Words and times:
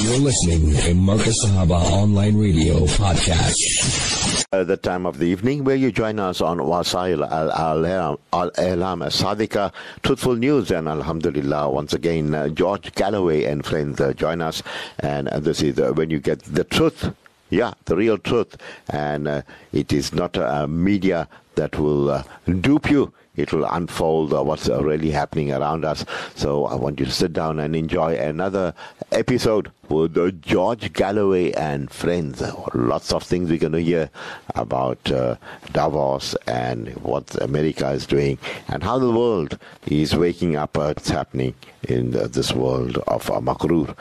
You're 0.00 0.18
listening 0.18 0.74
to 0.76 0.94
Marcus 0.94 1.44
Sahaba 1.44 1.80
Online 1.92 2.36
Radio 2.36 2.86
Podcast. 2.86 4.44
Uh, 4.52 4.64
the 4.64 4.76
time 4.76 5.06
of 5.06 5.18
the 5.18 5.26
evening 5.26 5.64
where 5.64 5.76
you 5.76 5.92
join 5.92 6.18
us 6.18 6.40
on 6.40 6.58
Wasail 6.58 7.22
Al-Elam 7.30 9.00
Sadika, 9.00 9.72
Truthful 10.02 10.36
News, 10.36 10.70
and 10.70 10.88
Alhamdulillah, 10.88 11.70
once 11.70 11.92
again, 11.92 12.34
uh, 12.34 12.48
George 12.48 12.92
Galloway 12.94 13.44
and 13.44 13.64
friends 13.64 14.00
uh, 14.00 14.12
join 14.12 14.42
us. 14.42 14.62
And 14.98 15.28
uh, 15.28 15.38
this 15.40 15.62
is 15.62 15.78
uh, 15.78 15.92
when 15.92 16.10
you 16.10 16.18
get 16.18 16.40
the 16.40 16.64
truth 16.64 17.14
yeah, 17.50 17.74
the 17.84 17.96
real 17.96 18.18
truth. 18.18 18.56
And 18.88 19.28
uh, 19.28 19.42
it 19.72 19.92
is 19.92 20.12
not 20.12 20.36
a, 20.36 20.66
media 20.66 21.28
that 21.54 21.78
will 21.78 22.10
uh, 22.10 22.24
dupe 22.60 22.90
you. 22.90 23.12
It 23.36 23.52
will 23.52 23.64
unfold 23.64 24.32
uh, 24.32 24.42
what's 24.42 24.68
uh, 24.68 24.82
really 24.82 25.10
happening 25.10 25.52
around 25.52 25.84
us. 25.84 26.04
So 26.34 26.66
I 26.66 26.74
want 26.74 27.00
you 27.00 27.06
to 27.06 27.12
sit 27.12 27.32
down 27.32 27.58
and 27.58 27.74
enjoy 27.74 28.16
another 28.16 28.74
episode 29.12 29.70
with 29.88 30.16
uh, 30.16 30.30
George 30.30 30.92
Galloway 30.92 31.52
and 31.52 31.90
friends. 31.90 32.42
Lots 32.74 33.12
of 33.12 33.22
things 33.22 33.50
we're 33.50 33.58
going 33.58 33.72
to 33.72 33.82
hear 33.82 34.10
about 34.54 35.10
uh, 35.10 35.36
Davos 35.72 36.34
and 36.46 36.88
what 37.02 37.34
America 37.42 37.90
is 37.90 38.06
doing 38.06 38.38
and 38.68 38.82
how 38.82 38.98
the 38.98 39.10
world 39.10 39.58
is 39.86 40.14
waking 40.14 40.56
up. 40.56 40.76
What's 40.76 41.10
happening 41.10 41.54
in 41.88 42.12
this 42.12 42.52
world 42.52 42.98
of 43.06 43.30
uh. 43.30 43.94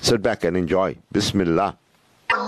Sit 0.00 0.22
back 0.22 0.44
and 0.44 0.56
enjoy. 0.56 0.96
Bismillah. 1.12 1.78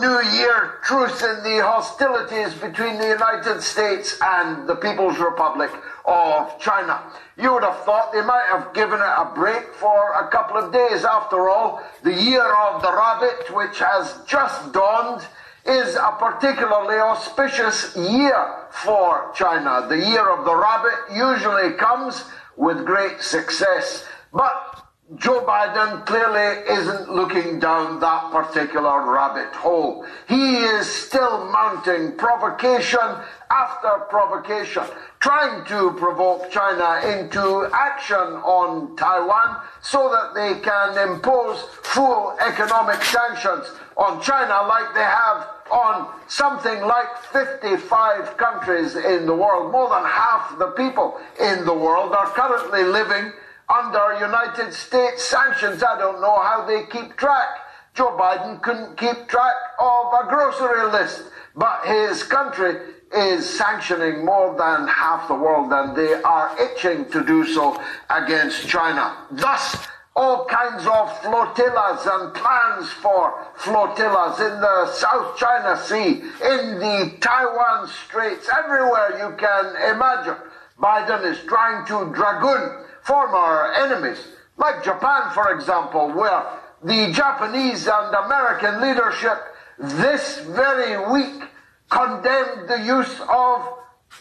New 0.00 0.20
Year 0.38 0.78
truce 0.82 1.22
in 1.22 1.42
the 1.42 1.62
hostilities 1.62 2.54
between 2.54 2.98
the 2.98 3.08
United 3.08 3.60
States 3.62 4.16
and 4.22 4.66
the 4.66 4.76
People's 4.76 5.18
Republic 5.18 5.70
of 6.04 6.58
China. 6.58 7.02
You 7.36 7.52
would 7.52 7.64
have 7.64 7.84
thought 7.84 8.12
they 8.12 8.22
might 8.22 8.46
have 8.50 8.72
given 8.72 8.98
it 8.98 9.14
a 9.16 9.30
break 9.34 9.74
for 9.74 10.12
a 10.14 10.28
couple 10.28 10.56
of 10.56 10.72
days. 10.72 11.04
After 11.04 11.48
all, 11.48 11.82
the 12.02 12.12
year 12.12 12.54
of 12.54 12.82
the 12.82 12.92
rabbit, 12.92 13.54
which 13.54 13.78
has 13.78 14.20
just 14.26 14.72
dawned, 14.72 15.26
is 15.66 15.96
a 15.96 16.16
particularly 16.18 16.96
auspicious 16.96 17.96
year 17.96 18.66
for 18.70 19.32
China. 19.34 19.86
The 19.88 19.98
year 19.98 20.30
of 20.30 20.44
the 20.44 20.54
rabbit 20.54 21.14
usually 21.14 21.72
comes 21.74 22.24
with 22.56 22.84
great 22.84 23.20
success. 23.20 24.06
But 24.32 24.73
Joe 25.16 25.44
Biden 25.44 26.06
clearly 26.06 26.64
isn't 26.66 27.10
looking 27.12 27.60
down 27.60 28.00
that 28.00 28.32
particular 28.32 29.12
rabbit 29.12 29.54
hole. 29.54 30.06
He 30.26 30.56
is 30.56 30.90
still 30.90 31.44
mounting 31.50 32.16
provocation 32.16 33.22
after 33.50 34.06
provocation, 34.08 34.84
trying 35.20 35.62
to 35.66 35.90
provoke 35.98 36.50
China 36.50 37.06
into 37.06 37.68
action 37.74 38.16
on 38.16 38.96
Taiwan 38.96 39.62
so 39.82 40.08
that 40.08 40.32
they 40.34 40.58
can 40.60 40.96
impose 41.10 41.60
full 41.82 42.34
economic 42.40 43.02
sanctions 43.04 43.66
on 43.98 44.22
China 44.22 44.66
like 44.66 44.94
they 44.94 45.02
have 45.02 45.46
on 45.70 46.08
something 46.28 46.80
like 46.80 47.18
55 47.30 48.38
countries 48.38 48.96
in 48.96 49.26
the 49.26 49.34
world. 49.34 49.70
More 49.70 49.90
than 49.90 50.04
half 50.04 50.58
the 50.58 50.68
people 50.68 51.20
in 51.38 51.66
the 51.66 51.74
world 51.74 52.12
are 52.12 52.28
currently 52.28 52.84
living 52.84 53.32
under 53.68 54.18
United 54.20 54.72
States 54.72 55.24
sanctions. 55.24 55.82
I 55.82 55.98
don't 55.98 56.20
know 56.20 56.40
how 56.40 56.64
they 56.66 56.84
keep 56.86 57.16
track. 57.16 57.48
Joe 57.94 58.16
Biden 58.18 58.60
couldn't 58.60 58.96
keep 58.96 59.28
track 59.28 59.54
of 59.78 60.06
a 60.12 60.26
grocery 60.28 60.90
list, 60.90 61.22
but 61.54 61.84
his 61.84 62.22
country 62.24 62.76
is 63.14 63.48
sanctioning 63.48 64.24
more 64.24 64.56
than 64.58 64.88
half 64.88 65.28
the 65.28 65.34
world, 65.34 65.72
and 65.72 65.96
they 65.96 66.14
are 66.22 66.56
itching 66.60 67.08
to 67.10 67.24
do 67.24 67.46
so 67.46 67.80
against 68.10 68.68
China. 68.68 69.16
Thus, 69.30 69.76
all 70.16 70.44
kinds 70.46 70.86
of 70.86 71.22
flotillas 71.22 72.06
and 72.06 72.34
plans 72.34 72.90
for 72.90 73.46
flotillas 73.56 74.40
in 74.40 74.60
the 74.60 74.92
South 74.92 75.36
China 75.38 75.76
Sea, 75.76 76.22
in 76.42 76.78
the 76.78 77.16
Taiwan 77.20 77.88
Straits, 77.88 78.48
everywhere 78.48 79.18
you 79.18 79.36
can 79.36 79.94
imagine. 79.94 80.36
Biden 80.80 81.24
is 81.24 81.38
trying 81.46 81.86
to 81.86 82.12
dragoon 82.12 82.83
former 83.04 83.72
enemies, 83.74 84.18
like 84.56 84.82
Japan, 84.82 85.30
for 85.32 85.52
example, 85.54 86.12
where 86.12 86.42
the 86.82 87.12
Japanese 87.12 87.86
and 87.86 88.14
American 88.14 88.80
leadership 88.80 89.38
this 89.78 90.40
very 90.40 90.96
week 91.12 91.42
condemned 91.90 92.68
the 92.68 92.82
use 92.84 93.20
of 93.28 93.78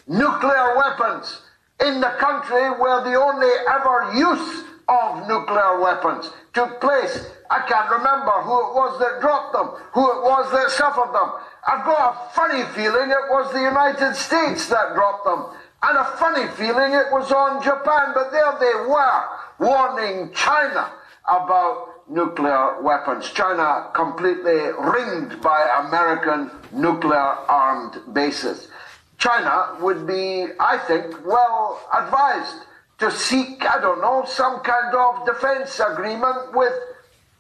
nuclear 0.08 0.76
weapons 0.78 1.42
in 1.86 2.00
the 2.02 2.14
country 2.20 2.70
where 2.80 3.04
the 3.04 3.16
only 3.16 3.52
ever 3.70 4.14
use 4.16 4.64
of 4.88 5.28
nuclear 5.28 5.80
weapons 5.80 6.32
took 6.54 6.80
place. 6.82 7.26
I 7.50 7.66
can't 7.68 7.90
remember 7.90 8.32
who 8.44 8.54
it 8.54 8.74
was 8.76 9.00
that 9.00 9.22
dropped 9.22 9.54
them, 9.54 9.68
who 9.94 10.04
it 10.12 10.22
was 10.24 10.52
that 10.52 10.72
suffered 10.72 11.14
them. 11.14 11.32
I've 11.66 11.86
got 11.86 12.14
a 12.14 12.30
funny 12.34 12.64
feeling 12.76 13.10
it 13.10 13.30
was 13.30 13.52
the 13.54 13.62
United 13.62 14.16
States 14.16 14.68
that 14.70 14.94
dropped 14.94 15.26
them. 15.26 15.46
And 15.84 15.98
a 15.98 16.06
funny 16.18 16.48
feeling 16.56 16.94
it 16.94 17.12
was 17.12 17.30
on 17.34 17.62
Japan, 17.62 18.14
but 18.14 18.32
there 18.32 18.56
they 18.58 18.90
were, 18.90 19.24
warning 19.60 20.32
China 20.34 20.90
about 21.28 22.10
nuclear 22.10 22.82
weapons. 22.82 23.30
China 23.32 23.90
completely 23.94 24.72
ringed 24.80 25.42
by 25.42 25.84
American 25.86 26.50
nuclear 26.72 27.36
armed 27.50 28.00
bases. 28.14 28.70
China 29.18 29.76
would 29.82 30.08
be, 30.08 30.48
I 30.58 30.78
think, 30.88 31.26
well 31.26 31.82
advised 31.94 32.64
to 33.00 33.12
seek, 33.12 33.66
I 33.66 33.82
don't 33.82 34.00
know, 34.00 34.24
some 34.26 34.62
kind 34.62 34.96
of 34.96 35.26
defense 35.26 35.82
agreement 35.82 36.54
with 36.54 36.74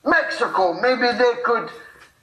Mexico. 0.06 0.74
Maybe 0.74 1.18
they 1.18 1.34
could 1.46 1.70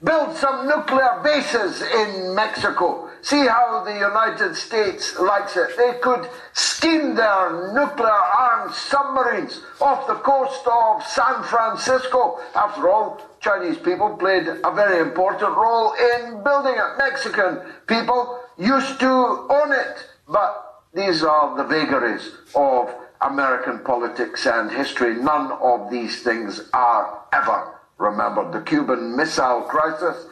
build 0.03 0.35
some 0.37 0.67
nuclear 0.67 1.19
bases 1.23 1.81
in 1.81 2.35
Mexico 2.35 3.10
See 3.21 3.45
how 3.45 3.83
the 3.83 3.93
United 3.93 4.55
States 4.55 5.17
likes 5.19 5.55
it. 5.55 5.77
They 5.77 5.99
could 6.01 6.27
steam 6.53 7.15
their 7.15 7.71
nuclear 7.73 8.09
armed 8.09 8.73
submarines 8.73 9.61
off 9.79 10.07
the 10.07 10.15
coast 10.15 10.65
of 10.65 11.03
San 11.05 11.43
Francisco. 11.43 12.39
After 12.55 12.89
all, 12.89 13.21
Chinese 13.39 13.77
people 13.77 14.17
played 14.17 14.47
a 14.47 14.71
very 14.73 14.99
important 14.99 15.55
role 15.55 15.93
in 15.93 16.43
building 16.43 16.75
it. 16.75 16.97
Mexican 16.97 17.61
people 17.87 18.39
used 18.57 18.99
to 18.99 19.07
own 19.07 19.71
it. 19.71 20.05
But 20.27 20.83
these 20.93 21.23
are 21.23 21.55
the 21.55 21.63
vagaries 21.63 22.31
of 22.55 22.93
American 23.21 23.79
politics 23.79 24.47
and 24.47 24.71
history. 24.71 25.15
None 25.15 25.51
of 25.61 25.91
these 25.91 26.23
things 26.23 26.69
are 26.73 27.23
ever 27.31 27.75
remembered. 27.97 28.51
The 28.51 28.61
Cuban 28.61 29.15
Missile 29.15 29.61
Crisis 29.61 30.25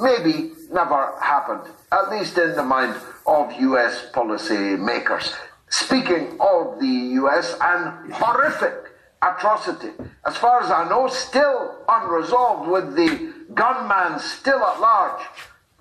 maybe 0.00 0.52
never 0.72 1.14
happened, 1.20 1.72
at 1.92 2.10
least 2.10 2.36
in 2.38 2.54
the 2.56 2.62
mind 2.62 2.96
of 3.26 3.52
US 3.52 4.10
policy 4.12 4.76
makers. 4.76 5.34
Speaking 5.68 6.36
of 6.40 6.78
the 6.80 7.18
US, 7.20 7.56
an 7.60 8.10
horrific 8.12 8.74
atrocity, 9.22 9.90
as 10.26 10.36
far 10.36 10.62
as 10.62 10.70
I 10.70 10.88
know, 10.88 11.08
still 11.08 11.76
unresolved 11.88 12.70
with 12.70 12.94
the 12.94 13.32
gunman 13.54 14.18
still 14.18 14.62
at 14.62 14.80
large. 14.80 15.22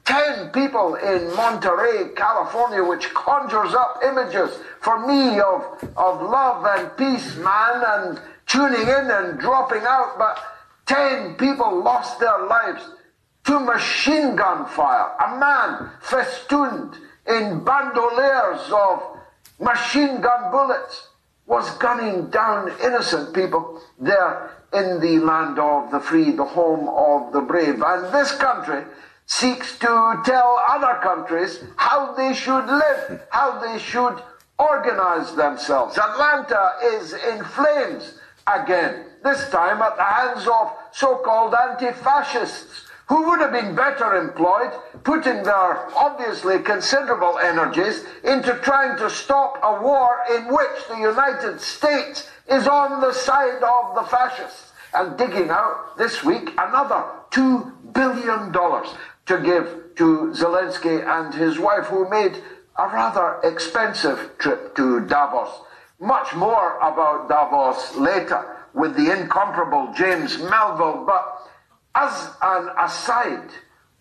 Ten 0.06 0.50
people 0.50 0.96
in 0.96 1.34
Monterey, 1.36 2.14
California, 2.16 2.84
which 2.84 3.14
conjures 3.14 3.74
up 3.74 4.02
images 4.06 4.60
for 4.82 5.06
me 5.08 5.40
of, 5.40 5.62
of 5.96 6.22
love 6.22 6.66
and 6.66 6.98
peace, 6.98 7.36
man, 7.38 7.84
and 7.88 8.22
tuning 8.46 8.82
in 8.82 9.12
and 9.12 9.40
dropping 9.40 9.84
out, 9.84 10.18
but 10.18 10.40
ten 10.86 11.36
people 11.36 11.82
lost 11.82 12.20
their 12.20 12.46
lives 12.48 12.84
to 13.46 13.60
machine 13.60 14.36
gun 14.36 14.66
fire. 14.68 15.12
A 15.20 15.38
man 15.40 15.90
festooned 16.02 16.98
in 17.28 17.64
bandoliers 17.64 18.72
of 18.72 19.18
machine 19.60 20.22
gun 20.22 20.52
bullets 20.52 21.10
was 21.46 21.70
gunning 21.78 22.30
down 22.30 22.72
innocent 22.82 23.34
people 23.34 23.82
there 24.00 24.52
in 24.74 25.00
the 25.02 25.20
land 25.20 25.60
of 25.60 25.92
the 25.92 26.00
free, 26.00 26.32
the 26.32 26.46
home 26.46 26.88
of 26.90 27.34
the 27.34 27.42
brave. 27.42 27.82
And 27.82 28.14
this 28.14 28.32
country 28.34 28.84
seeks 29.26 29.78
to 29.80 30.22
tell 30.26 30.64
other 30.68 31.00
countries 31.02 31.64
how 31.76 32.14
they 32.14 32.34
should 32.34 32.66
live, 32.66 33.22
how 33.30 33.60
they 33.60 33.78
should 33.78 34.22
organize 34.58 35.36
themselves. 35.36 35.98
Atlanta 35.98 36.72
is 36.84 37.14
in 37.14 37.44
flames 37.44 38.20
again, 38.48 39.06
this 39.24 39.50
time 39.50 39.82
at 39.82 39.96
the 39.96 40.04
hands 40.04 40.48
of 40.48 40.72
so 40.92 41.18
called 41.18 41.54
anti 41.56 41.92
fascists 41.92 42.88
who 43.08 43.30
would 43.30 43.40
have 43.40 43.52
been 43.52 43.76
better 43.76 44.16
employed 44.16 44.72
putting 45.04 45.44
their 45.44 45.96
obviously 45.96 46.60
considerable 46.60 47.38
energies 47.40 48.06
into 48.24 48.54
trying 48.64 48.98
to 48.98 49.10
stop 49.10 49.60
a 49.64 49.82
war 49.82 50.20
in 50.36 50.48
which 50.48 50.88
the 50.90 50.98
United 50.98 51.60
States 51.60 52.30
is 52.50 52.68
on 52.68 53.02
the 53.02 53.14
side 53.14 53.62
of 53.64 53.96
the 53.96 54.04
fascists 54.04 54.72
and 54.94 55.18
digging 55.18 55.50
out 55.50 55.98
this 55.98 56.24
week 56.24 56.52
another 56.58 57.04
$2 57.32 57.94
billion 57.94 58.52
to 59.26 59.40
give 59.42 59.96
to 59.96 60.34
Zelensky 60.36 61.06
and 61.06 61.34
his 61.34 61.60
wife, 61.60 61.86
who 61.86 62.10
made 62.10 62.42
a 62.78 62.88
rather 62.88 63.40
expensive 63.44 64.32
trip 64.38 64.76
to 64.76 65.02
Davos. 65.02 65.50
Much 66.00 66.34
more 66.36 66.78
about 66.78 67.30
Davos 67.30 67.96
later 67.96 68.58
with 68.74 68.96
the 68.96 69.12
incomparable 69.12 69.94
James 69.96 70.40
Melville, 70.40 71.04
but 71.06 71.43
As 71.96 72.32
an 72.42 72.70
aside, 72.80 73.52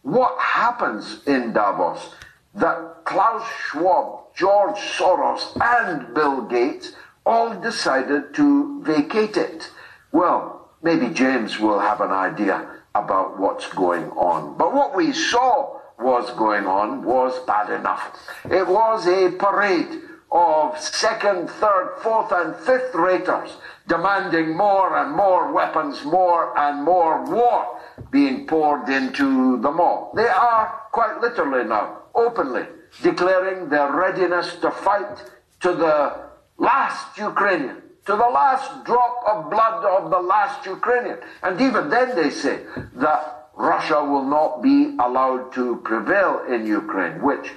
what 0.00 0.38
happens 0.40 1.20
in 1.26 1.52
Davos 1.52 2.14
that 2.54 3.04
Klaus 3.04 3.46
Schwab, 3.68 4.34
George 4.34 4.76
Soros, 4.76 5.56
and 5.60 6.14
Bill 6.14 6.40
Gates 6.42 6.92
all 7.26 7.54
decided 7.60 8.34
to 8.34 8.82
vacate 8.82 9.36
it? 9.36 9.70
Well, 10.10 10.70
maybe 10.82 11.08
James 11.08 11.58
will 11.58 11.80
have 11.80 12.00
an 12.00 12.12
idea 12.12 12.66
about 12.94 13.38
what's 13.38 13.68
going 13.74 14.08
on. 14.12 14.56
But 14.56 14.72
what 14.72 14.96
we 14.96 15.12
saw 15.12 15.78
was 15.98 16.30
going 16.32 16.66
on 16.66 17.04
was 17.04 17.38
bad 17.46 17.70
enough. 17.70 18.16
It 18.50 18.66
was 18.66 19.06
a 19.06 19.36
parade 19.36 20.00
of 20.30 20.78
second, 20.80 21.50
third, 21.50 21.98
fourth, 22.02 22.32
and 22.32 22.56
fifth 22.56 22.94
raters 22.94 23.50
demanding 23.86 24.56
more 24.56 24.96
and 24.96 25.14
more 25.14 25.52
weapons, 25.52 26.04
more 26.04 26.58
and 26.58 26.82
more 26.82 27.22
war 27.24 27.78
being 28.12 28.46
poured 28.46 28.88
into 28.88 29.60
the 29.62 29.70
mall. 29.70 30.12
They 30.14 30.28
are 30.28 30.82
quite 30.92 31.20
literally 31.20 31.64
now, 31.64 32.02
openly, 32.14 32.66
declaring 33.02 33.68
their 33.70 33.90
readiness 33.90 34.54
to 34.56 34.70
fight 34.70 35.16
to 35.60 35.72
the 35.72 36.28
last 36.58 37.18
Ukrainian, 37.18 37.76
to 38.06 38.12
the 38.12 38.30
last 38.40 38.84
drop 38.84 39.24
of 39.26 39.50
blood 39.50 39.84
of 39.84 40.10
the 40.10 40.20
last 40.20 40.66
Ukrainian. 40.66 41.18
And 41.42 41.60
even 41.60 41.88
then 41.88 42.14
they 42.14 42.30
say 42.30 42.60
that 42.96 43.48
Russia 43.56 44.04
will 44.04 44.24
not 44.24 44.62
be 44.62 44.94
allowed 45.00 45.52
to 45.54 45.76
prevail 45.84 46.44
in 46.48 46.66
Ukraine, 46.66 47.22
which, 47.22 47.52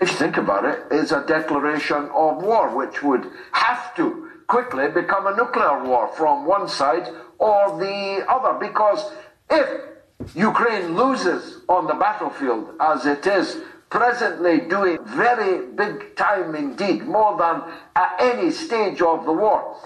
if 0.00 0.10
you 0.10 0.16
think 0.16 0.36
about 0.36 0.64
it, 0.64 0.78
is 0.92 1.10
a 1.10 1.26
declaration 1.26 2.08
of 2.14 2.42
war, 2.42 2.74
which 2.74 3.02
would 3.02 3.30
have 3.52 3.94
to 3.96 4.30
quickly 4.46 4.88
become 4.88 5.26
a 5.26 5.36
nuclear 5.36 5.84
war 5.84 6.08
from 6.16 6.46
one 6.46 6.68
side 6.68 7.06
or 7.38 7.78
the 7.78 8.24
other. 8.28 8.54
Because 8.58 9.12
if 9.50 10.34
Ukraine 10.34 10.96
loses 10.96 11.62
on 11.68 11.86
the 11.86 11.94
battlefield, 11.94 12.74
as 12.80 13.06
it 13.06 13.26
is 13.26 13.58
presently 13.90 14.60
doing 14.68 14.98
very 15.04 15.66
big 15.66 16.14
time 16.16 16.54
indeed, 16.54 17.06
more 17.06 17.36
than 17.38 17.62
at 17.96 18.16
any 18.20 18.50
stage 18.50 19.00
of 19.00 19.24
the 19.24 19.32
war, 19.32 19.76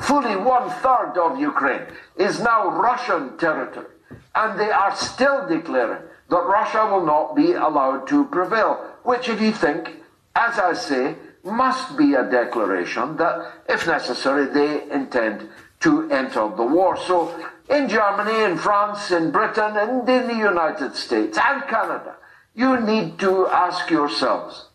fully 0.00 0.36
one 0.36 0.70
third 0.80 1.16
of 1.16 1.38
Ukraine 1.38 1.86
is 2.16 2.40
now 2.40 2.68
Russian 2.68 3.36
territory. 3.38 3.86
And 4.34 4.58
they 4.58 4.70
are 4.70 4.94
still 4.96 5.46
declaring 5.46 6.02
that 6.30 6.44
Russia 6.44 6.86
will 6.90 7.04
not 7.04 7.36
be 7.36 7.52
allowed 7.52 8.08
to 8.08 8.24
prevail, 8.26 8.74
which, 9.04 9.28
if 9.28 9.40
you 9.40 9.52
think, 9.52 9.90
as 10.34 10.58
I 10.58 10.72
say, 10.72 11.14
must 11.44 11.96
be 11.96 12.14
a 12.14 12.28
declaration 12.28 13.16
that, 13.16 13.52
if 13.68 13.86
necessary, 13.86 14.46
they 14.46 14.90
intend 14.90 15.48
to 15.80 16.10
enter 16.10 16.48
the 16.56 16.64
war. 16.64 16.96
So, 16.96 17.34
in 17.68 17.88
Germany, 17.88 18.44
in 18.44 18.58
France, 18.58 19.10
in 19.10 19.30
Britain, 19.30 19.76
and 19.76 20.08
in 20.08 20.26
the 20.26 20.34
United 20.34 20.94
States, 20.94 21.38
and 21.38 21.62
Canada, 21.68 22.16
you 22.54 22.80
need 22.80 23.18
to 23.18 23.46
ask 23.48 23.90
yourselves 23.90 24.66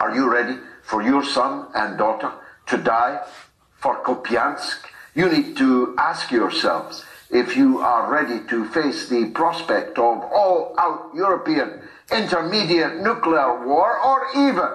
are 0.00 0.14
you 0.14 0.30
ready 0.30 0.58
for 0.82 1.02
your 1.02 1.24
son 1.24 1.68
and 1.74 1.98
daughter 1.98 2.32
to 2.66 2.78
die 2.78 3.20
for 3.78 4.02
Kupiansk? 4.02 4.78
You 5.14 5.28
need 5.28 5.56
to 5.58 5.94
ask 5.98 6.30
yourselves 6.30 7.04
if 7.30 7.56
you 7.56 7.78
are 7.78 8.10
ready 8.10 8.40
to 8.48 8.66
face 8.68 9.08
the 9.08 9.30
prospect 9.30 9.98
of 9.98 10.22
all 10.32 10.74
out 10.78 11.10
European 11.14 11.82
intermediate 12.12 13.00
nuclear 13.00 13.66
war, 13.66 13.98
or 14.00 14.26
even 14.34 14.68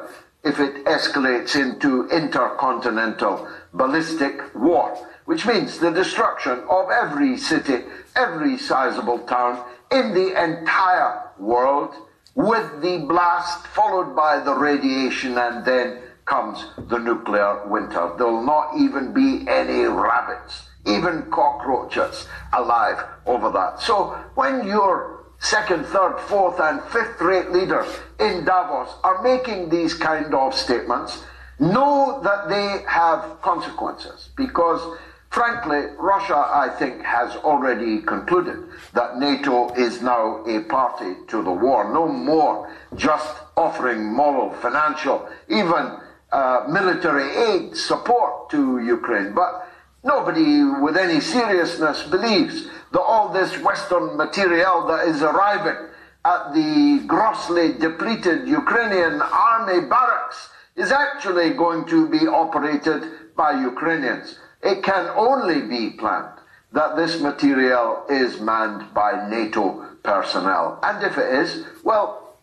if 0.44 0.60
it 0.60 0.86
escalates 0.86 1.56
into 1.56 2.08
intercontinental 2.10 3.48
ballistic 3.74 4.56
war, 4.56 4.98
which 5.28 5.46
means 5.46 5.78
the 5.78 5.92
destruction 5.92 6.64
of 6.70 6.90
every 6.90 7.38
city, 7.38 7.84
every 8.16 8.58
sizable 8.58 9.20
town 9.20 9.64
in 9.92 10.14
the 10.14 10.30
entire 10.42 11.22
world, 11.38 11.94
with 12.34 12.82
the 12.82 12.98
blast 13.08 13.68
followed 13.68 14.16
by 14.16 14.40
the 14.40 14.54
radiation, 14.54 15.38
and 15.38 15.66
then 15.66 16.00
comes 16.26 16.66
the 16.90 16.98
nuclear 16.98 17.68
winter. 17.68 18.12
There 18.18 18.28
will 18.28 18.44
not 18.44 18.78
even 18.78 19.14
be 19.14 19.46
any 19.48 19.84
rabbits 19.84 20.68
even 20.88 21.24
cockroaches 21.30 22.28
alive 22.54 23.04
over 23.26 23.52
that. 23.52 23.82
So 23.82 24.18
when 24.36 24.66
your 24.66 25.26
second, 25.40 25.86
third, 25.86 26.18
fourth, 26.22 26.60
and 26.60 26.82
fifth 26.84 27.22
rate 27.22 27.52
leaders 27.52 27.88
in 28.20 28.46
Davos 28.46 28.96
are 29.04 29.22
making 29.22 29.70
these 29.70 29.94
kind 29.94 30.34
of 30.34 30.54
statements, 30.54 31.24
know 31.60 32.22
that 32.24 32.50
they 32.50 32.84
have 32.88 33.42
consequences 33.42 34.30
because 34.38 34.98
frankly, 35.30 35.86
Russia, 35.98 36.36
I 36.36 36.70
think, 36.78 37.04
has 37.04 37.36
already 37.38 38.02
concluded 38.02 38.70
that 38.94 39.18
NATO 39.18 39.74
is 39.76 40.02
now 40.02 40.44
a 40.46 40.62
party 40.64 41.16
to 41.28 41.44
the 41.44 41.52
war. 41.52 41.92
No 41.94 42.08
more 42.08 42.74
just 42.96 43.36
offering 43.56 44.04
moral, 44.04 44.52
financial, 44.62 45.28
even 45.50 45.98
uh, 46.32 46.66
military 46.70 47.36
aid 47.36 47.76
support 47.76 48.50
to 48.52 48.80
Ukraine, 48.80 49.34
but 49.34 49.68
Nobody 50.08 50.64
with 50.64 50.96
any 50.96 51.20
seriousness 51.20 52.04
believes 52.04 52.68
that 52.94 53.02
all 53.02 53.28
this 53.34 53.58
Western 53.60 54.16
material 54.16 54.88
that 54.88 55.06
is 55.08 55.22
arriving 55.22 55.76
at 56.24 56.54
the 56.54 57.04
grossly 57.08 57.74
depleted 57.74 58.48
Ukrainian 58.48 59.22
army 59.22 59.82
barracks 59.82 60.50
is 60.78 60.94
actually 60.94 61.50
going 61.52 61.86
to 61.88 62.08
be 62.08 62.26
operated 62.26 63.36
by 63.36 63.52
Ukrainians. 63.52 64.40
It 64.62 64.84
can 64.84 65.10
only 65.16 65.62
be 65.62 65.92
planned 65.98 66.40
that 66.74 66.96
this 66.96 67.22
material 67.22 68.04
is 68.10 68.40
manned 68.40 68.94
by 68.94 69.28
NATO 69.30 69.86
personnel. 70.04 70.80
And 70.84 71.04
if 71.04 71.18
it 71.18 71.34
is, 71.34 71.66
well, 71.84 72.38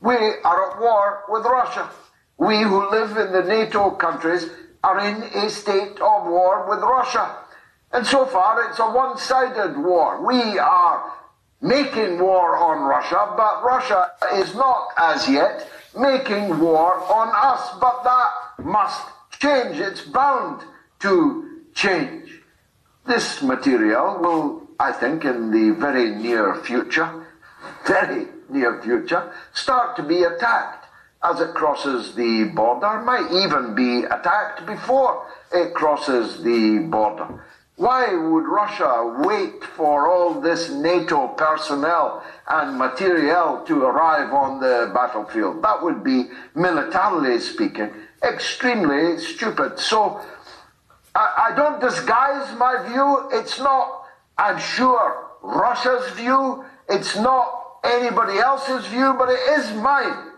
we 0.00 0.14
are 0.14 0.72
at 0.72 0.80
war 0.80 1.22
with 1.28 1.44
Russia. 1.44 1.88
We 2.38 2.60
who 2.62 2.90
live 2.90 3.16
in 3.16 3.32
the 3.32 3.44
NATO 3.44 3.90
countries 3.90 4.48
are 4.82 4.98
in 4.98 5.22
a 5.22 5.48
state 5.48 6.00
of 6.00 6.26
war 6.26 6.66
with 6.68 6.80
Russia. 6.80 7.36
And 7.92 8.06
so 8.06 8.26
far, 8.26 8.68
it's 8.68 8.78
a 8.78 8.90
one 8.90 9.16
sided 9.18 9.78
war. 9.78 10.24
We 10.26 10.58
are 10.58 11.12
making 11.60 12.18
war 12.18 12.56
on 12.56 12.82
Russia, 12.82 13.34
but 13.36 13.62
Russia 13.62 14.10
is 14.34 14.54
not 14.54 14.88
as 14.98 15.28
yet 15.28 15.68
making 15.96 16.58
war 16.58 16.94
on 17.12 17.30
us. 17.34 17.70
But 17.80 18.02
that 18.02 18.64
must 18.64 19.06
change. 19.38 19.78
It's 19.78 20.02
bound 20.02 20.62
to 21.00 21.51
change. 21.74 22.40
This 23.06 23.42
material 23.42 24.18
will, 24.20 24.68
I 24.78 24.92
think, 24.92 25.24
in 25.24 25.50
the 25.50 25.74
very 25.78 26.10
near 26.10 26.54
future, 26.56 27.26
very 27.86 28.26
near 28.48 28.80
future, 28.82 29.32
start 29.52 29.96
to 29.96 30.02
be 30.02 30.22
attacked 30.22 30.86
as 31.24 31.40
it 31.40 31.54
crosses 31.54 32.14
the 32.14 32.44
border, 32.54 33.00
might 33.02 33.30
even 33.32 33.74
be 33.74 34.04
attacked 34.04 34.66
before 34.66 35.26
it 35.52 35.72
crosses 35.74 36.42
the 36.42 36.86
border. 36.90 37.44
Why 37.76 38.14
would 38.14 38.44
Russia 38.44 39.16
wait 39.24 39.64
for 39.64 40.08
all 40.08 40.40
this 40.40 40.70
NATO 40.70 41.28
personnel 41.28 42.22
and 42.48 42.76
materiel 42.78 43.64
to 43.66 43.84
arrive 43.84 44.32
on 44.32 44.60
the 44.60 44.90
battlefield? 44.92 45.62
That 45.62 45.82
would 45.82 46.04
be, 46.04 46.26
militarily 46.54 47.40
speaking, 47.40 47.90
extremely 48.22 49.18
stupid. 49.18 49.78
So 49.78 50.20
I, 51.14 51.50
I 51.50 51.56
don't 51.56 51.80
disguise 51.80 52.56
my 52.56 52.86
view. 52.88 53.28
It's 53.38 53.58
not, 53.58 54.04
I'm 54.38 54.58
sure, 54.58 55.30
Russia's 55.42 56.10
view. 56.12 56.64
It's 56.88 57.16
not 57.16 57.78
anybody 57.84 58.38
else's 58.38 58.86
view, 58.86 59.14
but 59.18 59.28
it 59.28 59.40
is 59.58 59.72
mine 59.76 60.30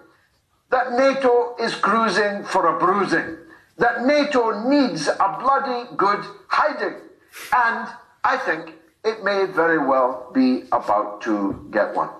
that 0.71 0.93
NATO 0.93 1.55
is 1.61 1.75
cruising 1.77 2.45
for 2.45 2.75
a 2.75 2.79
bruising, 2.79 3.37
that 3.79 4.05
NATO 4.05 4.69
needs 4.69 5.07
a 5.07 5.37
bloody 5.41 5.89
good 5.97 6.25
hiding. 6.49 6.97
And 7.53 7.89
I 8.25 8.37
think 8.39 8.75
it 9.05 9.23
may 9.23 9.45
very 9.47 9.79
well 9.79 10.31
be 10.33 10.65
about 10.73 11.21
to 11.23 11.67
get 11.71 11.95
one. 11.95 12.11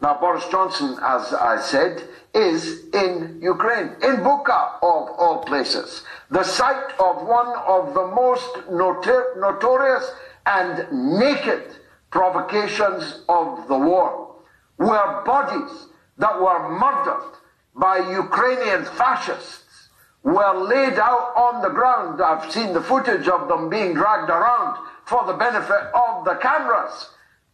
Now, 0.00 0.18
Boris 0.20 0.46
Johnson, 0.50 0.98
as 1.00 1.32
I 1.32 1.60
said, 1.60 2.02
is 2.34 2.84
in 2.92 3.38
Ukraine, 3.42 3.92
in 4.02 4.16
Bucha, 4.16 4.74
of 4.82 5.10
all 5.18 5.44
places, 5.46 6.02
the 6.30 6.42
site 6.42 6.92
of 6.98 7.26
one 7.26 7.54
of 7.66 7.94
the 7.94 8.06
most 8.08 8.52
notor- 8.70 9.38
notorious 9.38 10.10
and 10.46 11.18
naked 11.18 11.76
provocations 12.10 13.22
of 13.28 13.68
the 13.68 13.78
war, 13.78 14.34
where 14.76 15.22
bodies 15.24 15.86
that 16.18 16.40
were 16.40 16.68
murdered 16.78 17.32
by 17.74 17.98
Ukrainian 18.10 18.84
fascists 18.84 19.88
were 20.22 20.54
laid 20.54 20.98
out 20.98 21.32
on 21.36 21.62
the 21.62 21.68
ground. 21.70 22.20
I've 22.20 22.50
seen 22.52 22.72
the 22.72 22.82
footage 22.82 23.28
of 23.28 23.48
them 23.48 23.68
being 23.68 23.94
dragged 23.94 24.30
around 24.30 24.78
for 25.04 25.24
the 25.26 25.34
benefit 25.34 25.90
of 25.94 26.24
the 26.24 26.34
cameras, 26.34 27.10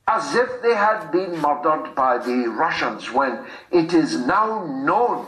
as 0.07 0.35
if 0.35 0.62
they 0.62 0.75
had 0.75 1.11
been 1.11 1.38
murdered 1.40 1.95
by 1.95 2.19
the 2.19 2.49
Russians, 2.49 3.12
when 3.12 3.45
it 3.71 3.93
is 3.93 4.17
now 4.26 4.64
known, 4.67 5.26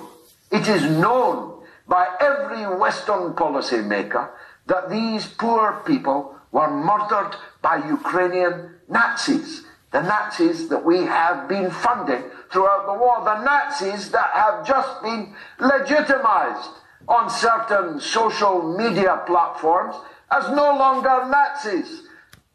it 0.50 0.69
is 0.69 0.83
known 0.85 1.62
by 1.87 2.09
every 2.21 2.67
Western 2.79 3.35
policymaker 3.35 4.31
that 4.67 4.91
these 4.91 5.27
poor 5.27 5.83
people 5.85 6.35
were 6.53 6.71
murdered 6.71 7.37
by 7.62 7.77
Ukrainian 7.89 8.75
Nazis. 8.89 9.65
the 9.93 10.03
Nazis 10.03 10.69
that 10.69 10.85
we 10.85 10.99
have 10.99 11.49
been 11.49 11.71
funding 11.71 12.23
throughout 12.53 12.87
the 12.87 12.95
war, 12.95 13.23
the 13.25 13.43
Nazis 13.43 14.11
that 14.11 14.31
have 14.35 14.67
just 14.67 15.03
been 15.03 15.35
legitimized 15.59 16.71
on 17.09 17.29
certain 17.29 18.00
social 18.00 18.77
media 18.77 19.23
platforms 19.27 19.97
as 20.31 20.49
no 20.50 20.77
longer 20.77 21.27
Nazis. 21.29 22.03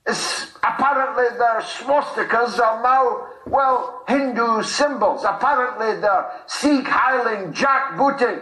Apparently 0.08 1.38
their 1.38 1.62
swastikas 1.62 2.60
are 2.60 2.84
now, 2.84 3.28
well, 3.48 4.04
Hindu 4.08 4.62
symbols. 4.64 5.24
Apparently 5.24 6.00
their 6.00 6.32
Sieg 6.48 6.86
Heiling, 6.86 7.54
jackbooting, 7.54 8.42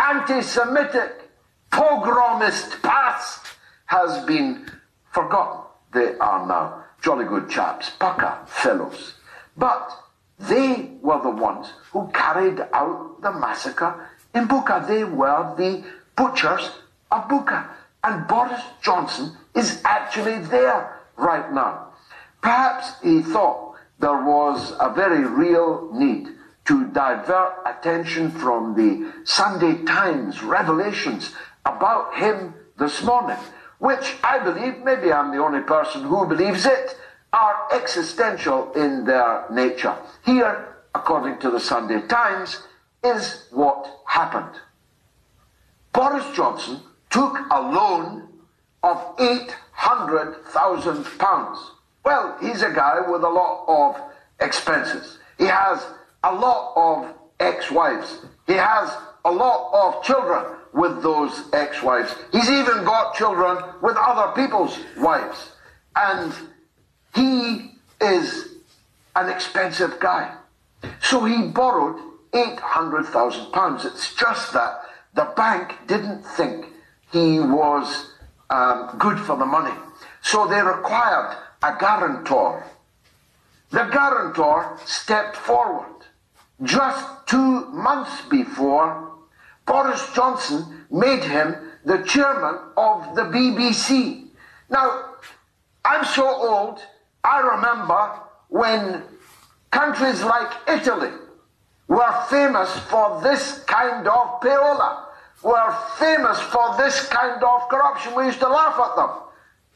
anti-Semitic, 0.00 1.30
pogromist 1.70 2.82
past 2.82 3.46
has 3.86 4.24
been 4.24 4.68
forgotten. 5.12 5.62
They 5.92 6.16
are 6.18 6.46
now 6.46 6.84
jolly 7.02 7.24
good 7.24 7.48
chaps, 7.48 7.90
Pukka 8.00 8.48
fellows. 8.48 9.14
But 9.56 9.90
they 10.38 10.92
were 11.02 11.20
the 11.22 11.30
ones 11.30 11.72
who 11.92 12.10
carried 12.12 12.60
out 12.72 13.20
the 13.22 13.32
massacre 13.32 14.08
in 14.34 14.48
Bucha. 14.48 14.86
They 14.86 15.04
were 15.04 15.54
the 15.56 15.84
butchers 16.16 16.70
of 17.10 17.28
Bucha. 17.28 17.66
And 18.02 18.26
Boris 18.26 18.62
Johnson 18.82 19.36
is 19.54 19.80
actually 19.84 20.38
there 20.38 21.00
right 21.16 21.52
now. 21.52 21.88
Perhaps 22.40 23.00
he 23.02 23.22
thought 23.22 23.74
there 23.98 24.22
was 24.22 24.72
a 24.80 24.88
very 24.92 25.24
real 25.24 25.90
need 25.92 26.28
to 26.66 26.86
divert 26.86 27.54
attention 27.66 28.30
from 28.30 28.74
the 28.74 29.12
Sunday 29.24 29.84
Times 29.84 30.42
revelations 30.42 31.34
about 31.66 32.14
him 32.14 32.54
this 32.78 33.02
morning, 33.02 33.36
which 33.78 34.16
I 34.22 34.38
believe, 34.38 34.78
maybe 34.82 35.12
I'm 35.12 35.32
the 35.32 35.42
only 35.42 35.60
person 35.60 36.02
who 36.02 36.26
believes 36.26 36.64
it, 36.64 36.96
are 37.32 37.68
existential 37.72 38.72
in 38.72 39.04
their 39.04 39.44
nature. 39.50 39.94
Here, 40.24 40.74
according 40.94 41.38
to 41.40 41.50
the 41.50 41.60
Sunday 41.60 42.00
Times, 42.06 42.62
is 43.04 43.46
what 43.50 44.00
happened. 44.06 44.60
Boris 45.92 46.24
Johnson 46.34 46.80
took 47.10 47.38
a 47.50 47.60
loan 47.60 48.28
of 48.82 49.16
£800,000. 49.16 51.58
Well, 52.04 52.36
he's 52.40 52.62
a 52.62 52.72
guy 52.72 53.00
with 53.06 53.22
a 53.22 53.28
lot 53.28 53.64
of 53.68 54.00
expenses. 54.40 55.18
He 55.38 55.44
has 55.44 55.86
a 56.22 56.34
lot 56.34 56.72
of 56.76 57.14
ex 57.40 57.70
wives. 57.70 58.18
He 58.46 58.54
has 58.54 58.90
a 59.24 59.30
lot 59.30 59.70
of 59.72 60.02
children 60.02 60.44
with 60.72 61.02
those 61.02 61.44
ex 61.52 61.82
wives. 61.82 62.14
He's 62.32 62.48
even 62.48 62.84
got 62.84 63.14
children 63.14 63.62
with 63.82 63.96
other 63.96 64.32
people's 64.40 64.78
wives. 64.96 65.50
And 65.96 66.32
he 67.14 67.72
is 68.00 68.46
an 69.16 69.28
expensive 69.28 69.98
guy. 70.00 70.32
So 71.02 71.24
he 71.24 71.48
borrowed 71.48 72.00
£800,000. 72.32 73.84
It's 73.84 74.14
just 74.14 74.52
that 74.52 74.82
the 75.14 75.24
bank 75.36 75.74
didn't 75.86 76.22
think 76.22 76.66
he 77.12 77.40
was 77.40 78.12
um, 78.50 78.94
good 78.98 79.18
for 79.18 79.36
the 79.36 79.46
money. 79.46 79.74
So 80.22 80.46
they 80.46 80.60
required 80.60 81.36
a 81.62 81.76
guarantor. 81.78 82.64
The 83.70 83.84
guarantor 83.84 84.78
stepped 84.84 85.36
forward. 85.36 86.04
Just 86.62 87.06
two 87.26 87.66
months 87.70 88.22
before, 88.28 89.10
Boris 89.66 90.12
Johnson 90.14 90.84
made 90.90 91.24
him 91.24 91.54
the 91.84 92.02
chairman 92.04 92.58
of 92.76 93.14
the 93.14 93.22
BBC. 93.22 94.26
Now, 94.68 95.14
I'm 95.84 96.04
so 96.04 96.26
old, 96.26 96.80
I 97.24 97.40
remember 97.40 98.20
when 98.48 99.02
countries 99.70 100.22
like 100.22 100.52
Italy 100.68 101.12
were 101.88 102.24
famous 102.28 102.70
for 102.90 103.20
this 103.22 103.64
kind 103.64 104.06
of 104.06 104.40
payola, 104.40 105.06
were 105.42 105.76
famous 105.98 106.38
for 106.38 106.76
this 106.76 107.08
kind 107.08 107.42
of 107.42 107.68
corruption. 107.68 108.14
We 108.14 108.26
used 108.26 108.40
to 108.40 108.48
laugh 108.48 108.78
at 108.78 108.96
them. 108.96 109.10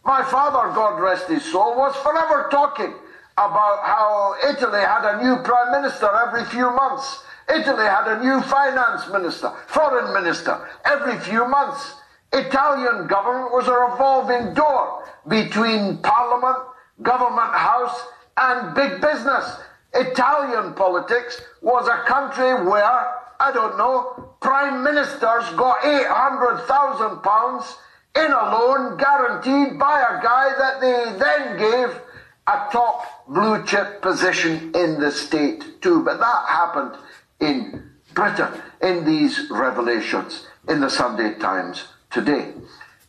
My 0.05 0.23
father, 0.23 0.75
God 0.75 1.01
rest 1.01 1.29
his 1.29 1.45
soul, 1.45 1.77
was 1.77 1.97
forever 1.97 2.49
talking 2.51 2.95
about 3.39 3.83
how 3.83 4.35
Italy 4.49 4.81
had 4.81 5.05
a 5.05 5.23
new 5.25 5.43
prime 5.43 5.83
minister 5.83 6.09
every 6.27 6.45
few 6.45 6.71
months. 6.71 7.25
Italy 7.49 7.85
had 7.85 8.07
a 8.09 8.23
new 8.23 8.41
finance 8.43 9.11
minister, 9.11 9.53
foreign 9.67 10.13
minister, 10.13 10.67
every 10.85 11.19
few 11.21 11.47
months. 11.47 11.95
Italian 12.33 13.07
government 13.07 13.53
was 13.53 13.69
a 13.69 13.73
revolving 13.73 14.55
door 14.55 15.05
between 15.29 15.99
parliament, 15.99 16.59
government 17.03 17.53
house, 17.53 18.07
and 18.37 18.75
big 18.75 19.01
business. 19.01 19.57
Italian 19.95 20.75
politics 20.75 21.41
was 21.63 21.87
a 21.87 22.03
country 22.09 22.67
where, 22.69 23.15
I 23.45 23.53
don't 23.53 23.77
know, 23.77 24.37
prime 24.41 24.83
ministers 24.83 25.51
got 25.55 25.81
£800,000 25.83 27.77
in 28.17 28.33
a 28.33 28.45
loan 28.57 28.97
guaranteed 28.97 29.79
by 29.79 30.01
a 30.01 30.23
guy 30.23 30.55
that 30.57 30.81
they 30.81 31.19
then 31.19 31.59
gave 31.59 32.01
a 32.47 32.69
top 32.73 33.27
blue 33.29 33.63
chip 33.67 34.01
position 34.01 34.73
in 34.75 34.99
the 34.99 35.13
state 35.13 35.83
too. 35.83 36.03
But 36.03 36.21
that 36.21 36.47
happened 36.49 36.97
in 37.39 37.91
Britain 38.15 38.63
in 38.81 39.05
these 39.05 39.51
revelations 39.51 40.47
in 40.67 40.81
the 40.81 40.89
Sunday 40.89 41.35
Times 41.35 41.85
today. 42.11 42.55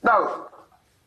Now, 0.04 0.48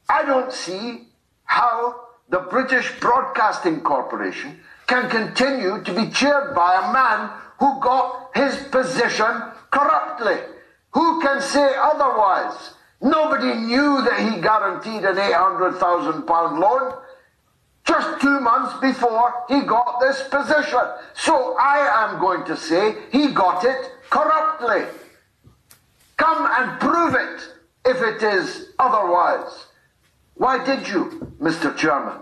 I 0.09 0.25
don't 0.25 0.55
see 0.55 1.09
how 1.45 2.01
the 2.31 2.39
British 2.39 2.99
Broadcasting 2.99 3.83
Corporation 3.83 4.59
can 4.87 5.11
continue 5.11 5.83
to 5.85 5.93
be 5.93 6.09
chaired 6.09 6.55
by 6.55 6.77
a 6.77 6.93
man 6.95 7.31
who 7.59 7.81
got 7.81 8.31
his 8.35 8.57
position 8.69 9.43
corruptly. 9.71 10.37
Who 10.93 11.21
can 11.21 11.41
say 11.41 11.75
otherwise? 11.77 12.75
Nobody 13.01 13.55
knew 13.55 14.03
that 14.03 14.21
he 14.21 14.41
guaranteed 14.41 15.05
an 15.05 15.17
£800,000 15.17 16.59
loan 16.59 16.95
just 17.85 18.21
two 18.21 18.41
months 18.41 18.79
before 18.81 19.45
he 19.49 19.61
got 19.63 20.01
this 20.01 20.23
position. 20.29 20.81
So 21.15 21.57
I 21.59 22.07
am 22.07 22.21
going 22.21 22.45
to 22.47 22.57
say 22.57 22.97
he 23.13 23.29
got 23.29 23.65
it 23.65 23.93
corruptly. 24.11 24.85
Come 26.17 26.49
and 26.51 26.81
prove 26.81 27.15
it 27.15 27.41
if 27.85 28.03
it 28.03 28.23
is 28.23 28.73
otherwise. 28.79 29.67
Why 30.35 30.63
did 30.65 30.89
you, 30.89 31.33
Mr. 31.41 31.77
Chairman? 31.77 32.21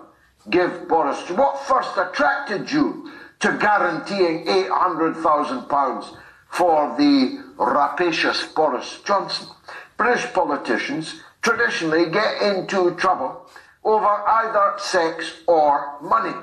give 0.50 0.88
Boris, 0.88 1.28
what 1.30 1.58
first 1.66 1.96
attracted 1.96 2.70
you 2.70 3.10
to 3.40 3.56
guaranteeing 3.58 4.46
£800,000 4.46 6.16
for 6.48 6.96
the 6.96 7.42
rapacious 7.58 8.46
Boris 8.54 9.00
Johnson? 9.04 9.48
British 9.96 10.32
politicians 10.32 11.20
traditionally 11.42 12.10
get 12.10 12.42
into 12.42 12.94
trouble 12.96 13.46
over 13.84 14.06
either 14.06 14.74
sex 14.78 15.32
or 15.46 15.96
money. 16.02 16.34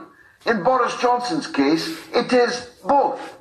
In 0.46 0.64
Boris 0.64 0.96
Johnson's 0.98 1.48
case, 1.48 1.88
it 2.14 2.32
is 2.34 2.70
both. 2.86 3.38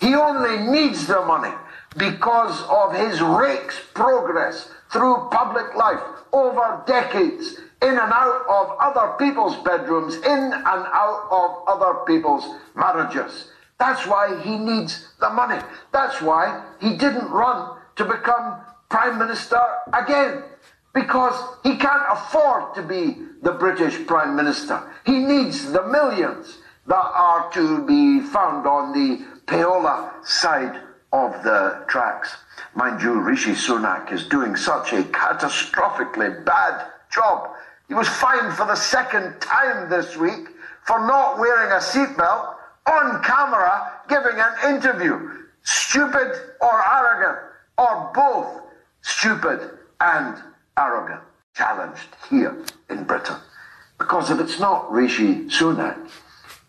He 0.00 0.14
only 0.14 0.58
needs 0.70 1.06
the 1.06 1.22
money 1.22 1.54
because 1.96 2.62
of 2.68 2.94
his 2.94 3.20
rake's 3.20 3.80
progress 3.94 4.70
through 4.92 5.28
public 5.30 5.74
life 5.74 6.00
over 6.32 6.82
decades 6.86 7.58
in 7.82 7.90
and 7.90 8.12
out 8.12 8.44
of 8.48 8.76
other 8.80 9.14
people's 9.18 9.56
bedrooms, 9.56 10.16
in 10.16 10.22
and 10.22 10.64
out 10.64 11.28
of 11.30 11.68
other 11.68 12.00
people's 12.06 12.44
marriages. 12.74 13.50
That's 13.78 14.06
why 14.06 14.40
he 14.42 14.56
needs 14.56 15.12
the 15.20 15.30
money. 15.30 15.60
That's 15.92 16.22
why 16.22 16.64
he 16.80 16.96
didn't 16.96 17.30
run 17.30 17.76
to 17.96 18.04
become 18.04 18.60
Prime 18.88 19.18
Minister 19.18 19.60
again. 19.92 20.42
Because 20.94 21.58
he 21.62 21.76
can't 21.76 22.04
afford 22.10 22.74
to 22.74 22.82
be 22.82 23.18
the 23.42 23.52
British 23.52 24.06
Prime 24.06 24.34
Minister. 24.34 24.80
He 25.04 25.18
needs 25.18 25.70
the 25.70 25.86
millions 25.88 26.58
that 26.86 26.94
are 26.96 27.50
to 27.52 27.84
be 27.84 28.20
found 28.20 28.66
on 28.66 28.92
the 28.92 29.22
payola 29.46 30.24
side 30.24 30.80
of 31.12 31.42
the 31.42 31.84
tracks. 31.86 32.34
Mind 32.76 33.02
you, 33.02 33.20
Rishi 33.20 33.52
Sunak 33.52 34.12
is 34.12 34.28
doing 34.28 34.54
such 34.54 34.92
a 34.92 35.02
catastrophically 35.02 36.44
bad 36.44 36.86
job 37.10 37.56
he 37.88 37.94
was 37.94 38.08
fined 38.08 38.54
for 38.54 38.66
the 38.66 38.74
second 38.74 39.40
time 39.40 39.88
this 39.88 40.16
week 40.16 40.48
for 40.84 40.98
not 41.06 41.38
wearing 41.38 41.70
a 41.72 41.76
seatbelt 41.76 42.54
on 42.86 43.22
camera 43.22 43.92
giving 44.08 44.38
an 44.38 44.74
interview. 44.74 45.44
Stupid 45.62 46.32
or 46.60 46.94
arrogant, 46.94 47.38
or 47.78 48.10
both 48.14 48.62
stupid 49.02 49.70
and 50.00 50.36
arrogant. 50.78 51.20
Challenged 51.54 52.08
here 52.28 52.64
in 52.90 53.04
Britain. 53.04 53.36
Because 53.98 54.30
if 54.30 54.38
it's 54.38 54.60
not 54.60 54.90
Rishi 54.92 55.46
Sunak, 55.46 56.10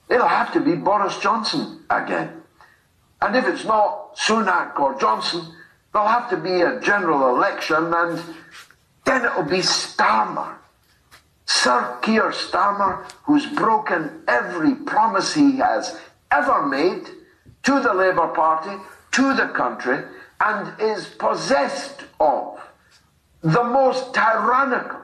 it'll 0.10 0.28
have 0.28 0.54
to 0.54 0.62
be 0.62 0.76
Boris 0.76 1.20
Johnson 1.20 1.84
again. 1.90 2.42
And 3.22 3.36
if 3.36 3.46
it's 3.48 3.66
not 3.66 4.16
Sunak 4.16 4.80
or 4.80 4.98
Johnson, 5.00 5.54
there'll 5.98 6.12
have 6.12 6.30
to 6.30 6.38
be 6.38 6.62
a 6.62 6.80
general 6.80 7.36
election, 7.36 7.92
and 7.92 8.22
then 9.04 9.26
it'll 9.26 9.42
be 9.42 9.58
Starmer. 9.58 10.54
Sir 11.48 11.98
Keir 12.04 12.30
Starmer, 12.30 13.10
who's 13.24 13.48
broken 13.48 14.22
every 14.28 14.76
promise 14.76 15.34
he 15.34 15.58
has 15.58 16.00
ever 16.30 16.68
made 16.68 17.08
to 17.64 17.80
the 17.80 17.94
Labour 17.96 18.28
Party, 18.28 18.80
to 19.14 19.34
the 19.34 19.48
country, 19.48 20.04
and 20.40 20.80
is 20.80 21.08
possessed 21.18 22.04
of 22.20 22.60
the 23.42 23.64
most 23.64 24.14
tyrannical, 24.14 25.00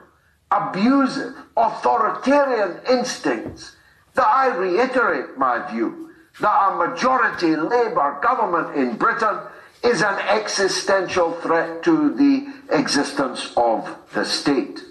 abusive, 0.52 1.34
authoritarian 1.58 2.80
instincts. 2.88 3.76
That 4.14 4.28
I 4.28 4.56
reiterate 4.56 5.40
my 5.40 5.72
view 5.72 6.12
that 6.40 6.72
a 6.72 6.88
majority 6.88 7.56
Labour 7.56 8.20
government 8.22 8.78
in 8.78 8.96
Britain 8.96 9.40
is 9.84 10.02
an 10.02 10.20
existential 10.30 11.34
threat 11.34 11.84
to 11.84 12.14
the 12.14 12.48
existence 12.72 13.52
of 13.58 13.98
the 14.14 14.24
state. 14.24 14.82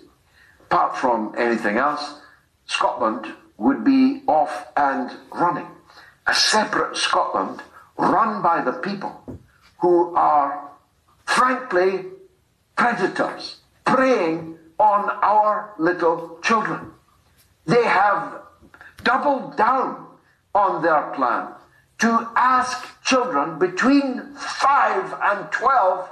Apart 0.66 0.96
from 0.96 1.34
anything 1.38 1.78
else, 1.78 2.20
Scotland 2.66 3.26
would 3.56 3.84
be 3.84 4.22
off 4.26 4.66
and 4.76 5.10
running. 5.32 5.66
A 6.26 6.34
separate 6.34 6.96
Scotland 6.96 7.62
run 7.96 8.42
by 8.42 8.62
the 8.62 8.72
people 8.72 9.40
who 9.80 10.14
are, 10.14 10.70
frankly, 11.24 12.06
predators 12.76 13.56
preying 13.84 14.58
on 14.78 15.10
our 15.22 15.74
little 15.78 16.38
children. 16.42 16.92
They 17.66 17.84
have 17.84 18.40
doubled 19.04 19.56
down 19.56 20.06
on 20.54 20.82
their 20.82 21.12
plan 21.14 21.48
to 22.00 22.28
ask 22.36 22.88
children 23.04 23.58
between 23.58 24.34
5 24.34 25.14
and 25.22 25.52
12 25.52 26.10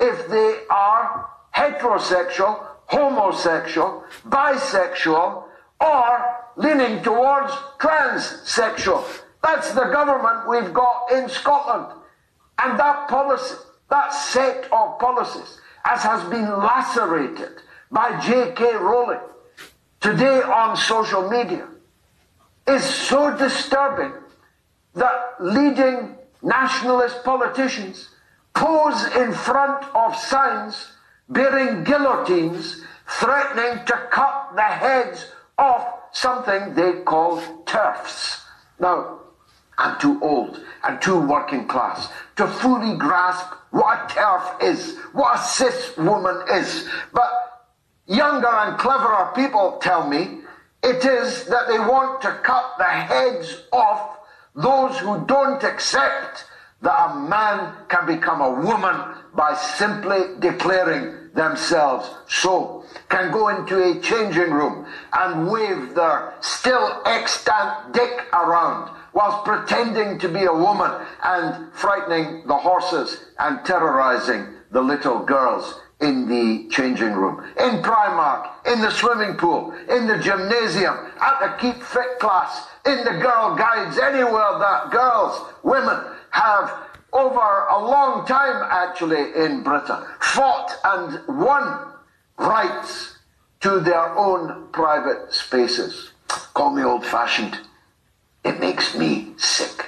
if 0.00 0.28
they 0.28 0.60
are 0.70 1.28
heterosexual, 1.54 2.66
homosexual, 2.86 4.04
bisexual, 4.28 5.44
or 5.80 6.36
leaning 6.56 7.02
towards 7.02 7.52
transsexual. 7.78 9.04
That's 9.42 9.72
the 9.72 9.84
government 9.84 10.48
we've 10.48 10.72
got 10.72 11.12
in 11.12 11.28
Scotland. 11.28 12.00
And 12.58 12.78
that 12.78 13.08
policy, 13.08 13.56
that 13.90 14.12
set 14.12 14.64
of 14.72 14.98
policies, 14.98 15.60
as 15.84 16.02
has 16.02 16.22
been 16.30 16.48
lacerated 16.58 17.60
by 17.90 18.18
J.K. 18.20 18.76
Rowling 18.76 19.20
today 20.00 20.40
on 20.42 20.76
social 20.76 21.28
media, 21.28 21.68
is 22.66 22.82
so 22.82 23.36
disturbing 23.36 24.12
that 24.94 25.34
leading 25.40 26.16
nationalist 26.44 27.24
politicians 27.24 28.10
pose 28.54 29.04
in 29.16 29.32
front 29.32 29.84
of 29.94 30.14
signs 30.16 30.92
bearing 31.28 31.82
guillotines 31.84 32.82
threatening 33.08 33.84
to 33.86 34.08
cut 34.10 34.52
the 34.54 34.62
heads 34.62 35.32
off 35.58 35.86
something 36.12 36.74
they 36.74 37.02
call 37.02 37.40
TERFs. 37.64 38.42
Now, 38.78 39.20
I'm 39.76 39.98
too 39.98 40.20
old 40.22 40.60
and 40.84 41.00
too 41.00 41.18
working 41.18 41.66
class 41.66 42.08
to 42.36 42.46
fully 42.46 42.96
grasp 42.96 43.52
what 43.70 44.10
a 44.10 44.14
TERF 44.14 44.62
is, 44.62 44.98
what 45.12 45.36
a 45.36 45.42
cis 45.42 45.96
woman 45.96 46.42
is. 46.52 46.88
But 47.12 47.30
younger 48.06 48.48
and 48.48 48.78
cleverer 48.78 49.32
people 49.34 49.78
tell 49.82 50.06
me 50.08 50.40
it 50.82 51.04
is 51.04 51.46
that 51.46 51.66
they 51.68 51.78
want 51.78 52.20
to 52.22 52.38
cut 52.44 52.74
the 52.78 52.84
heads 52.84 53.62
off 53.72 54.18
those 54.54 54.98
who 54.98 55.24
don't 55.26 55.62
accept 55.64 56.44
that 56.82 57.10
a 57.10 57.18
man 57.28 57.74
can 57.88 58.06
become 58.06 58.40
a 58.40 58.50
woman 58.50 59.14
by 59.34 59.54
simply 59.54 60.20
declaring 60.38 61.30
themselves 61.34 62.08
so, 62.28 62.84
can 63.08 63.32
go 63.32 63.48
into 63.48 63.82
a 63.82 64.00
changing 64.00 64.52
room 64.52 64.86
and 65.12 65.50
wave 65.50 65.94
their 65.94 66.34
still 66.40 67.02
extant 67.06 67.92
dick 67.92 68.26
around 68.32 68.90
whilst 69.12 69.44
pretending 69.44 70.18
to 70.18 70.28
be 70.28 70.44
a 70.44 70.52
woman 70.52 70.90
and 71.24 71.72
frightening 71.72 72.46
the 72.46 72.56
horses 72.56 73.24
and 73.38 73.64
terrorizing 73.64 74.46
the 74.70 74.80
little 74.80 75.20
girls 75.20 75.80
in 76.04 76.28
the 76.28 76.68
changing 76.68 77.12
room, 77.12 77.42
in 77.58 77.82
Primark, 77.82 78.50
in 78.66 78.80
the 78.80 78.90
swimming 78.90 79.36
pool, 79.36 79.72
in 79.88 80.06
the 80.06 80.18
gymnasium, 80.18 80.94
at 81.20 81.40
the 81.40 81.56
Keep 81.58 81.82
Fit 81.82 82.18
class, 82.20 82.68
in 82.86 82.98
the 83.04 83.18
Girl 83.22 83.56
Guides, 83.56 83.98
anywhere 83.98 84.58
that 84.58 84.90
girls, 84.90 85.40
women 85.62 85.98
have 86.30 86.70
over 87.12 87.66
a 87.70 87.78
long 87.78 88.26
time 88.26 88.68
actually 88.70 89.32
in 89.34 89.62
Britain 89.62 90.04
fought 90.20 90.72
and 90.84 91.20
won 91.28 91.92
rights 92.38 93.18
to 93.60 93.80
their 93.80 94.10
own 94.18 94.68
private 94.72 95.32
spaces. 95.32 96.10
Call 96.54 96.70
me 96.70 96.82
old 96.82 97.06
fashioned. 97.06 97.58
It 98.44 98.60
makes 98.60 98.94
me 98.94 99.32
sick. 99.38 99.86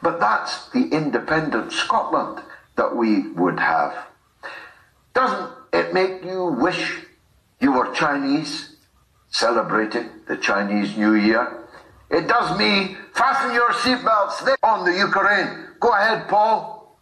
But 0.00 0.20
that's 0.20 0.70
the 0.70 0.88
independent 0.88 1.72
Scotland 1.72 2.42
that 2.76 2.96
we 2.96 3.28
would 3.32 3.58
have. 3.58 4.09
Doesn't 5.20 5.52
it 5.74 5.92
make 5.92 6.24
you 6.24 6.46
wish 6.46 7.02
you 7.60 7.72
were 7.72 7.92
Chinese 7.92 8.76
celebrating 9.28 10.08
the 10.26 10.38
Chinese 10.38 10.96
New 10.96 11.12
Year? 11.12 11.66
It 12.08 12.26
does 12.26 12.58
me. 12.58 12.96
Fasten 13.12 13.52
your 13.52 13.68
seatbelts 13.82 14.42
there 14.46 14.56
on 14.62 14.86
the 14.86 14.96
Ukraine. 14.96 15.66
Go 15.78 15.92
ahead, 15.92 16.26
Paul. 16.26 16.96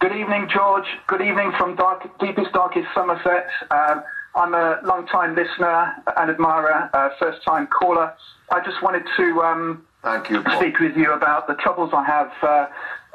Good 0.00 0.12
evening, 0.12 0.50
George. 0.52 0.84
Good 1.06 1.22
evening 1.22 1.52
from 1.56 1.76
dark, 1.76 2.02
deepest, 2.18 2.52
darkest 2.52 2.88
Somerset. 2.94 3.46
Um, 3.70 4.02
I'm 4.34 4.52
a 4.52 4.80
long-time 4.84 5.34
listener 5.34 5.94
and 6.18 6.30
admirer, 6.30 6.90
uh, 6.92 7.08
first-time 7.18 7.68
caller. 7.68 8.12
I 8.50 8.60
just 8.62 8.82
wanted 8.82 9.04
to 9.16 9.40
um, 9.40 9.86
Thank 10.02 10.30
you, 10.30 10.42
Paul. 10.42 10.60
speak 10.60 10.78
with 10.80 10.96
you 10.96 11.12
about 11.12 11.46
the 11.46 11.54
troubles 11.54 11.90
I 11.92 12.04
have 12.04 12.32
uh, 12.42 12.66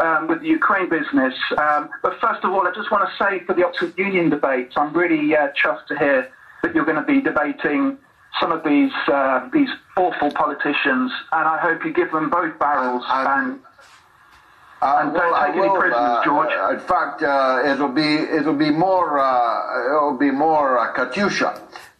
um, 0.03 0.27
with 0.27 0.41
the 0.41 0.47
Ukraine 0.47 0.89
business. 0.89 1.33
Um, 1.57 1.89
but 2.03 2.19
first 2.21 2.43
of 2.43 2.51
all, 2.51 2.67
I 2.67 2.71
just 2.75 2.91
want 2.91 3.07
to 3.09 3.23
say 3.23 3.43
for 3.45 3.53
the 3.53 3.65
Oxford 3.65 3.93
Union 3.97 4.29
debate, 4.29 4.71
I'm 4.75 4.93
really 4.93 5.35
uh, 5.35 5.49
chuffed 5.59 5.87
to 5.87 5.97
hear 5.97 6.29
that 6.61 6.75
you're 6.75 6.85
going 6.85 6.97
to 6.97 7.03
be 7.03 7.21
debating 7.21 7.97
some 8.39 8.51
of 8.51 8.63
these 8.63 8.91
uh, 9.07 9.49
these 9.53 9.69
awful 9.97 10.29
politicians, 10.31 11.11
and 11.31 11.47
I 11.47 11.57
hope 11.59 11.85
you 11.85 11.93
give 11.93 12.11
them 12.11 12.29
both 12.29 12.57
barrels 12.59 13.03
and. 13.07 13.59
Uh, 14.81 14.99
And 15.01 15.13
don't 15.13 15.33
take 15.39 15.55
any 15.55 15.69
prisoners, 15.79 16.17
George. 16.25 16.53
in 16.75 16.79
fact, 16.93 17.23
uh, 17.23 17.71
it'll 17.71 17.95
be 18.03 18.11
it'll 18.37 18.61
be 18.67 18.69
more 18.69 19.19
uh, 19.19 19.87
it'll 19.89 20.17
be 20.17 20.31
more 20.31 20.77
uh, 20.77 20.93
Katyusha, 20.93 21.51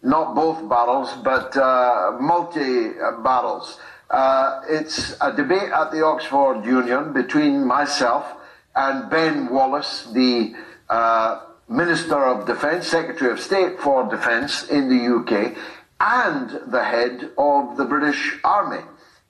not 0.02 0.34
both 0.36 0.58
battles, 0.68 1.08
but 1.24 1.56
uh, 1.56 2.16
multi 2.20 2.90
battles. 3.24 3.80
Uh, 4.10 4.62
it's 4.68 5.16
a 5.20 5.32
debate 5.32 5.70
at 5.72 5.90
the 5.90 6.04
Oxford 6.04 6.64
Union 6.64 7.12
between 7.12 7.64
myself 7.64 8.24
and 8.74 9.10
Ben 9.10 9.48
Wallace, 9.48 10.04
the 10.12 10.54
uh, 10.88 11.40
Minister 11.68 12.24
of 12.24 12.46
Defence, 12.46 12.86
Secretary 12.86 13.32
of 13.32 13.40
State 13.40 13.80
for 13.80 14.08
Defence 14.08 14.68
in 14.68 14.88
the 14.88 15.16
UK, 15.16 15.56
and 15.98 16.70
the 16.70 16.84
head 16.84 17.30
of 17.36 17.76
the 17.76 17.84
British 17.84 18.38
Army. 18.44 18.84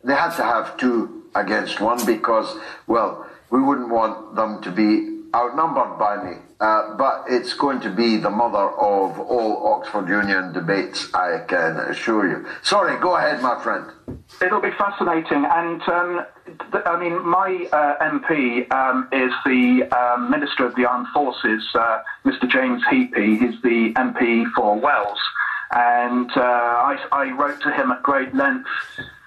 They 0.04 0.14
had 0.14 0.36
to 0.36 0.42
have 0.42 0.76
two 0.76 1.24
against 1.34 1.80
one 1.80 2.04
because, 2.04 2.58
well, 2.86 3.26
we 3.50 3.62
wouldn't 3.62 3.88
want 3.88 4.34
them 4.34 4.60
to 4.62 4.70
be 4.70 5.15
outnumbered 5.36 5.98
by 5.98 6.22
me. 6.24 6.36
Uh, 6.58 6.96
but 6.96 7.24
it's 7.28 7.52
going 7.52 7.80
to 7.80 7.90
be 7.90 8.16
the 8.16 8.30
mother 8.30 8.66
of 8.80 9.20
all 9.20 9.74
Oxford 9.74 10.08
Union 10.08 10.54
debates, 10.54 11.12
I 11.12 11.44
can 11.46 11.76
assure 11.76 12.26
you. 12.26 12.46
Sorry, 12.62 12.98
go 12.98 13.16
ahead, 13.16 13.42
my 13.42 13.62
friend. 13.62 13.84
It'll 14.40 14.62
be 14.62 14.70
fascinating, 14.78 15.44
and 15.44 15.82
um, 15.82 16.24
th- 16.72 16.84
I 16.86 16.98
mean, 16.98 17.14
my 17.28 17.68
uh, 17.72 18.10
MP 18.18 18.72
um, 18.72 19.06
is 19.12 19.32
the 19.44 19.84
um, 19.94 20.30
Minister 20.30 20.64
of 20.64 20.74
the 20.76 20.86
Armed 20.86 21.08
Forces, 21.12 21.62
uh, 21.74 21.98
Mr. 22.24 22.48
James 22.48 22.82
Heappey. 22.90 23.38
He's 23.38 23.60
the 23.62 23.92
MP 23.94 24.50
for 24.54 24.78
Wells, 24.80 25.18
and 25.72 26.30
uh, 26.36 26.40
I, 26.40 26.96
I 27.12 27.30
wrote 27.32 27.60
to 27.62 27.70
him 27.70 27.90
at 27.90 28.02
great 28.02 28.34
length 28.34 28.68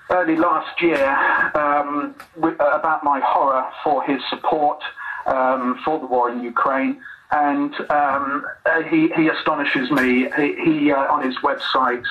early 0.09 0.35
last 0.35 0.81
year 0.81 1.07
um, 1.53 2.15
wi- 2.35 2.55
about 2.55 3.03
my 3.03 3.19
horror 3.23 3.67
for 3.83 4.01
his 4.03 4.19
support 4.31 4.81
um, 5.29 5.79
for 5.85 5.99
the 5.99 6.05
war 6.05 6.29
in 6.31 6.43
Ukraine. 6.43 7.01
And 7.31 7.73
um, 7.91 8.43
uh, 8.65 8.81
he, 8.83 9.09
he 9.09 9.27
astonishes 9.27 9.91
me. 9.91 10.27
He, 10.35 10.55
he 10.65 10.91
uh, 10.91 11.13
on 11.13 11.23
his 11.23 11.37
website, 11.37 12.03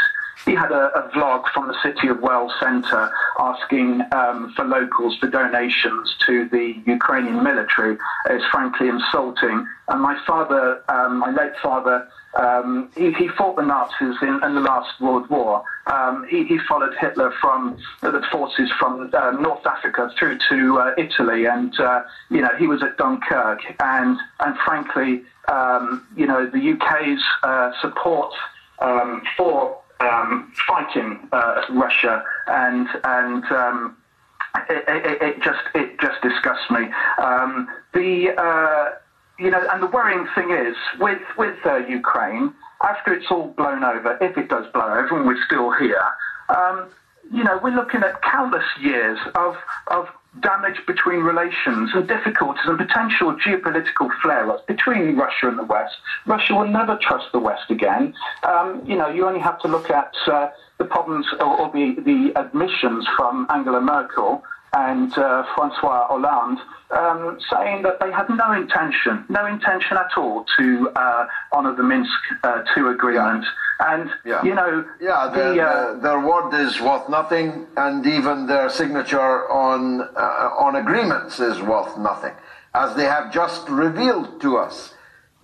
he 0.44 0.54
had 0.54 0.70
a, 0.70 0.84
a 0.96 1.10
vlog 1.10 1.42
from 1.52 1.66
the 1.66 1.76
City 1.82 2.06
of 2.08 2.20
Wells 2.20 2.52
Centre 2.60 3.10
asking 3.40 4.02
um, 4.12 4.52
for 4.54 4.64
locals 4.64 5.16
for 5.18 5.28
donations 5.28 6.14
to 6.26 6.48
the 6.50 6.66
Ukrainian 6.86 7.42
military. 7.42 7.98
It's 8.30 8.44
frankly 8.46 8.88
insulting. 8.88 9.66
And 9.88 10.00
my 10.00 10.16
father, 10.24 10.82
um, 10.88 11.18
my 11.18 11.30
late 11.30 11.56
father, 11.60 12.08
um, 12.38 12.88
he, 12.96 13.12
he 13.14 13.28
fought 13.28 13.56
the 13.56 13.62
Nazis 13.62 14.16
in, 14.22 14.40
in 14.44 14.54
the 14.54 14.60
last 14.60 15.00
World 15.00 15.28
War. 15.28 15.64
Um, 15.86 16.26
he, 16.30 16.44
he 16.44 16.58
followed 16.68 16.94
Hitler 17.00 17.32
from 17.40 17.76
uh, 18.02 18.12
the 18.12 18.22
forces 18.30 18.70
from 18.78 19.10
uh, 19.12 19.32
North 19.32 19.66
Africa 19.66 20.10
through 20.16 20.38
to 20.48 20.78
uh, 20.78 20.94
Italy, 20.96 21.46
and 21.46 21.78
uh, 21.80 22.02
you 22.30 22.40
know 22.40 22.50
he 22.56 22.68
was 22.68 22.82
at 22.82 22.96
Dunkirk. 22.96 23.60
And 23.80 24.18
and 24.40 24.56
frankly, 24.64 25.22
um, 25.48 26.06
you 26.16 26.26
know 26.26 26.46
the 26.46 26.72
UK's 26.72 27.22
uh, 27.42 27.72
support 27.80 28.32
um, 28.78 29.22
for 29.36 29.76
um, 29.98 30.52
fighting 30.68 31.28
uh, 31.32 31.62
Russia, 31.70 32.24
and 32.46 32.88
and 33.02 33.44
um, 33.46 33.96
it, 34.70 34.84
it, 34.86 35.22
it, 35.22 35.42
just 35.42 35.62
it 35.74 35.98
just 36.00 36.22
disgusts 36.22 36.70
me. 36.70 36.88
The 37.94 38.96
you 39.38 39.50
know, 39.50 39.64
and 39.72 39.82
the 39.82 39.86
worrying 39.86 40.26
thing 40.34 40.50
is 40.50 40.76
with 40.98 41.22
with 41.36 41.56
uh, 41.64 41.76
Ukraine, 41.86 42.52
after 42.82 43.12
it's 43.12 43.26
all 43.30 43.48
blown 43.56 43.84
over, 43.84 44.18
if 44.20 44.36
it 44.36 44.48
does 44.48 44.66
blow 44.72 44.82
over, 44.82 45.16
and 45.16 45.26
we're 45.26 45.44
still 45.44 45.70
here. 45.72 46.02
Um, 46.48 46.88
you 47.30 47.44
know, 47.44 47.60
we're 47.62 47.74
looking 47.74 48.02
at 48.02 48.22
countless 48.22 48.64
years 48.80 49.18
of, 49.34 49.56
of 49.88 50.08
damage 50.40 50.80
between 50.86 51.20
relations 51.20 51.90
and 51.94 52.08
difficulties 52.08 52.64
and 52.66 52.78
potential 52.78 53.34
geopolitical 53.34 54.08
flare-ups 54.22 54.62
between 54.66 55.16
Russia 55.16 55.48
and 55.48 55.58
the 55.58 55.64
West. 55.64 55.96
Russia 56.26 56.54
will 56.54 56.68
never 56.68 56.98
trust 57.02 57.26
the 57.32 57.38
West 57.38 57.70
again. 57.70 58.14
Um, 58.44 58.82
you 58.86 58.96
know, 58.96 59.08
you 59.08 59.26
only 59.26 59.40
have 59.40 59.60
to 59.60 59.68
look 59.68 59.90
at 59.90 60.14
uh, 60.26 60.48
the 60.78 60.84
problems 60.84 61.26
or, 61.40 61.60
or 61.60 61.72
the, 61.72 62.00
the 62.02 62.38
admissions 62.40 63.06
from 63.16 63.46
Angela 63.50 63.80
Merkel 63.80 64.42
and 64.72 65.16
uh, 65.16 65.44
Francois 65.54 66.06
Hollande 66.08 66.60
um, 66.90 67.38
saying 67.50 67.82
that 67.82 68.00
they 68.00 68.10
had 68.10 68.28
no 68.28 68.52
intention, 68.52 69.24
no 69.28 69.46
intention 69.46 69.96
at 69.96 70.10
all 70.16 70.44
to 70.58 70.90
uh, 70.96 71.26
honour 71.52 71.74
the 71.74 71.82
Minsk 71.82 72.10
uh, 72.42 72.62
II 72.76 72.88
agreement. 72.88 73.44
Yeah. 73.44 73.94
And, 73.94 74.10
yeah. 74.24 74.42
you 74.42 74.54
know... 74.54 74.84
Yeah, 75.00 75.30
the, 75.32 75.54
the, 75.54 75.62
uh, 75.62 75.98
their 76.00 76.20
word 76.20 76.54
is 76.54 76.80
worth 76.80 77.08
nothing, 77.08 77.66
and 77.76 78.04
even 78.06 78.46
their 78.46 78.68
signature 78.68 79.50
on, 79.50 80.00
uh, 80.00 80.50
on 80.58 80.76
agreements 80.76 81.38
is 81.38 81.62
worth 81.62 81.96
nothing, 81.98 82.34
as 82.74 82.96
they 82.96 83.04
have 83.04 83.32
just 83.32 83.68
revealed 83.68 84.40
to 84.40 84.56
us. 84.56 84.94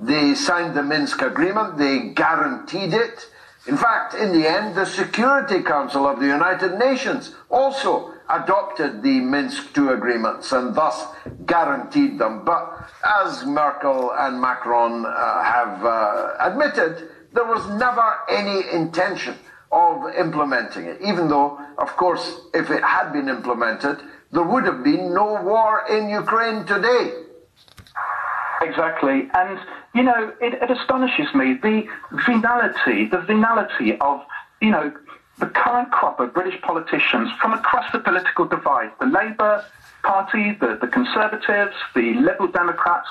They 0.00 0.34
signed 0.34 0.74
the 0.74 0.82
Minsk 0.82 1.22
agreement, 1.22 1.78
they 1.78 2.08
guaranteed 2.08 2.92
it. 2.92 3.30
In 3.66 3.76
fact, 3.76 4.14
in 4.14 4.32
the 4.32 4.46
end, 4.48 4.74
the 4.74 4.84
Security 4.84 5.62
Council 5.62 6.06
of 6.06 6.18
the 6.18 6.26
United 6.26 6.78
Nations 6.78 7.34
also 7.48 8.13
adopted 8.28 9.02
the 9.02 9.20
Minsk 9.20 9.76
II 9.76 9.88
agreements 9.88 10.52
and 10.52 10.74
thus 10.74 11.06
guaranteed 11.46 12.18
them. 12.18 12.44
But 12.44 12.90
as 13.22 13.44
Merkel 13.44 14.12
and 14.12 14.40
Macron 14.40 15.04
uh, 15.06 15.42
have 15.42 15.84
uh, 15.84 16.34
admitted, 16.40 17.10
there 17.32 17.44
was 17.44 17.68
never 17.78 18.14
any 18.28 18.68
intention 18.72 19.34
of 19.72 20.14
implementing 20.14 20.84
it, 20.87 21.00
even 21.02 21.28
though, 21.28 21.58
of 21.78 21.88
course, 21.96 22.40
if 22.54 22.70
it 22.70 22.82
had 22.82 23.12
been 23.12 23.28
implemented, 23.28 23.98
there 24.30 24.44
would 24.44 24.64
have 24.64 24.84
been 24.84 25.12
no 25.12 25.42
war 25.42 25.84
in 25.90 26.08
Ukraine 26.08 26.64
today. 26.64 27.12
Exactly. 28.62 29.28
And, 29.34 29.58
you 29.94 30.04
know, 30.04 30.32
it, 30.40 30.54
it 30.54 30.70
astonishes 30.70 31.34
me 31.34 31.54
the 31.60 31.87
venality, 32.24 33.06
the 33.06 33.18
venality 33.18 33.98
of, 34.00 34.20
you 34.62 34.70
know, 34.70 34.92
the 35.38 35.47
current 35.47 35.90
crop 35.90 36.20
of 36.20 36.33
British 36.33 36.61
politicians 36.62 37.31
from 37.40 37.53
across 37.53 37.90
the 37.92 37.99
political 37.99 38.44
divide, 38.44 38.92
the 39.01 39.07
Labour 39.07 39.64
Party, 40.03 40.53
the, 40.61 40.79
the 40.81 40.87
Conservatives, 40.87 41.75
the 41.94 42.14
Liberal 42.14 42.49
Democrats, 42.49 43.09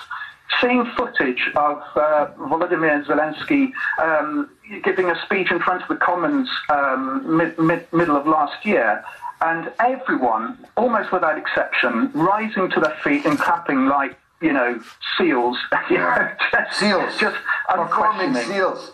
seeing 0.61 0.85
footage 0.97 1.49
of 1.55 1.81
uh, 1.95 2.27
Volodymyr 2.37 3.05
Zelensky 3.05 3.71
um, 4.01 4.49
giving 4.83 5.09
a 5.09 5.21
speech 5.25 5.51
in 5.51 5.59
front 5.59 5.81
of 5.81 5.87
the 5.87 5.95
Commons 5.95 6.49
um, 6.69 7.37
mid, 7.37 7.57
mid, 7.57 7.91
middle 7.91 8.15
of 8.15 8.27
last 8.27 8.65
year, 8.65 9.03
and 9.41 9.71
everyone, 9.79 10.57
almost 10.77 11.11
without 11.11 11.37
exception, 11.37 12.11
rising 12.13 12.69
to 12.69 12.79
their 12.79 12.95
feet 13.03 13.25
and 13.25 13.37
clapping 13.37 13.87
like, 13.87 14.17
you 14.41 14.53
know, 14.53 14.79
seals. 15.17 15.57
you 15.89 15.97
know, 15.97 16.31
just, 16.51 16.79
seals. 16.79 17.17
Just 17.17 17.37
performing 17.67 18.33
seals. 18.35 18.91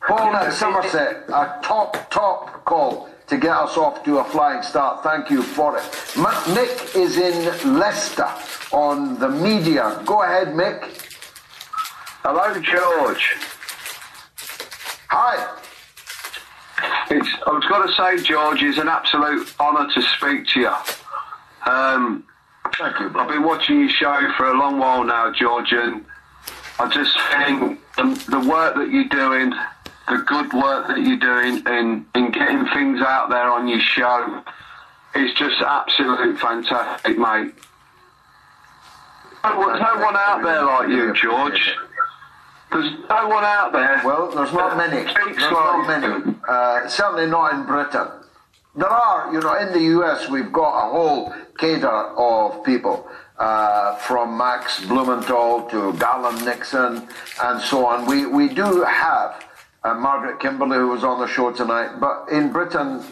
Paul 0.00 0.44
in 0.44 0.52
Somerset, 0.52 1.28
a 1.28 1.58
top, 1.62 2.10
top 2.10 2.64
call 2.64 3.08
to 3.26 3.36
get 3.36 3.50
us 3.50 3.76
off 3.76 4.02
to 4.04 4.18
a 4.18 4.24
flying 4.24 4.62
start. 4.62 5.02
Thank 5.02 5.30
you 5.30 5.42
for 5.42 5.76
it. 5.76 5.82
Mick 6.14 6.96
is 6.96 7.18
in 7.18 7.78
Leicester 7.78 8.28
on 8.72 9.18
the 9.18 9.28
media. 9.28 10.02
Go 10.06 10.22
ahead, 10.22 10.48
Mick. 10.48 10.82
Hello, 12.22 12.54
George. 12.60 13.36
Hi. 15.08 15.56
It's, 17.10 17.28
I 17.46 17.50
was 17.50 17.64
going 17.68 17.88
to 17.88 17.94
say, 17.94 18.22
George, 18.22 18.62
it's 18.62 18.78
an 18.78 18.88
absolute 18.88 19.54
honour 19.60 19.92
to 19.92 20.02
speak 20.02 20.46
to 20.48 20.60
you. 20.60 20.74
Um, 21.66 22.24
Thank 22.78 23.00
you. 23.00 23.08
Bro. 23.08 23.22
I've 23.22 23.28
been 23.28 23.42
watching 23.42 23.80
your 23.80 23.88
show 23.88 24.32
for 24.36 24.46
a 24.46 24.58
long 24.58 24.78
while 24.78 25.04
now, 25.04 25.32
George, 25.32 25.72
and 25.72 26.04
I 26.78 26.88
just 26.88 27.18
think 27.32 27.80
the, 27.96 28.24
the 28.30 28.48
work 28.48 28.76
that 28.76 28.90
you're 28.90 29.08
doing 29.08 29.52
the 30.08 30.18
good 30.26 30.52
work 30.52 30.88
that 30.88 30.98
you're 30.98 31.18
doing 31.18 31.62
in, 31.66 32.06
in 32.14 32.30
getting 32.30 32.66
things 32.72 33.00
out 33.00 33.30
there 33.30 33.50
on 33.50 33.68
your 33.68 33.80
show 33.80 34.42
is 35.14 35.32
just 35.34 35.60
absolutely 35.60 36.36
fantastic, 36.36 37.18
mate. 37.18 37.54
There's 39.42 39.80
no 39.80 39.94
one 40.04 40.16
out 40.16 40.42
there 40.42 40.64
like 40.64 40.88
you, 40.88 41.14
George. 41.14 41.74
There's 42.70 42.92
no 43.08 43.28
one 43.28 43.44
out 43.44 43.72
there. 43.72 44.02
Well, 44.04 44.30
there's 44.30 44.52
not 44.52 44.76
many. 44.76 45.04
There's 45.04 45.50
not 45.50 45.86
many. 45.86 46.36
Uh, 46.46 46.88
certainly 46.88 47.26
not 47.26 47.54
in 47.54 47.64
Britain. 47.64 48.08
There 48.76 48.88
are, 48.88 49.32
you 49.32 49.40
know, 49.40 49.54
in 49.56 49.72
the 49.72 50.00
US, 50.00 50.28
we've 50.28 50.52
got 50.52 50.86
a 50.86 50.90
whole 50.90 51.34
cadre 51.58 51.88
of 52.16 52.64
people. 52.64 53.08
Uh, 53.38 53.94
from 53.98 54.36
Max 54.36 54.84
Blumenthal 54.86 55.68
to 55.70 55.92
Garland 55.92 56.44
Nixon 56.44 57.06
and 57.40 57.62
so 57.62 57.86
on. 57.86 58.04
We, 58.04 58.26
we 58.26 58.48
do 58.48 58.82
have 58.82 59.47
uh, 59.84 59.94
Margaret 59.94 60.40
Kimberley, 60.40 60.76
who 60.76 60.88
was 60.88 61.04
on 61.04 61.20
the 61.20 61.26
show 61.26 61.52
tonight. 61.52 61.98
But 62.00 62.28
in 62.30 62.52
Britain, 62.52 63.02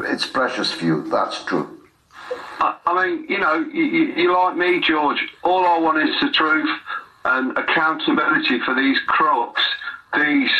it's 0.00 0.26
precious 0.26 0.72
few. 0.72 1.02
That's 1.08 1.44
true. 1.44 1.78
I 2.60 3.04
mean, 3.04 3.26
you 3.28 3.38
know, 3.38 3.54
you, 3.72 3.82
you 3.82 4.32
like 4.32 4.56
me, 4.56 4.80
George. 4.80 5.18
All 5.42 5.66
I 5.66 5.78
want 5.78 6.08
is 6.08 6.14
the 6.20 6.30
truth 6.30 6.70
and 7.24 7.56
accountability 7.56 8.60
for 8.60 8.74
these 8.74 8.98
crooks, 9.06 9.62
these 10.14 10.50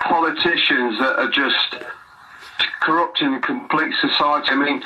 politicians 0.00 0.98
that 0.98 1.18
are 1.18 1.30
just 1.30 1.84
corrupting 2.80 3.34
the 3.34 3.40
complete 3.40 3.94
society. 4.00 4.48
I 4.50 4.54
mean, 4.54 4.82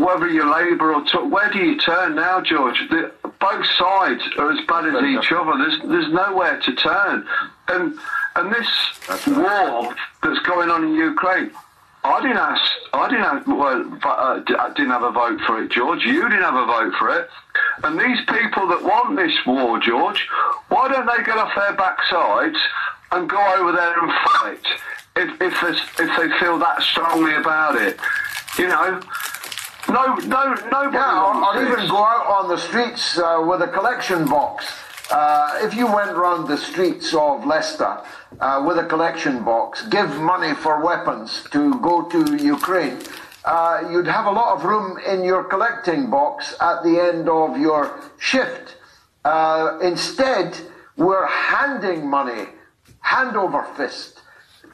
whether 0.00 0.28
you're 0.28 0.50
Labour 0.50 0.94
or 0.94 1.04
t- 1.04 1.18
where 1.18 1.50
do 1.52 1.58
you 1.58 1.78
turn 1.78 2.16
now, 2.16 2.40
George? 2.40 2.78
The, 2.90 3.12
both 3.38 3.66
sides 3.78 4.22
are 4.38 4.50
as 4.50 4.66
bad 4.66 4.86
as 4.86 5.02
each 5.04 5.32
other. 5.32 5.52
There's 5.58 5.80
there's 5.84 6.12
nowhere 6.12 6.60
to 6.60 6.74
turn, 6.74 7.26
and 7.68 7.96
and 8.36 8.52
this 8.52 8.68
that's 9.08 9.26
war 9.26 9.94
that's 10.22 10.40
going 10.46 10.70
on 10.70 10.84
in 10.84 10.94
Ukraine. 10.94 11.50
I 12.04 12.20
didn't 12.22 12.36
ask. 12.36 12.72
I 12.92 13.08
didn't 13.08 13.24
have. 13.24 13.46
Well, 13.48 13.98
uh, 14.04 14.40
I 14.58 14.72
didn't 14.76 14.90
have 14.90 15.02
a 15.02 15.10
vote 15.10 15.40
for 15.46 15.62
it, 15.62 15.70
George. 15.70 16.04
You 16.04 16.22
didn't 16.28 16.42
have 16.42 16.54
a 16.54 16.66
vote 16.66 16.94
for 16.98 17.18
it. 17.18 17.28
And 17.82 17.98
these 17.98 18.18
people 18.26 18.68
that 18.68 18.82
want 18.82 19.16
this 19.16 19.34
war, 19.44 19.80
George, 19.80 20.28
why 20.68 20.88
don't 20.88 21.06
they 21.06 21.24
get 21.24 21.36
off 21.36 21.52
their 21.56 21.74
backsides 21.74 22.58
and 23.12 23.28
go 23.28 23.42
over 23.58 23.72
there 23.72 23.98
and 23.98 24.12
fight 24.24 24.66
if 25.16 25.42
if, 25.42 26.00
if 26.00 26.16
they 26.16 26.38
feel 26.38 26.58
that 26.58 26.82
strongly 26.82 27.34
about 27.34 27.74
it? 27.74 27.98
You 28.58 28.68
know, 28.68 29.00
no, 29.88 30.14
no, 30.14 30.54
nobody. 30.70 30.96
Yeah, 30.96 31.22
or, 31.22 31.56
or 31.56 31.62
even 31.62 31.88
go 31.88 32.04
out 32.04 32.26
on 32.26 32.48
the 32.48 32.58
streets 32.58 33.18
uh, 33.18 33.44
with 33.46 33.62
a 33.62 33.68
collection 33.68 34.26
box. 34.26 34.66
Uh, 35.10 35.58
if 35.62 35.74
you 35.74 35.86
went 35.86 36.16
round 36.16 36.48
the 36.48 36.56
streets 36.56 37.14
of 37.14 37.46
Leicester 37.46 38.00
uh, 38.40 38.64
with 38.66 38.78
a 38.78 38.84
collection 38.84 39.44
box, 39.44 39.86
give 39.86 40.10
money 40.20 40.52
for 40.54 40.84
weapons 40.84 41.44
to 41.52 41.78
go 41.80 42.02
to 42.02 42.36
Ukraine, 42.42 42.98
uh, 43.44 43.88
you'd 43.90 44.08
have 44.08 44.26
a 44.26 44.30
lot 44.30 44.56
of 44.56 44.64
room 44.64 44.98
in 45.06 45.22
your 45.22 45.44
collecting 45.44 46.10
box 46.10 46.56
at 46.60 46.82
the 46.82 47.00
end 47.00 47.28
of 47.28 47.56
your 47.56 48.00
shift. 48.18 48.76
Uh, 49.24 49.78
instead, 49.80 50.56
we're 50.96 51.26
handing 51.26 52.08
money, 52.08 52.46
hand 53.00 53.36
over 53.36 53.62
fist, 53.76 54.20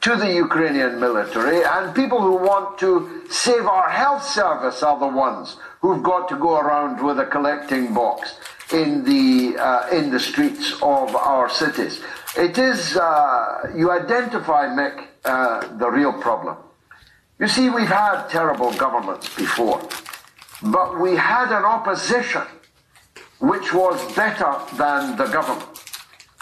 to 0.01 0.15
the 0.17 0.33
Ukrainian 0.33 0.99
military, 0.99 1.63
and 1.63 1.95
people 1.95 2.19
who 2.19 2.35
want 2.35 2.77
to 2.79 3.23
save 3.29 3.65
our 3.65 3.89
health 3.89 4.25
service 4.25 4.83
are 4.83 4.99
the 4.99 5.07
ones 5.07 5.55
who've 5.79 6.03
got 6.03 6.27
to 6.27 6.35
go 6.35 6.57
around 6.59 7.01
with 7.01 7.19
a 7.19 7.25
collecting 7.25 7.93
box 7.93 8.35
in 8.73 9.03
the 9.03 9.57
uh, 9.57 9.89
in 9.89 10.11
the 10.11 10.19
streets 10.19 10.73
of 10.81 11.15
our 11.15 11.49
cities. 11.49 12.01
It 12.35 12.57
is 12.57 12.97
uh, 12.97 13.71
you 13.75 13.91
identify, 13.91 14.67
Mick, 14.67 15.07
uh, 15.23 15.77
the 15.77 15.89
real 15.89 16.13
problem. 16.13 16.57
You 17.39 17.47
see, 17.47 17.69
we've 17.69 17.87
had 17.87 18.27
terrible 18.29 18.73
governments 18.73 19.33
before, 19.35 19.81
but 20.61 20.99
we 20.99 21.15
had 21.15 21.55
an 21.55 21.65
opposition 21.65 22.43
which 23.39 23.73
was 23.73 23.99
better 24.15 24.53
than 24.77 25.17
the 25.17 25.25
government. 25.27 25.69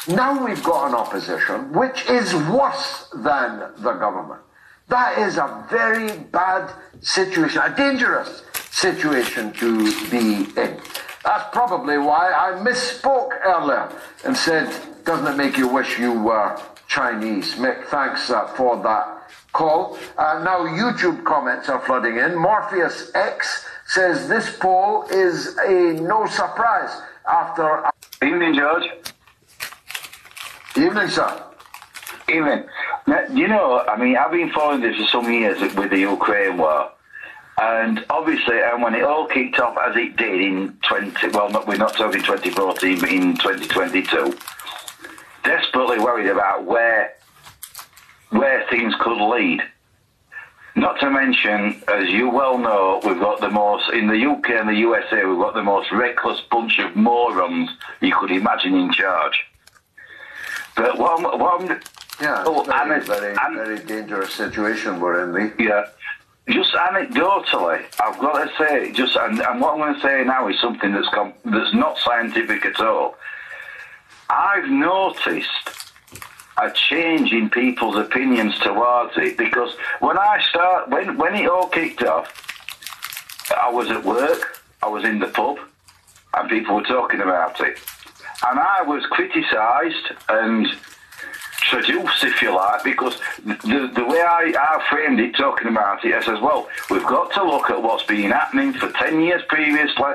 Now 0.08 0.46
we've 0.46 0.64
got 0.64 0.90
an 0.90 0.96
opposition 0.96 1.74
which 1.74 2.06
is 2.08 2.34
worse 2.34 3.10
than 3.14 3.72
the 3.78 3.94
government. 3.94 4.42
That 4.88 5.18
is 5.20 5.38
a 5.38 5.66
very 5.70 6.20
bad 6.20 6.72
situation, 7.02 7.62
a 7.64 7.76
dangerous 7.76 8.44
situation 8.72 9.54
to 9.54 10.10
be 10.10 10.48
in. 10.60 10.80
That's 11.24 11.50
probably 11.52 11.98
why 11.98 12.32
I 12.32 12.60
misspoke 12.64 13.32
earlier 13.44 13.92
and 14.26 14.36
said, 14.36 14.74
doesn't 15.06 15.28
it 15.28 15.38
make 15.38 15.58
you 15.58 15.68
wish 15.68 16.00
you 16.00 16.14
were 16.20 16.60
Chinese. 16.92 17.56
Mick, 17.56 17.86
thanks 17.86 18.30
uh, 18.30 18.48
for 18.48 18.76
that 18.84 19.30
call. 19.54 19.98
Uh, 20.18 20.42
now, 20.44 20.60
YouTube 20.60 21.24
comments 21.24 21.70
are 21.70 21.80
flooding 21.82 22.18
in. 22.18 22.36
Morpheus 22.36 23.12
X 23.16 23.66
says 23.88 24.28
this 24.28 24.58
poll 24.58 25.04
is 25.10 25.58
a 25.66 25.94
no 26.02 26.26
surprise 26.26 27.02
after. 27.30 27.84
Evening, 28.24 28.54
George. 28.56 28.84
Evening, 30.76 31.08
sir. 31.08 31.44
Evening. 32.28 32.66
Now, 33.08 33.26
you 33.32 33.48
know, 33.48 33.86
I 33.88 33.98
mean, 33.98 34.18
I've 34.18 34.32
been 34.32 34.52
following 34.52 34.82
this 34.82 34.98
for 34.98 35.08
some 35.08 35.32
years 35.32 35.60
with 35.76 35.90
the 35.90 36.00
Ukraine 36.00 36.58
war. 36.58 36.92
And 37.60 38.06
obviously, 38.10 38.60
and 38.62 38.82
when 38.82 38.96
it 38.96 39.04
all 39.04 39.28
kicked 39.28 39.60
off 39.60 39.78
as 39.78 39.96
it 39.96 40.16
did 40.16 40.42
in 40.42 40.78
20, 40.88 41.30
well, 41.30 41.50
not, 41.50 41.68
we're 41.68 41.78
not 41.78 41.96
talking 41.96 42.22
2014, 42.22 43.00
but 43.00 43.10
in 43.10 43.38
2022, 43.38 44.38
desperately 45.44 46.00
worried 46.00 46.28
about 46.28 46.64
where 46.66 47.14
where 48.30 48.66
things 48.70 48.94
could 49.02 49.22
lead. 49.30 49.62
Not 50.76 51.00
to 51.02 51.10
mention, 51.10 51.84
as 51.90 52.10
you 52.10 52.30
well 52.30 52.58
know, 52.58 53.02
we've 53.04 53.20
got 53.20 53.42
the 53.42 53.50
most, 53.50 53.92
in 53.92 54.08
the 54.08 54.26
UK 54.26 54.52
and 54.52 54.70
the 54.70 54.76
USA, 54.76 55.26
we've 55.26 55.38
got 55.38 55.54
the 55.54 55.64
most 55.64 55.92
reckless 55.92 56.40
bunch 56.50 56.80
of 56.80 56.96
morons 56.96 57.70
you 58.00 58.16
could 58.18 58.32
imagine 58.32 58.76
in 58.76 58.92
charge. 58.94 59.44
But 60.78 60.98
one, 60.98 61.24
one 61.24 61.82
yeah, 62.22 62.44
oh, 62.46 62.64
very, 62.64 63.02
very, 63.02 63.36
very 63.36 63.80
dangerous 63.80 64.34
situation 64.34 65.02
we're 65.02 65.24
in, 65.24 65.34
Lee. 65.34 65.66
Yeah. 65.66 65.88
Just 66.50 66.74
anecdotally, 66.74 67.86
I've 68.04 68.20
got 68.20 68.44
to 68.44 68.52
say, 68.58 68.92
just 68.92 69.16
and, 69.16 69.40
and 69.40 69.62
what 69.62 69.74
I'm 69.74 69.80
going 69.80 69.94
to 69.94 70.02
say 70.02 70.24
now 70.24 70.48
is 70.48 70.60
something 70.60 70.92
that's 70.92 71.08
com- 71.10 71.34
that's 71.46 71.74
not 71.74 71.98
scientific 72.00 72.66
at 72.66 72.80
all. 72.80 73.16
I've 74.30 74.68
noticed 74.70 75.70
a 76.58 76.72
change 76.72 77.32
in 77.32 77.50
people's 77.50 77.96
opinions 77.96 78.58
towards 78.60 79.14
it 79.18 79.38
because 79.38 79.76
when 80.00 80.18
I 80.18 80.42
start 80.50 80.90
when 80.90 81.16
when 81.18 81.36
it 81.36 81.48
all 81.48 81.68
kicked 81.68 82.04
off, 82.04 82.28
I 83.56 83.70
was 83.70 83.90
at 83.92 84.04
work, 84.04 84.64
I 84.82 84.88
was 84.88 85.04
in 85.04 85.20
the 85.20 85.28
pub, 85.28 85.58
and 86.34 86.50
people 86.50 86.76
were 86.76 86.84
talking 86.84 87.22
about 87.22 87.62
it, 87.62 87.78
and 88.50 88.60
I 88.60 88.82
was 88.82 89.06
criticised 89.06 90.12
and 90.28 90.68
traduced, 91.72 92.24
if 92.24 92.42
you 92.42 92.54
like, 92.54 92.84
because 92.84 93.18
the 93.46 93.90
the 93.96 94.06
way 94.06 94.22
I, 94.22 94.54
I 94.60 94.86
framed 94.90 95.20
it, 95.20 95.36
talking 95.36 95.70
about 95.70 96.04
it, 96.04 96.14
I 96.14 96.22
says, 96.22 96.40
well, 96.42 96.68
we've 96.90 97.06
got 97.06 97.32
to 97.34 97.44
look 97.44 97.70
at 97.70 97.82
what's 97.82 98.04
been 98.04 98.32
happening 98.32 98.74
for 98.74 98.92
ten 98.92 99.22
years 99.22 99.42
previously, 99.48 100.12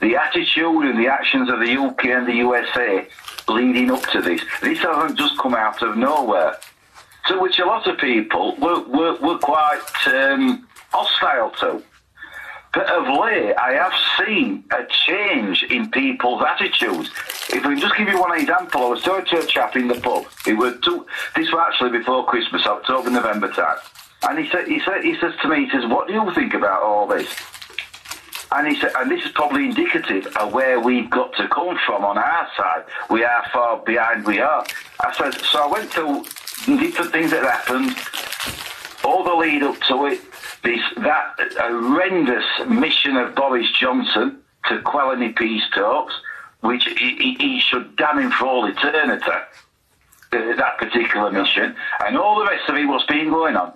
the 0.00 0.16
attitude 0.16 0.84
and 0.84 0.98
the 0.98 1.08
actions 1.08 1.48
of 1.48 1.60
the 1.60 1.76
UK 1.76 2.04
and 2.06 2.26
the 2.26 2.34
USA 2.34 3.06
leading 3.48 3.90
up 3.90 4.02
to 4.10 4.20
this. 4.20 4.42
This 4.60 4.78
hasn't 4.80 5.18
just 5.18 5.38
come 5.38 5.54
out 5.54 5.82
of 5.82 5.96
nowhere. 5.96 6.56
To 7.28 7.40
which 7.40 7.58
a 7.58 7.64
lot 7.64 7.86
of 7.86 7.98
people 7.98 8.56
were, 8.56 8.80
were, 8.84 9.16
were 9.20 9.38
quite 9.38 9.80
um, 10.06 10.66
hostile 10.92 11.50
to. 11.60 11.82
But 12.74 12.86
of 12.90 13.04
late, 13.18 13.54
I 13.56 13.72
have 13.72 13.92
seen 14.18 14.64
a 14.70 14.84
change 15.06 15.64
in 15.64 15.90
people's 15.90 16.42
attitudes. 16.42 17.10
If 17.50 17.64
we 17.64 17.74
can 17.74 17.80
just 17.80 17.96
give 17.96 18.08
you 18.08 18.20
one 18.20 18.38
example, 18.38 18.82
I 18.82 18.88
was 18.90 19.02
talking 19.02 19.26
to 19.26 19.44
a 19.44 19.46
chap 19.46 19.74
in 19.76 19.88
the 19.88 19.94
pub. 19.94 20.26
It 20.46 20.54
was 20.54 20.74
two, 20.82 21.06
this 21.34 21.50
was 21.50 21.64
actually 21.66 21.98
before 21.98 22.26
Christmas, 22.26 22.66
October, 22.66 23.10
November 23.10 23.50
time. 23.52 23.78
And 24.22 24.38
he 24.38 24.50
said, 24.50 24.66
he 24.68 24.80
said, 24.80 25.04
he 25.04 25.16
says 25.18 25.32
to 25.42 25.48
me, 25.48 25.64
he 25.64 25.70
says, 25.70 25.86
"What 25.86 26.08
do 26.08 26.12
you 26.12 26.34
think 26.34 26.52
about 26.54 26.82
all 26.82 27.06
this?" 27.06 27.28
And 28.50 28.66
he 28.66 28.80
said, 28.80 28.92
and 28.96 29.10
this 29.10 29.24
is 29.24 29.30
probably 29.32 29.66
indicative 29.66 30.26
of 30.36 30.52
where 30.52 30.80
we've 30.80 31.08
got 31.10 31.34
to 31.34 31.46
come 31.48 31.78
from 31.84 32.04
on 32.04 32.16
our 32.16 32.48
side. 32.56 32.84
We 33.10 33.22
are 33.22 33.44
far 33.52 33.78
behind 33.78 34.24
we 34.24 34.40
are. 34.40 34.64
I 35.00 35.14
said, 35.14 35.34
so 35.34 35.64
I 35.64 35.66
went 35.70 35.90
through 35.90 36.24
different 36.78 37.12
things 37.12 37.30
that 37.30 37.44
happened, 37.44 37.94
all 39.04 39.22
the 39.22 39.34
lead 39.34 39.62
up 39.62 39.78
to 39.88 40.06
it, 40.06 40.20
this 40.62 40.80
that 40.96 41.36
horrendous 41.58 42.44
mission 42.66 43.16
of 43.16 43.34
Boris 43.34 43.70
Johnson 43.78 44.40
to 44.68 44.80
quell 44.82 45.12
any 45.12 45.28
peace 45.30 45.62
talks, 45.74 46.14
which 46.60 46.84
he, 46.98 47.36
he 47.38 47.60
should 47.60 47.96
damn 47.96 48.18
him 48.18 48.30
for 48.30 48.46
all 48.46 48.66
eternity, 48.66 49.24
uh, 49.30 49.46
that 50.30 50.78
particular 50.78 51.30
mission, 51.30 51.74
and 52.04 52.16
all 52.18 52.38
the 52.38 52.44
rest 52.44 52.68
of 52.68 52.76
it, 52.76 52.84
what's 52.86 53.06
been 53.06 53.30
going 53.30 53.56
on. 53.56 53.72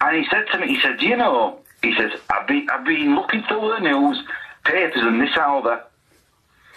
And 0.00 0.16
he 0.16 0.26
said 0.30 0.44
to 0.52 0.58
me, 0.58 0.68
he 0.68 0.80
said, 0.80 0.98
do 0.98 1.06
you 1.06 1.16
know, 1.16 1.60
he 1.82 1.94
says, 1.94 2.12
I've 2.30 2.46
been, 2.46 2.68
I've 2.70 2.84
been 2.84 3.14
looking 3.14 3.42
through 3.44 3.74
the 3.76 3.80
news, 3.80 4.22
papers 4.64 5.02
and 5.02 5.20
this 5.20 5.30
and 5.36 5.64
that. 5.66 5.90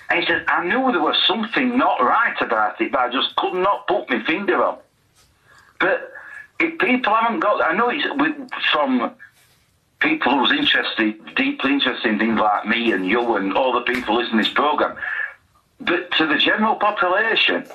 And 0.09 0.19
he 0.21 0.25
says, 0.25 0.43
I 0.47 0.63
knew 0.65 0.91
there 0.91 1.01
was 1.01 1.17
something 1.27 1.77
not 1.77 2.01
right 2.01 2.35
about 2.41 2.79
it, 2.81 2.91
but 2.91 3.01
I 3.01 3.11
just 3.11 3.35
could 3.35 3.53
not 3.53 3.87
put 3.87 4.09
my 4.09 4.23
finger 4.23 4.63
on. 4.63 4.77
But 5.79 6.11
if 6.59 6.79
people 6.79 7.13
haven't 7.13 7.39
got, 7.39 7.61
I 7.63 7.73
know 7.73 7.89
it's 7.89 8.05
from 8.71 9.11
people 9.99 10.31
who's 10.31 10.51
interested, 10.51 11.35
deeply 11.35 11.73
interested 11.73 12.11
in 12.11 12.19
things 12.19 12.39
like 12.39 12.65
me 12.65 12.91
and 12.91 13.05
you 13.05 13.35
and 13.35 13.53
all 13.53 13.73
the 13.73 13.81
people 13.81 14.15
listening 14.15 14.43
to 14.43 14.49
this 14.49 14.53
program, 14.53 14.95
but 15.79 16.11
to 16.17 16.27
the 16.27 16.37
general 16.37 16.75
population, 16.75 17.65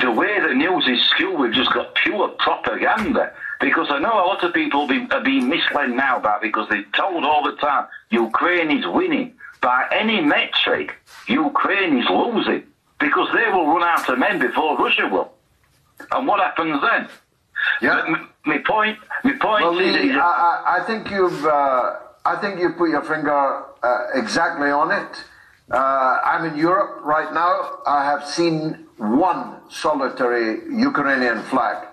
the 0.00 0.10
way 0.10 0.40
the 0.40 0.54
news 0.54 0.86
is 0.88 1.02
skewed, 1.10 1.38
we've 1.38 1.52
just 1.52 1.72
got 1.72 1.94
pure 1.94 2.28
propaganda. 2.38 3.32
Because 3.60 3.88
I 3.90 3.98
know 3.98 4.12
a 4.12 4.26
lot 4.26 4.42
of 4.42 4.54
people 4.54 4.86
be, 4.86 5.06
are 5.10 5.22
being 5.22 5.48
misled 5.48 5.90
now 5.90 6.18
about 6.18 6.40
because 6.40 6.68
they're 6.70 6.84
told 6.96 7.24
all 7.24 7.42
the 7.42 7.56
time 7.56 7.86
Ukraine 8.10 8.70
is 8.70 8.86
winning. 8.86 9.34
By 9.60 9.84
any 9.92 10.22
metric, 10.22 10.96
Ukraine 11.28 11.98
is 11.98 12.08
losing 12.08 12.62
because 12.98 13.28
they 13.34 13.50
will 13.50 13.66
run 13.66 13.82
out 13.82 14.08
of 14.08 14.18
men 14.18 14.38
before 14.38 14.78
Russia 14.78 15.06
will. 15.06 15.32
And 16.12 16.26
what 16.26 16.40
happens 16.40 16.80
then? 16.80 17.08
Yeah. 17.82 18.24
My 18.46 18.58
point, 18.58 18.98
my 19.22 19.32
point 19.32 19.64
well, 19.64 19.78
is, 19.78 19.94
Lee, 19.94 20.12
I, 20.12 20.78
I, 20.78 20.84
think 20.86 21.10
you've, 21.10 21.44
uh, 21.44 21.96
I 22.24 22.36
think 22.40 22.58
you 22.58 22.70
put 22.70 22.88
your 22.88 23.02
finger 23.02 23.64
uh, 23.82 24.06
exactly 24.14 24.70
on 24.70 24.90
it. 24.92 25.24
Uh, 25.70 26.18
I'm 26.24 26.46
in 26.46 26.56
Europe 26.58 27.04
right 27.04 27.32
now. 27.32 27.78
I 27.86 28.04
have 28.04 28.26
seen 28.26 28.88
one 28.96 29.56
solitary 29.70 30.66
Ukrainian 30.74 31.42
flag. 31.44 31.86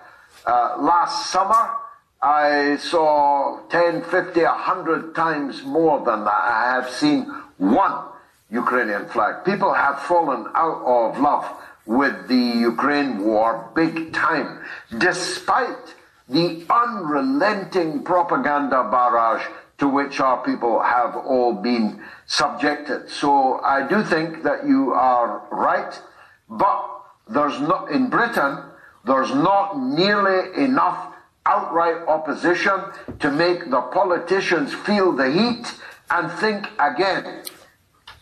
Uh, 0.44 0.76
last 0.80 1.30
summer, 1.30 1.76
I 2.20 2.76
saw 2.80 3.60
10, 3.68 4.02
50, 4.02 4.42
100 4.42 5.14
times 5.14 5.62
more 5.62 6.04
than 6.04 6.24
that. 6.24 6.42
I 6.42 6.72
have 6.74 6.90
seen 6.90 7.32
one 7.58 8.08
Ukrainian 8.50 9.06
flag. 9.06 9.44
People 9.44 9.72
have 9.72 10.00
fallen 10.02 10.50
out 10.54 10.82
of 10.84 11.20
love 11.20 11.46
with 11.86 12.26
the 12.26 12.44
Ukraine 12.72 13.24
war 13.24 13.70
big 13.76 14.12
time, 14.12 14.58
despite 14.98 15.94
the 16.28 16.64
unrelenting 16.68 18.02
propaganda 18.02 18.82
barrage 18.90 19.46
to 19.78 19.88
which 19.88 20.18
our 20.18 20.42
people 20.44 20.82
have 20.82 21.14
all 21.14 21.54
been 21.54 22.02
subjected. 22.28 23.10
So 23.10 23.60
I 23.60 23.86
do 23.88 24.04
think 24.04 24.44
that 24.44 24.64
you 24.64 24.92
are 24.92 25.42
right, 25.50 26.00
but 26.48 27.02
there's 27.28 27.60
not 27.60 27.90
in 27.90 28.08
Britain 28.08 28.62
there's 29.08 29.30
not 29.30 29.78
nearly 29.80 30.62
enough 30.62 31.14
outright 31.46 32.06
opposition 32.06 32.78
to 33.20 33.30
make 33.30 33.70
the 33.70 33.80
politicians 33.80 34.74
feel 34.74 35.12
the 35.12 35.30
heat 35.30 35.74
and 36.10 36.30
think 36.32 36.68
again. 36.78 37.42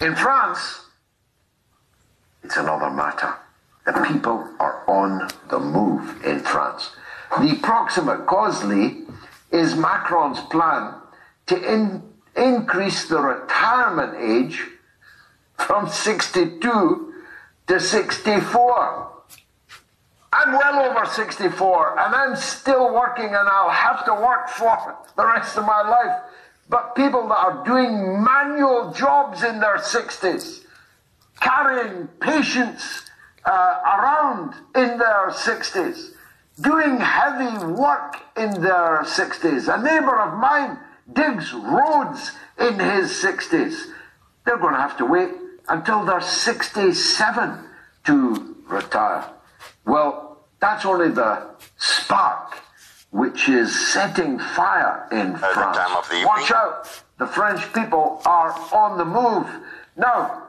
In 0.01 0.15
France, 0.15 0.83
it's 2.45 2.57
another 2.57 2.89
matter. 2.91 3.35
The 3.85 3.93
people 4.07 4.49
are 4.61 4.85
on 4.89 5.29
the 5.51 5.59
move 5.59 6.25
in 6.25 6.41
France. 6.41 6.91
The 7.41 7.59
proximate 7.63 8.27
cause, 8.27 8.63
is 9.51 9.75
Macron's 9.75 10.41
plan 10.51 10.95
to 11.47 11.57
increase 12.37 13.09
the 13.09 13.19
retirement 13.19 14.15
age 14.19 14.63
from 15.59 15.89
62 15.89 17.13
to 17.67 17.81
64. 17.81 19.13
I'm 20.33 20.53
well 20.53 20.91
over 20.91 21.07
64 21.07 21.99
and 21.99 22.15
I'm 22.15 22.37
still 22.37 22.95
working 22.95 23.27
and 23.27 23.49
I'll 23.49 23.71
have 23.71 24.05
to 24.05 24.15
work 24.15 24.49
for 24.51 24.97
the 25.17 25.27
rest 25.27 25.57
of 25.57 25.65
my 25.65 25.83
life. 25.89 26.23
But 26.69 26.95
people 26.95 27.29
that 27.29 27.39
are 27.39 27.65
doing 27.65 28.23
manual 28.23 28.93
jobs 28.93 29.43
in 29.45 29.61
their 29.61 29.79
60s, 29.79 30.65
carrying 31.41 32.09
patients 32.21 33.03
uh, 33.45 33.81
around 33.85 34.55
in 34.75 34.99
their 34.99 35.31
60s, 35.31 36.11
doing 36.61 36.99
heavy 36.99 37.65
work 37.67 38.17
in 38.37 38.61
their 38.61 39.03
60s. 39.05 39.73
A 39.73 39.83
neighbor 39.83 40.21
of 40.21 40.39
mine 40.39 40.79
digs 41.13 41.53
roads 41.53 42.33
in 42.59 42.79
his 42.79 43.11
60s. 43.11 43.87
They're 44.45 44.59
going 44.59 44.75
to 44.75 44.81
have 44.81 44.97
to 44.99 45.05
wait 45.05 45.31
until 45.69 46.05
they're 46.05 46.21
67 46.21 47.59
to 48.05 48.57
retire. 48.69 49.25
Well, 49.85 50.39
that's 50.61 50.85
only 50.85 51.11
the 51.11 51.47
spark 51.77 52.63
which 53.11 53.49
is 53.49 53.93
setting 53.93 54.39
fire 54.39 55.09
in 55.11 55.37
France. 55.37 55.79
Watch 56.25 56.53
out! 56.53 57.03
The 57.19 57.27
French 57.27 57.73
people 57.73 58.21
are 58.27 58.53
on 58.73 58.99
the 58.99 59.05
move. 59.05 59.47
Now, 59.97 60.46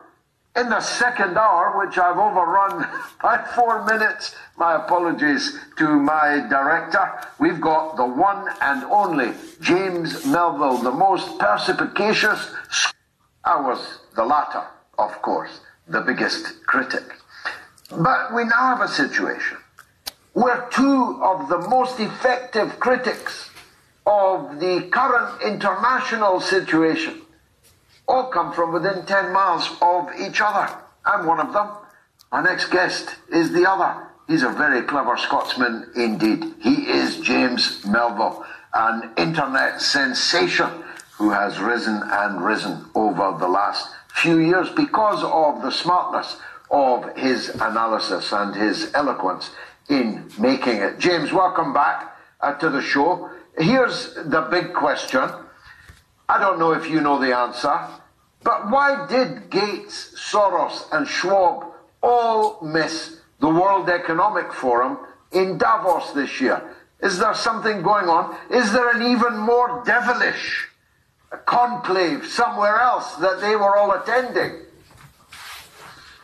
In 0.58 0.70
the 0.70 0.82
second 0.82 1.38
hour, 1.38 1.78
which 1.78 2.00
I've 2.00 2.18
overrun 2.18 2.88
by 3.22 3.38
four 3.56 3.86
minutes, 3.86 4.34
my 4.58 4.76
apologies 4.76 5.60
to 5.78 5.88
my 5.88 6.48
director, 6.50 7.12
we've 7.38 7.62
got 7.62 7.96
the 7.96 8.06
one 8.06 8.48
and 8.62 8.84
only 8.86 9.34
James 9.62 10.26
Melville, 10.26 10.78
the 10.78 10.92
most 10.92 11.38
perspicacious. 11.38 12.56
I 13.46 13.62
was 13.62 14.00
the 14.16 14.26
latter, 14.26 14.64
of 14.98 15.22
course, 15.22 15.60
the 15.88 16.02
biggest 16.02 16.66
critic. 16.66 17.04
But 17.92 18.34
we 18.34 18.44
now 18.44 18.76
have 18.76 18.82
a 18.82 18.88
situation 18.88 19.58
where 20.34 20.68
two 20.72 21.22
of 21.22 21.50
the 21.50 21.60
most 21.70 22.00
effective 22.00 22.80
critics 22.80 23.52
of 24.08 24.60
the 24.60 24.88
current 24.92 25.40
international 25.44 26.42
situation 26.42 27.22
all 28.08 28.28
come 28.28 28.54
from 28.54 28.74
within 28.74 29.06
10 29.06 29.34
miles 29.34 29.70
of 29.82 30.10
each 30.20 30.42
other. 30.42 30.74
I'm 31.06 31.26
one 31.26 31.40
of 31.40 31.54
them. 31.54 31.70
Our 32.32 32.44
next 32.44 32.68
guest 32.68 33.16
is 33.32 33.52
the 33.52 33.70
other. 33.70 34.08
He's 34.28 34.44
a 34.44 34.50
very 34.50 34.82
clever 34.82 35.18
Scotsman 35.18 35.90
indeed. 35.96 36.54
He 36.60 36.90
is 36.90 37.20
James 37.22 37.86
Melville, 37.86 38.46
an 38.74 39.12
internet 39.18 39.82
sensation 39.82 40.70
who 41.18 41.30
has 41.30 41.60
risen 41.60 42.02
and 42.04 42.44
risen 42.44 42.86
over 42.96 43.38
the 43.40 43.48
last 43.48 43.90
few 44.14 44.40
years 44.40 44.70
because 44.72 45.24
of 45.24 45.62
the 45.62 45.72
smartness 45.72 46.38
of 46.70 47.16
his 47.18 47.50
analysis 47.50 48.32
and 48.34 48.54
his 48.56 48.92
eloquence 48.94 49.52
in 49.90 50.30
making 50.38 50.78
it. 50.78 51.00
James, 51.00 51.32
welcome 51.32 51.74
back 51.74 52.18
uh, 52.42 52.54
to 52.56 52.70
the 52.70 52.82
show. 52.82 53.30
Here's 53.58 54.14
the 54.16 54.48
big 54.52 54.74
question. 54.74 55.30
I 56.30 56.40
don't 56.40 56.60
know 56.60 56.74
if 56.74 56.90
you 56.90 57.00
know 57.00 57.20
the 57.20 57.36
answer, 57.36 57.80
but 58.44 58.70
why 58.70 59.08
did 59.08 59.50
Gates, 59.50 60.14
Soros, 60.16 60.86
and 60.92 61.08
Schwab 61.08 61.66
all 62.04 62.60
miss 62.62 63.20
the 63.40 63.50
World 63.50 63.90
Economic 63.90 64.52
Forum 64.52 64.98
in 65.32 65.58
Davos 65.58 66.12
this 66.12 66.42
year? 66.42 66.62
Is 67.02 67.18
there 67.20 67.34
something 67.34 67.82
going 67.82 68.10
on? 68.10 68.36
Is 68.50 68.74
there 68.74 68.90
an 68.90 69.04
even 69.04 69.38
more 69.38 69.84
devilish 69.86 70.68
conclave 71.46 72.26
somewhere 72.26 72.80
else 72.80 73.16
that 73.16 73.40
they 73.40 73.56
were 73.56 73.78
all 73.78 73.92
attending? 73.92 74.64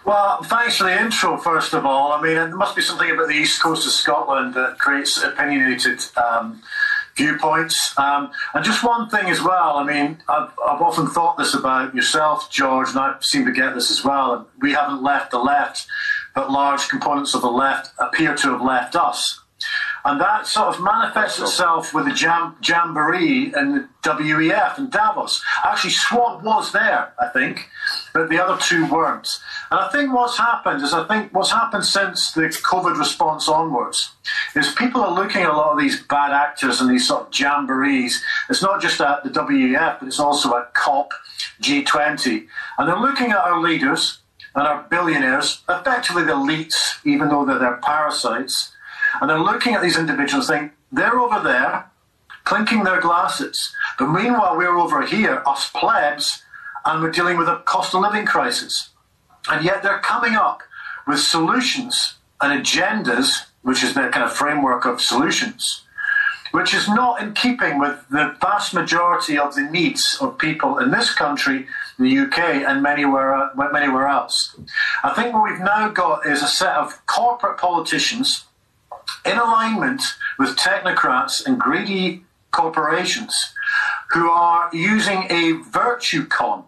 Well, 0.05 0.43
thanks 0.43 0.77
for 0.77 0.83
the 0.83 0.99
intro, 0.99 1.37
first 1.37 1.73
of 1.73 1.85
all. 1.85 2.11
I 2.11 2.21
mean, 2.21 2.35
there 2.35 2.55
must 2.55 2.75
be 2.75 2.81
something 2.81 3.09
about 3.09 3.29
the 3.29 3.35
east 3.35 3.61
coast 3.61 3.85
of 3.85 3.93
Scotland 3.93 4.53
that 4.55 4.77
creates 4.77 5.21
opinionated 5.23 6.03
um, 6.17 6.61
viewpoints. 7.15 7.97
Um, 7.97 8.31
and 8.53 8.63
just 8.63 8.83
one 8.83 9.09
thing 9.09 9.27
as 9.27 9.41
well, 9.41 9.77
I 9.77 9.83
mean, 9.83 10.17
I've, 10.27 10.49
I've, 10.67 10.81
often 10.81 11.07
thought 11.07 11.37
this 11.37 11.53
about 11.53 11.95
yourself, 11.95 12.51
George, 12.51 12.89
and 12.89 12.99
I 12.99 13.15
seem 13.21 13.45
to 13.45 13.51
get 13.51 13.75
this 13.75 13.91
as 13.91 14.03
well. 14.03 14.47
We 14.59 14.73
haven't 14.73 15.03
left 15.03 15.31
the 15.31 15.39
left, 15.39 15.85
but 16.35 16.51
large 16.51 16.87
components 16.89 17.33
of 17.33 17.41
the 17.41 17.51
left 17.51 17.91
appear 17.99 18.35
to 18.35 18.51
have 18.51 18.61
left 18.61 18.95
us. 18.95 19.39
And 20.05 20.19
that 20.19 20.47
sort 20.47 20.75
of 20.75 20.81
manifests 20.81 21.39
itself 21.39 21.93
with 21.93 22.05
the 22.05 22.11
jam- 22.11 22.57
jamboree 22.61 23.53
and 23.53 23.75
the 23.75 23.87
WEF 24.03 24.77
and 24.77 24.91
Davos. 24.91 25.41
Actually, 25.63 25.91
Schwab 25.91 26.43
was 26.43 26.73
there, 26.73 27.13
I 27.19 27.27
think, 27.29 27.69
but 28.13 28.29
the 28.29 28.43
other 28.43 28.61
two 28.61 28.85
weren't. 28.91 29.27
And 29.71 29.79
I 29.79 29.89
think 29.89 30.13
what's 30.13 30.37
happened 30.37 30.81
is 30.81 30.93
I 30.93 31.07
think 31.07 31.33
what's 31.33 31.51
happened 31.51 31.85
since 31.85 32.31
the 32.31 32.41
COVID 32.41 32.97
response 32.97 33.49
onwards 33.49 34.13
is 34.55 34.73
people 34.73 35.01
are 35.01 35.13
looking 35.13 35.41
at 35.41 35.49
a 35.49 35.57
lot 35.57 35.73
of 35.73 35.79
these 35.79 36.03
bad 36.03 36.31
actors 36.31 36.79
and 36.79 36.89
these 36.89 37.07
sort 37.07 37.23
of 37.23 37.31
jamborees. 37.31 38.21
It's 38.49 38.61
not 38.61 38.81
just 38.81 39.01
at 39.01 39.23
the 39.23 39.29
WEF, 39.29 39.99
but 39.99 40.07
it's 40.07 40.19
also 40.19 40.55
at 40.57 40.73
COP, 40.73 41.11
G20. 41.61 42.47
And 42.77 42.87
they're 42.87 42.99
looking 42.99 43.31
at 43.31 43.37
our 43.37 43.59
leaders 43.59 44.19
and 44.55 44.67
our 44.67 44.85
billionaires, 44.89 45.63
effectively 45.67 46.23
the 46.23 46.33
elites, 46.33 46.99
even 47.05 47.29
though 47.29 47.45
they're 47.45 47.57
their 47.57 47.77
parasites 47.77 48.73
and 49.21 49.29
they're 49.29 49.39
looking 49.39 49.73
at 49.73 49.81
these 49.81 49.97
individuals 49.97 50.47
saying, 50.47 50.71
they're 50.91 51.19
over 51.19 51.39
there, 51.39 51.89
clinking 52.43 52.83
their 52.83 53.01
glasses. 53.01 53.73
But 53.97 54.07
meanwhile, 54.07 54.57
we're 54.57 54.77
over 54.77 55.05
here, 55.05 55.43
us 55.45 55.69
plebs, 55.69 56.43
and 56.85 57.01
we're 57.01 57.11
dealing 57.11 57.37
with 57.37 57.47
a 57.47 57.61
cost 57.65 57.93
of 57.93 58.01
living 58.01 58.25
crisis. 58.25 58.89
And 59.49 59.63
yet 59.63 59.83
they're 59.83 59.99
coming 59.99 60.35
up 60.35 60.61
with 61.07 61.19
solutions 61.19 62.15
and 62.41 62.63
agendas, 62.63 63.45
which 63.61 63.83
is 63.83 63.93
their 63.93 64.09
kind 64.11 64.25
of 64.25 64.33
framework 64.33 64.85
of 64.85 65.01
solutions, 65.01 65.83
which 66.51 66.73
is 66.73 66.87
not 66.87 67.21
in 67.21 67.33
keeping 67.33 67.79
with 67.79 68.07
the 68.09 68.35
vast 68.39 68.73
majority 68.73 69.37
of 69.37 69.55
the 69.55 69.63
needs 69.63 70.17
of 70.21 70.37
people 70.37 70.77
in 70.77 70.91
this 70.91 71.13
country, 71.13 71.67
the 71.97 72.17
UK, 72.19 72.39
and 72.39 72.85
anywhere, 72.85 73.49
anywhere 73.75 74.07
else. 74.07 74.55
I 75.03 75.13
think 75.13 75.33
what 75.33 75.49
we've 75.49 75.59
now 75.59 75.89
got 75.89 76.25
is 76.25 76.43
a 76.43 76.47
set 76.47 76.75
of 76.75 77.05
corporate 77.05 77.57
politicians 77.57 78.45
in 79.25 79.37
alignment 79.37 80.01
with 80.37 80.55
technocrats 80.57 81.45
and 81.45 81.59
greedy 81.59 82.23
corporations 82.51 83.35
who 84.11 84.29
are 84.29 84.69
using 84.73 85.25
a 85.29 85.53
virtue 85.71 86.25
con 86.25 86.62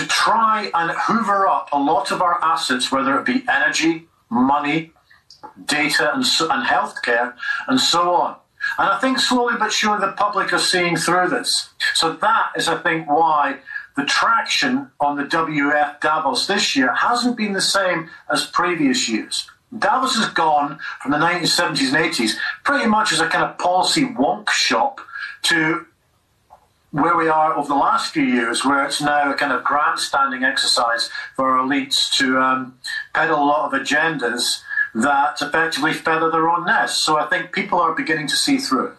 to 0.00 0.06
try 0.06 0.70
and 0.74 0.90
hoover 0.92 1.46
up 1.46 1.68
a 1.72 1.78
lot 1.78 2.10
of 2.10 2.22
our 2.22 2.42
assets, 2.42 2.90
whether 2.90 3.18
it 3.18 3.26
be 3.26 3.44
energy, 3.48 4.08
money, 4.30 4.92
data, 5.66 6.12
and, 6.14 6.24
and 6.24 6.66
healthcare, 6.66 7.34
and 7.68 7.78
so 7.78 8.14
on. 8.14 8.36
And 8.78 8.88
I 8.88 8.98
think 8.98 9.18
slowly 9.18 9.56
but 9.58 9.72
surely 9.72 10.00
the 10.00 10.12
public 10.12 10.52
are 10.52 10.58
seeing 10.58 10.96
through 10.96 11.28
this. 11.28 11.70
So 11.94 12.14
that 12.14 12.52
is, 12.56 12.68
I 12.68 12.78
think, 12.78 13.08
why 13.08 13.58
the 13.96 14.04
traction 14.04 14.90
on 15.00 15.16
the 15.16 15.24
WF 15.24 16.00
Davos 16.00 16.46
this 16.46 16.74
year 16.74 16.94
hasn't 16.94 17.36
been 17.36 17.52
the 17.52 17.60
same 17.60 18.08
as 18.32 18.46
previous 18.46 19.08
years. 19.08 19.50
Davos 19.78 20.16
has 20.16 20.28
gone 20.28 20.78
from 21.00 21.12
the 21.12 21.18
1970s 21.18 21.94
and 21.94 22.12
80s 22.12 22.32
pretty 22.64 22.86
much 22.86 23.12
as 23.12 23.20
a 23.20 23.28
kind 23.28 23.44
of 23.44 23.58
policy 23.58 24.04
wonk 24.04 24.48
shop 24.48 25.00
to 25.42 25.86
where 26.90 27.16
we 27.16 27.28
are 27.28 27.54
over 27.54 27.68
the 27.68 27.74
last 27.74 28.12
few 28.12 28.24
years, 28.24 28.64
where 28.64 28.84
it's 28.84 29.00
now 29.00 29.30
a 29.30 29.34
kind 29.34 29.52
of 29.52 29.62
grandstanding 29.64 30.44
exercise 30.44 31.10
for 31.36 31.56
elites 31.56 32.12
to 32.18 32.38
um, 32.38 32.78
peddle 33.14 33.42
a 33.42 33.44
lot 33.44 33.72
of 33.72 33.80
agendas 33.80 34.62
that 34.94 35.40
effectively 35.40 35.92
feather 35.92 36.30
their 36.30 36.48
own 36.48 36.66
nest. 36.66 37.04
So 37.04 37.18
I 37.18 37.28
think 37.28 37.52
people 37.52 37.78
are 37.80 37.94
beginning 37.94 38.26
to 38.28 38.36
see 38.36 38.58
through. 38.58 38.96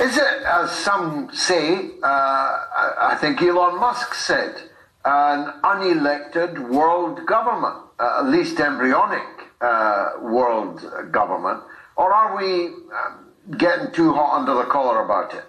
Is 0.00 0.16
it, 0.16 0.42
as 0.44 0.70
some 0.70 1.28
say, 1.34 1.90
uh, 2.02 2.06
I 2.06 3.18
think 3.20 3.42
Elon 3.42 3.78
Musk 3.78 4.14
said, 4.14 4.70
an 5.04 5.52
unelected 5.62 6.70
world 6.70 7.26
government? 7.26 7.82
uh, 8.02 8.20
at 8.20 8.26
least 8.26 8.58
embryonic 8.58 9.22
uh, 9.60 10.12
world 10.20 10.84
government, 11.12 11.62
or 11.96 12.12
are 12.12 12.36
we 12.36 12.66
um, 12.66 13.21
getting 13.56 13.92
too 13.92 14.12
hot 14.12 14.40
under 14.40 14.54
the 14.54 14.64
collar 14.64 15.04
about 15.04 15.34
it? 15.34 15.44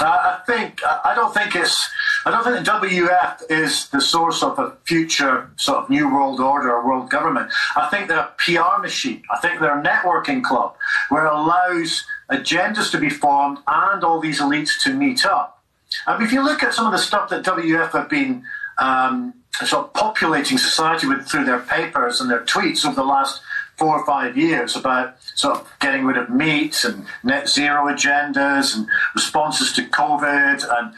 Uh, 0.00 0.04
I 0.04 0.40
think 0.46 0.80
I 1.04 1.14
don't 1.14 1.34
think 1.34 1.54
it's 1.54 1.90
I 2.24 2.30
don't 2.30 2.42
think 2.44 2.64
the 2.64 2.70
WF 2.70 3.50
is 3.50 3.88
the 3.90 4.00
source 4.00 4.42
of 4.42 4.58
a 4.58 4.76
future 4.84 5.50
sort 5.56 5.78
of 5.78 5.90
new 5.90 6.12
world 6.12 6.40
order 6.40 6.72
or 6.72 6.86
world 6.86 7.10
government. 7.10 7.52
I 7.76 7.88
think 7.88 8.08
they're 8.08 8.18
a 8.18 8.34
PR 8.38 8.80
machine. 8.80 9.22
I 9.30 9.38
think 9.40 9.60
they're 9.60 9.78
a 9.78 9.82
networking 9.82 10.42
club 10.42 10.76
where 11.10 11.26
it 11.26 11.32
allows 11.32 12.04
agendas 12.30 12.90
to 12.92 12.98
be 12.98 13.10
formed 13.10 13.58
and 13.66 14.02
all 14.02 14.18
these 14.18 14.40
elites 14.40 14.70
to 14.84 14.94
meet 14.94 15.26
up. 15.26 15.62
And 16.06 16.22
if 16.22 16.32
you 16.32 16.42
look 16.42 16.62
at 16.62 16.72
some 16.72 16.86
of 16.86 16.92
the 16.92 16.98
stuff 16.98 17.28
that 17.28 17.44
WF 17.44 17.92
have 17.92 18.08
been 18.08 18.44
um, 18.78 19.34
sort 19.52 19.86
of 19.86 19.92
populating 19.92 20.56
society 20.56 21.06
with 21.06 21.26
through 21.28 21.44
their 21.44 21.60
papers 21.60 22.20
and 22.20 22.30
their 22.30 22.44
tweets 22.44 22.86
over 22.86 22.94
the 22.94 23.04
last 23.04 23.42
four 23.76 23.98
or 23.98 24.06
five 24.06 24.36
years 24.36 24.76
about 24.76 25.16
sort 25.34 25.56
of 25.56 25.72
getting 25.80 26.04
rid 26.04 26.16
of 26.16 26.30
meat 26.30 26.84
and 26.84 27.06
net 27.24 27.48
zero 27.48 27.86
agendas 27.86 28.76
and 28.76 28.86
responses 29.14 29.72
to 29.72 29.82
COVID 29.82 30.64
and 30.78 30.94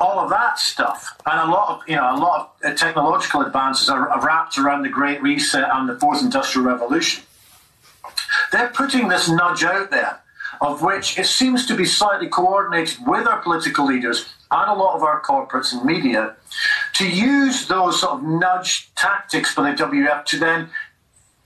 all 0.00 0.18
of 0.18 0.30
that 0.30 0.58
stuff. 0.58 1.16
And 1.26 1.48
a 1.48 1.52
lot 1.52 1.68
of 1.70 1.88
you 1.88 1.96
know 1.96 2.14
a 2.14 2.18
lot 2.18 2.54
of 2.62 2.72
uh, 2.72 2.74
technological 2.74 3.42
advances 3.42 3.88
are, 3.88 4.20
wrapped 4.24 4.58
around 4.58 4.82
the 4.82 4.88
Great 4.88 5.22
Reset 5.22 5.68
and 5.72 5.88
the 5.88 5.98
Fourth 5.98 6.22
Industrial 6.22 6.66
Revolution. 6.66 7.24
They're 8.52 8.70
putting 8.70 9.08
this 9.08 9.28
nudge 9.28 9.64
out 9.64 9.90
there, 9.90 10.20
of 10.60 10.82
which 10.82 11.18
it 11.18 11.26
seems 11.26 11.66
to 11.66 11.76
be 11.76 11.84
slightly 11.84 12.28
coordinated 12.28 12.98
with 13.06 13.26
our 13.26 13.42
political 13.42 13.86
leaders 13.86 14.26
and 14.50 14.70
a 14.70 14.74
lot 14.74 14.96
of 14.96 15.02
our 15.02 15.20
corporates 15.20 15.72
and 15.72 15.84
media 15.84 16.34
to 16.94 17.08
use 17.08 17.66
those 17.68 18.00
sort 18.00 18.14
of 18.14 18.22
nudge 18.22 18.90
tactics 18.94 19.52
for 19.52 19.62
the 19.62 19.70
WF 19.70 20.24
to 20.24 20.38
then 20.38 20.70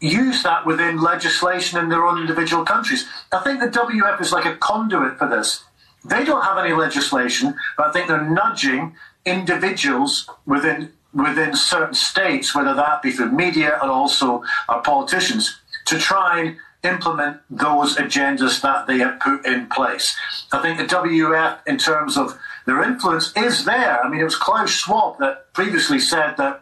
use 0.02 0.42
that 0.42 0.66
within 0.66 1.00
legislation 1.00 1.78
in 1.78 1.88
their 1.88 2.04
own 2.04 2.20
individual 2.20 2.64
countries. 2.64 3.06
I 3.30 3.38
think 3.38 3.60
the 3.60 3.68
WF 3.68 4.20
is 4.20 4.32
like 4.32 4.44
a 4.44 4.56
conduit 4.56 5.18
for 5.18 5.28
this. 5.28 5.64
They 6.04 6.24
don't 6.24 6.42
have 6.42 6.58
any 6.58 6.74
legislation, 6.74 7.54
but 7.76 7.86
I 7.86 7.92
think 7.92 8.08
they're 8.08 8.28
nudging 8.28 8.96
individuals 9.24 10.28
within 10.46 10.92
within 11.14 11.54
certain 11.54 11.94
states, 11.94 12.54
whether 12.54 12.74
that 12.74 13.02
be 13.02 13.12
through 13.12 13.30
media 13.32 13.78
and 13.82 13.90
also 13.90 14.42
our 14.68 14.80
politicians, 14.80 15.60
to 15.84 15.98
try 15.98 16.40
and 16.40 16.56
implement 16.84 17.38
those 17.50 17.96
agendas 17.96 18.60
that 18.62 18.86
they 18.86 18.98
have 18.98 19.20
put 19.20 19.44
in 19.46 19.66
place. 19.66 20.16
I 20.52 20.60
think 20.60 20.78
the 20.78 20.84
WF, 20.84 21.58
in 21.66 21.78
terms 21.78 22.16
of 22.16 22.38
their 22.66 22.82
influence, 22.82 23.32
is 23.36 23.64
there. 23.64 24.02
I 24.02 24.08
mean, 24.08 24.20
it 24.20 24.24
was 24.24 24.36
Klaus 24.36 24.70
Schwab 24.70 25.18
that 25.18 25.52
previously 25.52 25.98
said 25.98 26.36
that 26.38 26.61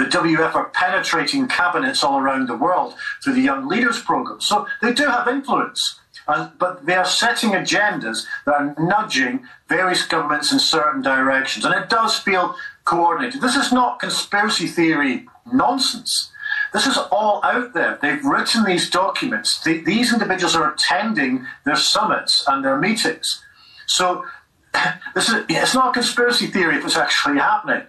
the 0.00 0.06
WF 0.06 0.54
are 0.54 0.70
penetrating 0.70 1.46
cabinets 1.46 2.02
all 2.02 2.18
around 2.18 2.48
the 2.48 2.56
world 2.56 2.94
through 3.22 3.34
the 3.34 3.42
Young 3.42 3.68
Leaders 3.68 4.00
Program. 4.00 4.40
So 4.40 4.66
they 4.80 4.94
do 4.94 5.04
have 5.04 5.28
influence. 5.28 6.00
And, 6.26 6.50
but 6.58 6.86
they 6.86 6.94
are 6.94 7.04
setting 7.04 7.50
agendas 7.50 8.24
that 8.46 8.54
are 8.54 8.74
nudging 8.78 9.46
various 9.68 10.06
governments 10.06 10.52
in 10.52 10.58
certain 10.58 11.02
directions. 11.02 11.66
And 11.66 11.74
it 11.74 11.90
does 11.90 12.18
feel 12.18 12.54
coordinated. 12.86 13.42
This 13.42 13.56
is 13.56 13.72
not 13.72 14.00
conspiracy 14.00 14.68
theory 14.68 15.26
nonsense. 15.52 16.32
This 16.72 16.86
is 16.86 16.96
all 16.96 17.44
out 17.44 17.74
there. 17.74 17.98
They've 18.00 18.24
written 18.24 18.64
these 18.64 18.88
documents. 18.88 19.62
The, 19.62 19.84
these 19.84 20.14
individuals 20.14 20.56
are 20.56 20.72
attending 20.72 21.46
their 21.66 21.76
summits 21.76 22.42
and 22.48 22.64
their 22.64 22.78
meetings. 22.78 23.44
So 23.86 24.24
this 25.14 25.28
is, 25.28 25.44
it's 25.50 25.74
not 25.74 25.90
a 25.90 25.92
conspiracy 25.92 26.46
theory 26.46 26.76
if 26.76 26.86
it's 26.86 26.96
actually 26.96 27.36
happening. 27.38 27.82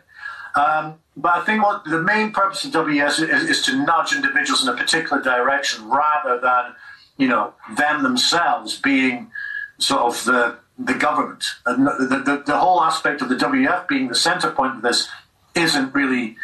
Um, 0.56 0.96
but 1.16 1.34
I 1.36 1.46
think 1.46 1.64
what 1.64 1.84
the 1.86 2.02
main 2.02 2.32
purpose 2.32 2.66
of 2.66 2.74
WES 2.74 3.20
is, 3.20 3.50
is, 3.50 3.62
to 3.64 3.86
nudge 3.86 4.14
individuals 4.14 4.64
in 4.64 4.70
a 4.70 4.78
particular 4.78 5.22
direction 5.22 5.90
rather 5.90 6.40
than, 6.40 6.74
you 7.18 7.28
know, 7.28 7.54
them 7.76 8.04
themselves 8.04 8.80
being 8.80 9.32
sort 9.78 10.02
of 10.02 10.24
the 10.26 10.58
the 10.86 10.94
government. 10.94 11.46
And 11.66 11.86
the, 11.86 12.24
the, 12.26 12.44
the 12.46 12.58
whole 12.58 12.82
aspect 12.82 13.22
of 13.22 13.30
the 13.30 13.36
WF 13.36 13.88
being 13.88 14.08
the 14.08 14.16
centre 14.16 14.52
point 14.52 14.76
of 14.76 14.82
this 14.82 15.08
isn't 15.56 15.94
really, 15.94 16.38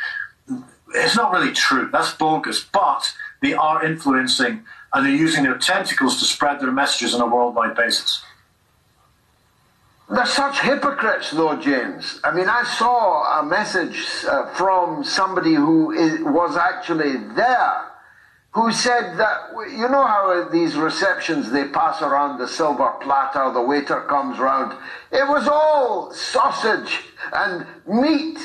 it's 0.94 1.16
not 1.16 1.32
really 1.32 1.54
true. 1.54 1.90
That's 1.92 2.14
bogus. 2.14 2.64
But 2.64 3.14
they 3.42 3.54
are 3.54 3.84
influencing 3.84 4.64
and 4.94 5.06
they're 5.06 5.14
using 5.14 5.44
their 5.44 5.58
tentacles 5.58 6.20
to 6.20 6.26
spread 6.26 6.60
their 6.60 6.72
messages 6.72 7.14
on 7.14 7.22
a 7.22 7.28
worldwide 7.28 7.76
basis. 7.76 8.24
They're 10.10 10.26
such 10.26 10.62
hypocrites, 10.62 11.32
though, 11.32 11.58
James. 11.58 12.20
I 12.24 12.32
mean, 12.32 12.48
I 12.48 12.64
saw 12.64 13.42
a 13.42 13.46
message 13.46 14.06
uh, 14.26 14.46
from 14.54 15.04
somebody 15.04 15.54
who 15.54 15.92
is, 15.92 16.22
was 16.22 16.56
actually 16.56 17.18
there 17.36 17.88
who 18.58 18.72
said 18.72 19.18
that, 19.18 19.52
you 19.70 19.88
know 19.88 20.04
how 20.06 20.48
these 20.52 20.76
receptions 20.76 21.52
they 21.52 21.68
pass 21.68 22.02
around 22.02 22.40
the 22.40 22.48
silver 22.48 22.90
platter, 23.02 23.52
the 23.52 23.62
waiter 23.62 24.02
comes 24.02 24.40
round. 24.40 24.72
It 25.12 25.28
was 25.28 25.48
all 25.48 26.12
sausage 26.12 27.04
and 27.34 27.68
meat 27.86 28.40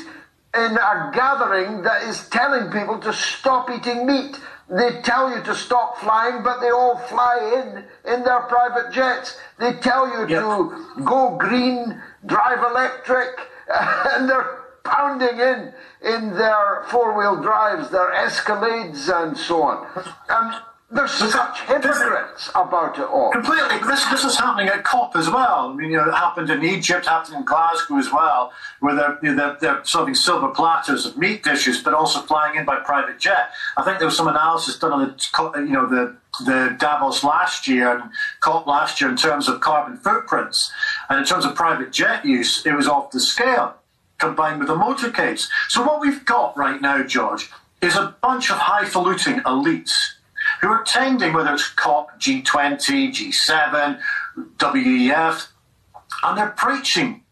in 0.55 0.77
a 0.77 1.11
gathering 1.15 1.81
that 1.81 2.03
is 2.03 2.29
telling 2.29 2.71
people 2.71 2.99
to 2.99 3.11
stop 3.11 3.71
eating 3.71 4.05
meat. 4.05 4.39
They 4.69 5.01
tell 5.01 5.35
you 5.35 5.43
to 5.43 5.55
stop 5.55 5.97
flying, 5.97 6.43
but 6.43 6.59
they 6.61 6.69
all 6.69 6.97
fly 6.97 7.63
in 7.63 7.83
in 8.11 8.23
their 8.23 8.41
private 8.41 8.91
jets. 8.91 9.37
They 9.59 9.73
tell 9.73 10.07
you 10.07 10.27
yep. 10.27 10.41
to 10.41 11.03
go 11.03 11.37
green, 11.37 12.01
drive 12.25 12.59
electric, 12.59 13.39
and 13.69 14.29
they're 14.29 14.61
pounding 14.83 15.39
in 15.39 15.73
in 16.01 16.33
their 16.33 16.83
four-wheel 16.89 17.41
drives, 17.41 17.89
their 17.89 18.11
Escalades, 18.11 19.09
and 19.09 19.37
so 19.37 19.63
on. 19.63 19.87
Um, 20.29 20.61
there's 20.93 21.11
such 21.11 21.61
hypocrites 21.61 22.49
about 22.53 22.97
it 22.99 23.05
all. 23.05 23.31
Completely. 23.31 23.79
This, 23.87 24.05
this 24.05 24.23
is 24.23 24.37
happening 24.37 24.67
at 24.67 24.83
COP 24.83 25.15
as 25.15 25.29
well. 25.29 25.69
I 25.69 25.73
mean, 25.73 25.91
you 25.91 25.97
know, 25.97 26.09
it 26.09 26.13
happened 26.13 26.49
in 26.49 26.63
Egypt, 26.63 27.05
happened 27.05 27.37
in 27.37 27.45
Glasgow 27.45 27.97
as 27.97 28.11
well, 28.11 28.53
where 28.79 28.95
they're, 28.95 29.19
you 29.21 29.33
know, 29.33 29.35
they're, 29.35 29.57
they're 29.59 29.85
serving 29.85 30.15
silver 30.15 30.49
platters 30.49 31.05
of 31.05 31.17
meat 31.17 31.43
dishes, 31.43 31.81
but 31.81 31.93
also 31.93 32.21
flying 32.21 32.57
in 32.57 32.65
by 32.65 32.79
private 32.79 33.19
jet. 33.19 33.49
I 33.77 33.83
think 33.83 33.99
there 33.99 34.07
was 34.07 34.17
some 34.17 34.27
analysis 34.27 34.77
done 34.77 34.93
on 34.93 35.01
the, 35.01 35.59
you 35.61 35.73
know, 35.73 35.87
the 35.87 36.15
the 36.45 36.75
Davos 36.79 37.23
last 37.23 37.67
year 37.67 37.95
and 37.95 38.11
COP 38.39 38.65
last 38.65 38.99
year 38.99 39.09
in 39.09 39.15
terms 39.15 39.47
of 39.47 39.59
carbon 39.61 39.97
footprints. 39.97 40.71
And 41.07 41.19
in 41.19 41.25
terms 41.25 41.45
of 41.45 41.53
private 41.53 41.91
jet 41.91 42.25
use, 42.25 42.65
it 42.65 42.73
was 42.73 42.87
off 42.87 43.11
the 43.11 43.19
scale 43.19 43.75
combined 44.17 44.59
with 44.59 44.67
the 44.67 44.75
motorcades. 44.75 45.47
So 45.69 45.83
what 45.83 46.01
we've 46.01 46.25
got 46.25 46.57
right 46.57 46.81
now, 46.81 47.03
George, 47.03 47.51
is 47.83 47.95
a 47.95 48.15
bunch 48.21 48.49
of 48.49 48.57
highfalutin 48.57 49.41
elites 49.41 50.12
who 50.63 50.69
are 50.69 50.81
attending, 50.81 51.33
whether 51.33 51.53
it's 51.53 51.67
COP, 51.69 52.17
G20, 52.19 53.11
G7, 53.11 53.99
WEF, 54.57 55.47
and 56.23 56.37
they're 56.37 56.53
preaching 56.55 57.23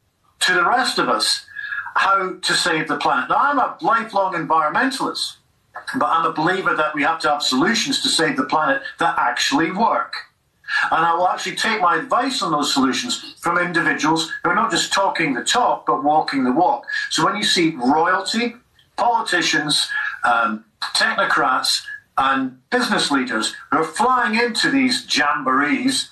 to 0.41 0.53
the 0.53 0.65
rest 0.65 0.99
of 0.99 1.07
us 1.07 1.45
how 1.95 2.33
to 2.41 2.53
save 2.53 2.89
the 2.89 2.97
planet. 2.97 3.29
Now, 3.29 3.37
I'm 3.37 3.57
a 3.57 3.77
lifelong 3.81 4.33
environmentalist, 4.33 5.37
but 5.97 6.07
I'm 6.07 6.25
a 6.25 6.33
believer 6.33 6.75
that 6.75 6.93
we 6.93 7.03
have 7.03 7.19
to 7.19 7.29
have 7.29 7.41
solutions 7.41 8.01
to 8.01 8.09
save 8.09 8.35
the 8.35 8.43
planet 8.43 8.81
that 8.99 9.17
actually 9.17 9.71
work. 9.71 10.13
And 10.89 11.05
I 11.05 11.13
will 11.13 11.27
actually 11.27 11.55
take 11.55 11.81
my 11.81 11.97
advice 11.97 12.41
on 12.41 12.51
those 12.51 12.73
solutions 12.73 13.35
from 13.39 13.57
individuals 13.57 14.29
who 14.43 14.49
are 14.49 14.55
not 14.55 14.71
just 14.71 14.91
talking 14.91 15.33
the 15.33 15.43
talk, 15.43 15.85
but 15.85 16.03
walking 16.03 16.43
the 16.43 16.51
walk. 16.51 16.85
So 17.09 17.25
when 17.25 17.37
you 17.37 17.43
see 17.43 17.75
royalty, 17.75 18.55
politicians, 18.97 19.87
um, 20.23 20.65
technocrats, 20.95 21.81
and 22.21 22.59
business 22.69 23.09
leaders 23.09 23.55
who 23.71 23.79
are 23.79 23.83
flying 23.83 24.35
into 24.35 24.69
these 24.69 25.03
jamborees 25.07 26.11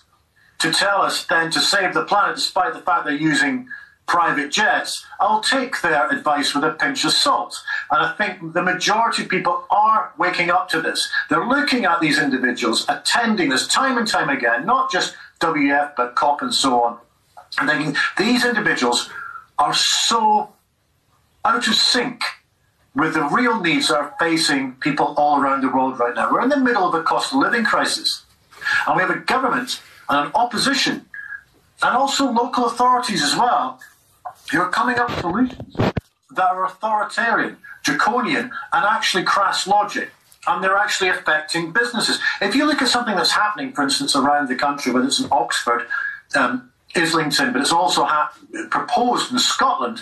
to 0.58 0.74
tell 0.74 1.04
us 1.04 1.24
then 1.26 1.52
to 1.52 1.60
save 1.60 1.94
the 1.94 2.04
planet 2.04 2.36
despite 2.36 2.74
the 2.74 2.80
fact 2.82 3.06
they're 3.06 3.14
using 3.14 3.68
private 4.08 4.52
jets, 4.52 5.06
I'll 5.20 5.40
take 5.40 5.82
their 5.82 6.10
advice 6.10 6.56
with 6.56 6.64
a 6.64 6.72
pinch 6.72 7.06
of 7.06 7.12
salt. 7.12 7.56
And 7.92 8.04
I 8.04 8.14
think 8.14 8.54
the 8.54 8.64
majority 8.64 9.22
of 9.22 9.30
people 9.30 9.68
are 9.70 10.12
waking 10.18 10.50
up 10.50 10.68
to 10.70 10.82
this. 10.82 11.08
They're 11.30 11.46
looking 11.46 11.86
at 11.86 12.02
these 12.02 12.18
individuals, 12.18 12.88
attending 12.90 13.50
this 13.50 13.68
time 13.68 14.00
and 14.00 14.08
time 14.08 14.30
again, 14.30 14.66
not 14.66 14.92
just 14.92 15.16
WF, 15.42 15.96
but 15.96 16.16
COP 16.16 16.42
and 16.42 16.54
so 16.54 16.82
on, 16.82 16.98
and 17.60 17.70
thinking 17.70 17.96
these 18.18 18.44
individuals 18.44 19.12
are 19.60 19.76
so 19.76 20.54
out 21.46 21.68
of 21.68 21.76
sync 21.76 22.24
with 22.96 23.14
the 23.14 23.24
real 23.24 23.60
needs 23.62 23.88
that 23.88 23.98
are 23.98 24.16
facing 24.20 24.74
people 24.76 25.14
all 25.18 25.42
around 25.42 25.62
the 25.62 25.70
world 25.70 26.00
right 26.00 26.16
now. 26.16 26.32
We're 26.32 26.42
in 26.42 26.50
the 26.50 26.60
middle 26.60 26.84
of 26.84 26.94
a 26.94 27.04
cost 27.04 27.34
of 27.34 27.40
living 27.40 27.64
crisis, 27.64 28.24
and 28.88 28.96
we 28.96 29.02
have 29.02 29.12
a 29.12 29.20
government 29.20 29.82
and 30.10 30.28
an 30.28 30.32
opposition, 30.34 31.06
and 31.82 31.96
also 31.96 32.32
local 32.32 32.66
authorities 32.66 33.24
as 33.24 33.36
well, 33.36 33.80
who 34.52 34.60
are 34.60 34.70
coming 34.70 34.98
up 34.98 35.10
with 35.10 35.20
solutions 35.20 35.76
that 35.78 36.52
are 36.52 36.66
authoritarian, 36.66 37.58
draconian, 37.84 38.52
and 38.74 38.86
actually 38.86 39.24
crass 39.24 39.68
logic. 39.68 40.10
And 40.48 40.64
they're 40.64 40.78
actually 40.78 41.10
affecting 41.10 41.72
businesses. 41.72 42.20
If 42.42 42.56
you 42.56 42.66
look 42.66 42.82
at 42.82 42.88
something 42.88 43.16
that's 43.16 43.32
happening, 43.32 43.74
for 43.74 43.84
instance, 43.84 44.16
around 44.16 44.48
the 44.48 44.56
country, 44.56 44.92
whether 44.92 45.06
it's 45.06 45.20
in 45.20 45.28
Oxford, 45.32 45.86
um, 46.34 46.72
Islington, 46.96 47.54
but 47.54 47.62
it's 47.62 47.74
also 47.74 48.06
ha- 48.06 48.34
proposed 48.72 49.32
in 49.32 49.38
Scotland 49.38 50.02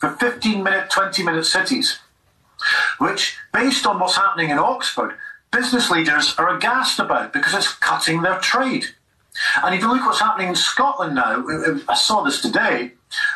for 0.00 0.10
15 0.10 0.62
minute, 0.62 0.90
20 0.90 1.22
minute 1.22 1.46
cities 1.46 2.00
which, 2.98 3.36
based 3.52 3.86
on 3.86 3.98
what's 3.98 4.16
happening 4.16 4.50
in 4.50 4.58
Oxford, 4.58 5.16
business 5.52 5.90
leaders 5.90 6.34
are 6.38 6.54
aghast 6.56 6.98
about 6.98 7.32
because 7.32 7.54
it's 7.54 7.72
cutting 7.74 8.22
their 8.22 8.38
trade. 8.40 8.86
And 9.62 9.74
if 9.74 9.82
you 9.82 9.88
look 9.88 10.04
what's 10.04 10.20
happening 10.20 10.48
in 10.48 10.54
Scotland 10.54 11.14
now, 11.14 11.44
I 11.88 11.94
saw 11.94 12.22
this 12.22 12.40
today, 12.40 12.92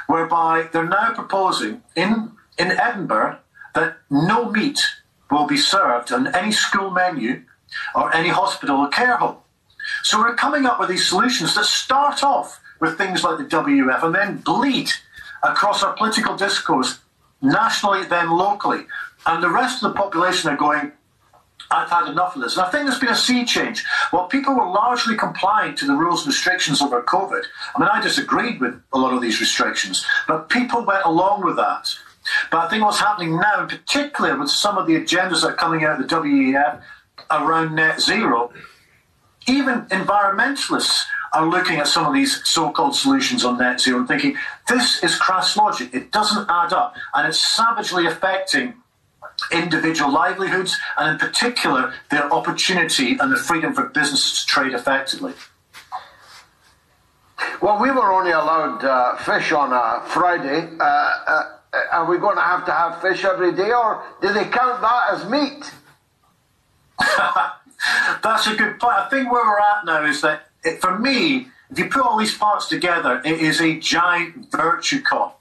whereby 0.06 0.68
they're 0.72 0.88
now 0.88 1.12
proposing 1.14 1.82
in, 1.94 2.32
in 2.58 2.70
Edinburgh 2.72 3.38
that 3.74 3.98
no 4.10 4.50
meat 4.50 4.80
will 5.30 5.46
be 5.46 5.56
served 5.56 6.12
on 6.12 6.34
any 6.34 6.52
school 6.52 6.90
menu 6.90 7.42
or 7.94 8.14
any 8.14 8.28
hospital 8.28 8.78
or 8.78 8.88
care 8.88 9.16
home. 9.16 9.36
So 10.02 10.18
we're 10.18 10.34
coming 10.34 10.66
up 10.66 10.80
with 10.80 10.88
these 10.88 11.08
solutions 11.08 11.54
that 11.54 11.64
start 11.64 12.22
off 12.22 12.60
with 12.80 12.96
things 12.96 13.22
like 13.22 13.38
the 13.38 13.44
WF 13.44 14.02
and 14.02 14.14
then 14.14 14.36
bleed 14.38 14.88
across 15.42 15.82
our 15.82 15.94
political 15.94 16.36
discourse 16.36 16.98
nationally, 17.42 18.04
then 18.04 18.30
locally. 18.30 18.86
And 19.26 19.42
the 19.42 19.50
rest 19.50 19.82
of 19.82 19.92
the 19.92 19.98
population 19.98 20.50
are 20.50 20.56
going, 20.56 20.92
I've 21.70 21.90
had 21.90 22.08
enough 22.08 22.34
of 22.34 22.42
this. 22.42 22.56
And 22.56 22.66
I 22.66 22.70
think 22.70 22.86
there's 22.86 22.98
been 22.98 23.10
a 23.10 23.14
sea 23.14 23.44
change. 23.44 23.84
While 24.10 24.26
people 24.26 24.54
were 24.54 24.66
largely 24.66 25.16
complying 25.16 25.76
to 25.76 25.86
the 25.86 25.94
rules 25.94 26.22
and 26.22 26.28
restrictions 26.28 26.82
over 26.82 27.02
COVID, 27.02 27.42
I 27.76 27.78
mean, 27.78 27.88
I 27.92 28.00
disagreed 28.00 28.60
with 28.60 28.80
a 28.92 28.98
lot 28.98 29.12
of 29.12 29.20
these 29.20 29.40
restrictions, 29.40 30.04
but 30.26 30.48
people 30.48 30.84
went 30.84 31.04
along 31.04 31.44
with 31.44 31.56
that. 31.56 31.88
But 32.50 32.58
I 32.58 32.68
think 32.68 32.84
what's 32.84 32.98
happening 32.98 33.36
now, 33.36 33.62
in 33.62 33.68
particular 33.68 34.36
with 34.38 34.50
some 34.50 34.78
of 34.78 34.86
the 34.86 34.94
agendas 34.94 35.42
that 35.42 35.50
are 35.50 35.56
coming 35.56 35.84
out 35.84 36.00
of 36.00 36.08
the 36.08 36.14
WEF 36.14 36.82
around 37.30 37.74
net 37.74 38.00
zero, 38.00 38.52
even 39.46 39.82
environmentalists 39.86 40.98
are 41.32 41.46
looking 41.46 41.78
at 41.78 41.86
some 41.86 42.04
of 42.04 42.12
these 42.12 42.40
so-called 42.44 42.96
solutions 42.96 43.44
on 43.44 43.58
net 43.58 43.80
zero 43.80 44.00
and 44.00 44.08
thinking, 44.08 44.36
this 44.68 45.02
is 45.04 45.16
crass 45.16 45.56
logic. 45.56 45.94
It 45.94 46.10
doesn't 46.10 46.50
add 46.50 46.72
up. 46.72 46.94
And 47.14 47.28
it's 47.28 47.44
savagely 47.54 48.06
affecting 48.06 48.74
individual 49.52 50.12
livelihoods, 50.12 50.76
and 50.96 51.10
in 51.10 51.18
particular, 51.18 51.94
their 52.10 52.32
opportunity 52.32 53.16
and 53.18 53.32
the 53.32 53.36
freedom 53.36 53.74
for 53.74 53.88
businesses 53.88 54.40
to 54.40 54.46
trade 54.46 54.72
effectively. 54.72 55.34
Well, 57.62 57.80
we 57.80 57.90
were 57.90 58.12
only 58.12 58.30
allowed 58.30 58.84
uh, 58.84 59.16
fish 59.18 59.52
on 59.52 59.72
a 59.72 60.06
Friday. 60.08 60.68
Uh, 60.78 60.82
uh, 60.82 61.44
are 61.92 62.04
we 62.06 62.18
going 62.18 62.36
to 62.36 62.42
have 62.42 62.64
to 62.66 62.72
have 62.72 63.00
fish 63.00 63.24
every 63.24 63.52
day, 63.52 63.72
or 63.72 64.02
do 64.20 64.32
they 64.32 64.44
count 64.44 64.80
that 64.80 65.10
as 65.12 65.28
meat? 65.28 65.70
That's 68.22 68.46
a 68.46 68.54
good 68.56 68.78
point. 68.78 68.98
I 68.98 69.08
think 69.08 69.30
where 69.30 69.44
we're 69.44 69.58
at 69.58 69.84
now 69.84 70.04
is 70.04 70.20
that, 70.22 70.48
it, 70.64 70.80
for 70.80 70.98
me, 70.98 71.48
if 71.70 71.78
you 71.78 71.88
put 71.88 72.02
all 72.02 72.18
these 72.18 72.36
parts 72.36 72.68
together, 72.68 73.22
it 73.24 73.40
is 73.40 73.60
a 73.60 73.78
giant 73.78 74.50
virtue 74.50 75.00
con. 75.00 75.32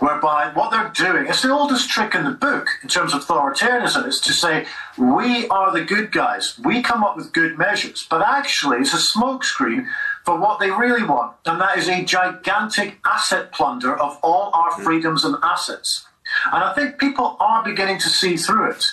Whereby 0.00 0.50
what 0.54 0.70
they're 0.70 0.88
doing, 0.94 1.26
it's 1.26 1.42
the 1.42 1.52
oldest 1.52 1.90
trick 1.90 2.14
in 2.14 2.24
the 2.24 2.30
book 2.30 2.68
in 2.82 2.88
terms 2.88 3.12
of 3.12 3.20
authoritarianism, 3.20 4.08
is 4.08 4.18
to 4.20 4.32
say, 4.32 4.66
we 4.96 5.46
are 5.48 5.70
the 5.72 5.84
good 5.84 6.10
guys, 6.10 6.58
we 6.64 6.82
come 6.82 7.04
up 7.04 7.16
with 7.18 7.34
good 7.34 7.58
measures. 7.58 8.06
But 8.08 8.22
actually, 8.22 8.78
it's 8.78 8.94
a 8.94 9.18
smokescreen 9.18 9.86
for 10.24 10.40
what 10.40 10.58
they 10.58 10.70
really 10.70 11.04
want, 11.04 11.36
and 11.44 11.60
that 11.60 11.76
is 11.76 11.88
a 11.88 12.02
gigantic 12.02 12.98
asset 13.04 13.52
plunder 13.52 13.94
of 13.94 14.18
all 14.22 14.50
our 14.54 14.72
hmm. 14.72 14.82
freedoms 14.82 15.24
and 15.24 15.36
assets. 15.42 16.06
And 16.50 16.64
I 16.64 16.72
think 16.72 16.98
people 16.98 17.36
are 17.38 17.62
beginning 17.62 17.98
to 17.98 18.08
see 18.08 18.38
through 18.38 18.70
it. 18.70 18.84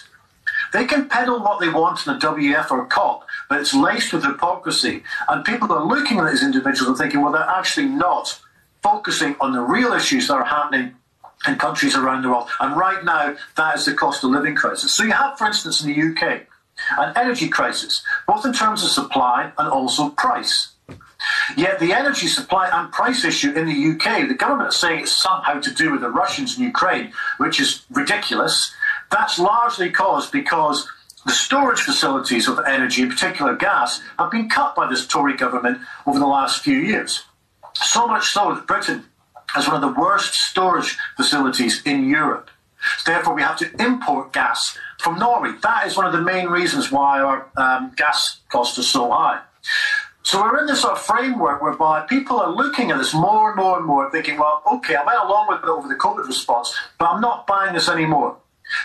They 0.74 0.86
can 0.86 1.08
peddle 1.08 1.40
what 1.40 1.62
they 1.62 1.70
want 1.70 2.06
in 2.06 2.16
a 2.16 2.20
WF 2.20 2.70
or 2.70 2.86
COP, 2.88 3.26
but 3.50 3.62
it's 3.62 3.74
laced 3.74 4.12
with 4.12 4.26
hypocrisy. 4.26 5.04
And 5.30 5.46
people 5.46 5.72
are 5.72 5.86
looking 5.86 6.20
at 6.20 6.30
these 6.30 6.44
individuals 6.44 6.90
and 6.90 6.98
thinking, 6.98 7.22
well, 7.22 7.32
they're 7.32 7.44
actually 7.44 7.88
not 7.88 8.42
focusing 8.84 9.36
on 9.40 9.54
the 9.54 9.62
real 9.62 9.94
issues 9.94 10.28
that 10.28 10.36
are 10.36 10.44
happening 10.44 10.96
in 11.46 11.56
countries 11.58 11.96
around 11.96 12.24
the 12.24 12.30
world. 12.30 12.50
And 12.60 12.76
right 12.76 13.04
now, 13.04 13.36
that 13.56 13.78
is 13.78 13.86
the 13.86 13.94
cost 13.94 14.24
of 14.24 14.32
living 14.32 14.56
crisis. 14.56 14.96
So 14.96 15.04
you 15.04 15.12
have, 15.12 15.38
for 15.38 15.48
instance, 15.48 15.84
in 15.84 15.94
the 15.94 16.02
UK, 16.02 16.48
an 16.98 17.14
energy 17.16 17.48
crisis, 17.48 18.04
both 18.28 18.46
in 18.46 18.54
terms 18.54 18.84
of 18.84 18.90
supply 18.90 19.52
and 19.58 19.70
also 19.70 20.10
price. 20.10 20.74
Yet 21.56 21.80
the 21.80 21.94
energy 21.94 22.28
supply 22.28 22.70
and 22.72 22.92
price 22.92 23.24
issue 23.26 23.52
in 23.52 23.66
the 23.66 23.92
UK, 23.92 24.28
the 24.28 24.36
government 24.36 24.70
is 24.70 24.80
saying 24.80 25.02
it's 25.02 25.18
somehow 25.18 25.60
to 25.60 25.74
do 25.74 25.92
with 25.92 26.02
the 26.02 26.10
Russians 26.10 26.58
in 26.58 26.64
Ukraine, 26.64 27.12
which 27.38 27.60
is 27.60 27.86
ridiculous. 27.90 28.74
That's 29.12 29.40
largely 29.40 29.90
caused 29.90 30.32
because 30.32 30.88
the 31.26 31.32
storage 31.32 31.82
facilities 31.82 32.48
of 32.48 32.60
energy, 32.66 33.02
in 33.02 33.10
particular 33.10 33.56
gas, 33.56 34.02
have 34.20 34.32
been 34.32 34.50
cut 34.50 34.76
by 34.76 34.88
this 34.88 35.08
Tory 35.08 35.36
government 35.36 35.80
over 36.06 36.20
the 36.20 36.28
last 36.28 36.64
few 36.64 36.78
years. 36.78 37.24
So 37.74 38.08
much 38.08 38.28
so 38.28 38.54
that 38.54 38.68
Britain 38.68 39.06
has 39.54 39.68
one 39.68 39.76
of 39.76 39.82
the 39.82 40.00
worst 40.00 40.34
storage 40.34 40.98
facilities 41.16 41.82
in 41.84 42.10
Europe. 42.10 42.50
Therefore, 43.06 43.34
we 43.34 43.42
have 43.42 43.58
to 43.58 43.70
import 43.84 44.34
gas 44.34 44.78
from 45.00 45.18
Norway. 45.18 45.54
That 45.64 45.88
is 45.88 45.98
one 45.98 46.06
of 46.06 46.14
the 46.14 46.22
main 46.22 46.48
reasons 46.48 46.92
why 46.92 47.20
our 47.20 47.50
um, 47.58 47.94
gas 47.96 48.40
costs 48.50 48.78
are 48.78 48.84
so 48.84 49.10
high. 49.12 49.42
So 50.24 50.42
we're 50.42 50.60
in 50.60 50.68
this 50.68 50.82
sort 50.82 50.94
of 50.94 51.02
framework 51.02 51.62
whereby 51.62 52.02
people 52.02 52.38
are 52.40 52.52
looking 52.52 52.92
at 52.92 52.98
this 52.98 53.14
more 53.14 53.52
and 53.52 53.58
more 53.58 53.78
and 53.78 53.86
more, 53.86 54.12
thinking, 54.12 54.38
well, 54.38 54.62
okay, 54.74 54.96
I 54.96 55.06
went 55.06 55.20
along 55.24 55.48
with 55.48 55.64
it 55.64 55.70
over 55.70 55.88
the 55.88 55.96
COVID 55.96 56.28
response, 56.28 56.76
but 57.00 57.10
I'm 57.10 57.22
not 57.22 57.48
buying 57.48 57.74
this 57.74 57.88
anymore 57.88 58.38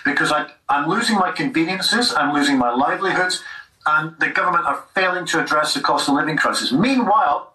because 0.04 0.30
I, 0.30 0.46
I'm 0.68 0.88
losing 0.88 1.16
my 1.16 1.32
conveniences, 1.32 2.14
I'm 2.14 2.32
losing 2.32 2.58
my 2.58 2.72
livelihoods, 2.72 3.42
and 3.86 4.14
the 4.20 4.28
government 4.28 4.66
are 4.66 4.84
failing 4.94 5.26
to 5.26 5.42
address 5.42 5.74
the 5.74 5.80
cost 5.80 6.08
of 6.08 6.14
living 6.14 6.36
crisis. 6.36 6.70
Meanwhile, 6.70 7.51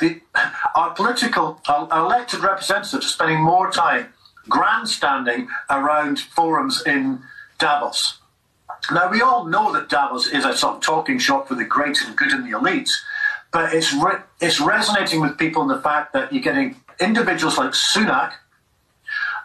the, 0.00 0.20
our 0.74 0.90
political, 0.94 1.60
our 1.68 1.88
elected 1.98 2.40
representatives 2.40 2.94
are 2.94 3.08
spending 3.08 3.42
more 3.42 3.70
time 3.70 4.12
grandstanding 4.48 5.48
around 5.68 6.20
forums 6.20 6.82
in 6.86 7.20
Davos. 7.58 8.18
Now, 8.90 9.10
we 9.10 9.20
all 9.20 9.44
know 9.44 9.72
that 9.72 9.88
Davos 9.88 10.28
is 10.28 10.44
a 10.44 10.56
sort 10.56 10.76
of 10.76 10.82
talking 10.82 11.18
shop 11.18 11.48
for 11.48 11.54
the 11.54 11.64
great 11.64 12.00
and 12.02 12.16
good 12.16 12.32
and 12.32 12.44
the 12.44 12.56
elites, 12.56 12.90
but 13.52 13.74
it's 13.74 13.92
re- 13.92 14.22
it's 14.40 14.60
resonating 14.60 15.20
with 15.20 15.36
people 15.36 15.62
in 15.62 15.68
the 15.68 15.80
fact 15.80 16.12
that 16.12 16.32
you're 16.32 16.42
getting 16.42 16.76
individuals 17.00 17.58
like 17.58 17.72
Sunak 17.72 18.32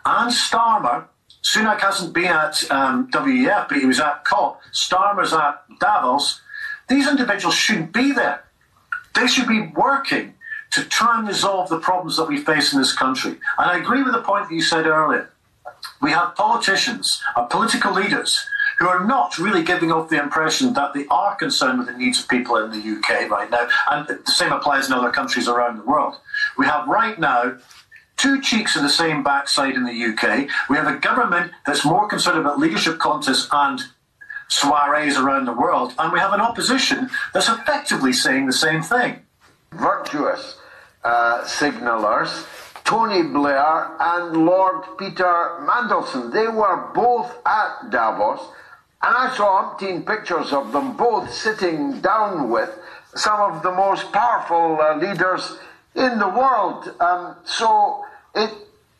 and 0.05 0.31
Starmer. 0.31 1.05
Sunak 1.43 1.79
hasn't 1.79 2.13
been 2.13 2.27
at 2.27 2.69
um, 2.71 3.09
WEF, 3.11 3.67
but 3.67 3.77
he 3.77 3.85
was 3.85 3.99
at 3.99 4.23
COP. 4.23 4.61
Starmer's 4.71 5.33
at 5.33 5.61
Davos. 5.79 6.41
These 6.87 7.07
individuals 7.07 7.55
shouldn't 7.55 7.91
be 7.91 8.11
there. 8.11 8.43
They 9.15 9.27
should 9.27 9.47
be 9.47 9.71
working 9.75 10.35
to 10.73 10.83
try 10.85 11.19
and 11.19 11.27
resolve 11.27 11.69
the 11.69 11.79
problems 11.79 12.17
that 12.17 12.27
we 12.27 12.37
face 12.37 12.73
in 12.73 12.79
this 12.79 12.93
country. 12.93 13.31
And 13.57 13.71
I 13.71 13.77
agree 13.77 14.01
with 14.01 14.13
the 14.13 14.21
point 14.21 14.49
that 14.49 14.55
you 14.55 14.61
said 14.61 14.87
earlier. 14.87 15.29
We 16.01 16.11
have 16.11 16.35
politicians, 16.35 17.21
our 17.35 17.47
political 17.47 17.93
leaders, 17.93 18.47
who 18.79 18.87
are 18.87 19.05
not 19.05 19.37
really 19.37 19.63
giving 19.63 19.91
off 19.91 20.09
the 20.09 20.21
impression 20.21 20.73
that 20.73 20.93
they 20.93 21.05
are 21.11 21.35
concerned 21.35 21.77
with 21.77 21.87
the 21.87 21.97
needs 21.97 22.19
of 22.19 22.27
people 22.27 22.57
in 22.57 22.71
the 22.71 22.97
UK 22.97 23.29
right 23.29 23.49
now. 23.51 23.69
And 23.91 24.07
the 24.07 24.31
same 24.31 24.51
applies 24.51 24.87
in 24.87 24.93
other 24.93 25.11
countries 25.11 25.47
around 25.47 25.77
the 25.77 25.85
world. 25.85 26.15
We 26.57 26.65
have 26.65 26.87
right 26.87 27.19
now 27.19 27.57
two 28.17 28.41
cheeks 28.41 28.75
of 28.75 28.81
the 28.81 28.89
same 28.89 29.23
backside 29.23 29.75
in 29.75 29.83
the 29.83 30.05
UK. 30.05 30.49
We 30.69 30.77
have 30.77 30.87
a 30.87 30.97
government 30.97 31.51
that's 31.67 31.85
more 31.85 32.07
concerned 32.07 32.39
about 32.39 32.59
leadership 32.59 32.97
contests 32.97 33.47
and 33.51 33.79
soirees 34.47 35.17
around 35.17 35.45
the 35.45 35.53
world. 35.53 35.93
And 35.99 36.11
we 36.11 36.19
have 36.19 36.33
an 36.33 36.41
opposition 36.41 37.09
that's 37.33 37.49
effectively 37.49 38.13
saying 38.13 38.47
the 38.47 38.53
same 38.53 38.81
thing. 38.81 39.21
Virtuous 39.71 40.57
uh, 41.03 41.43
signalers 41.45 42.45
Tony 42.83 43.23
Blair 43.23 43.91
and 43.99 44.45
Lord 44.45 44.83
Peter 44.97 45.57
Mandelson. 45.61 46.33
They 46.33 46.47
were 46.47 46.91
both 46.93 47.33
at 47.45 47.89
Davos 47.89 48.39
and 49.03 49.13
I 49.17 49.35
saw 49.35 49.75
umpteen 49.75 50.05
pictures 50.05 50.53
of 50.53 50.71
them 50.71 50.95
both 50.95 51.31
sitting 51.31 51.99
down 51.99 52.49
with 52.49 52.69
some 53.15 53.39
of 53.41 53.61
the 53.61 53.71
most 53.71 54.11
powerful 54.13 54.79
uh, 54.79 54.95
leaders 54.95 55.57
in 55.93 56.19
the 56.19 56.29
world. 56.29 56.95
Um, 57.01 57.35
so, 57.43 58.05
it, 58.33 58.49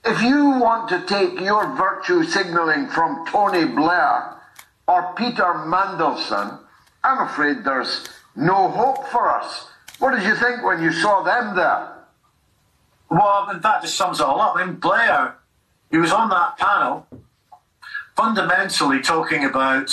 if 0.04 0.22
you 0.22 0.60
want 0.60 0.90
to 0.90 1.06
take 1.08 1.40
your 1.40 1.74
virtue 1.78 2.24
signaling 2.26 2.88
from 2.88 3.26
Tony 3.28 3.64
Blair 3.64 4.36
or 4.90 5.14
Peter 5.16 5.64
Mandelson, 5.72 6.60
I'm 7.02 7.26
afraid 7.26 7.64
there's 7.64 8.10
no 8.36 8.68
hope 8.68 9.08
for 9.08 9.32
us. 9.32 9.68
What 10.00 10.16
did 10.16 10.24
you 10.24 10.36
think 10.36 10.66
when 10.66 10.84
you 10.84 10.92
saw 10.92 11.24
them 11.24 11.56
there? 11.56 11.93
Well, 13.14 13.60
fact, 13.62 13.86
it 13.86 13.90
sums 13.90 14.20
it 14.20 14.26
all 14.26 14.42
up. 14.42 14.56
I 14.56 14.66
mean, 14.66 14.76
Blair, 14.76 15.36
he 15.92 15.98
was 15.98 16.12
on 16.12 16.30
that 16.30 16.58
panel 16.58 17.06
fundamentally 18.16 19.02
talking 19.02 19.46
about, 19.46 19.92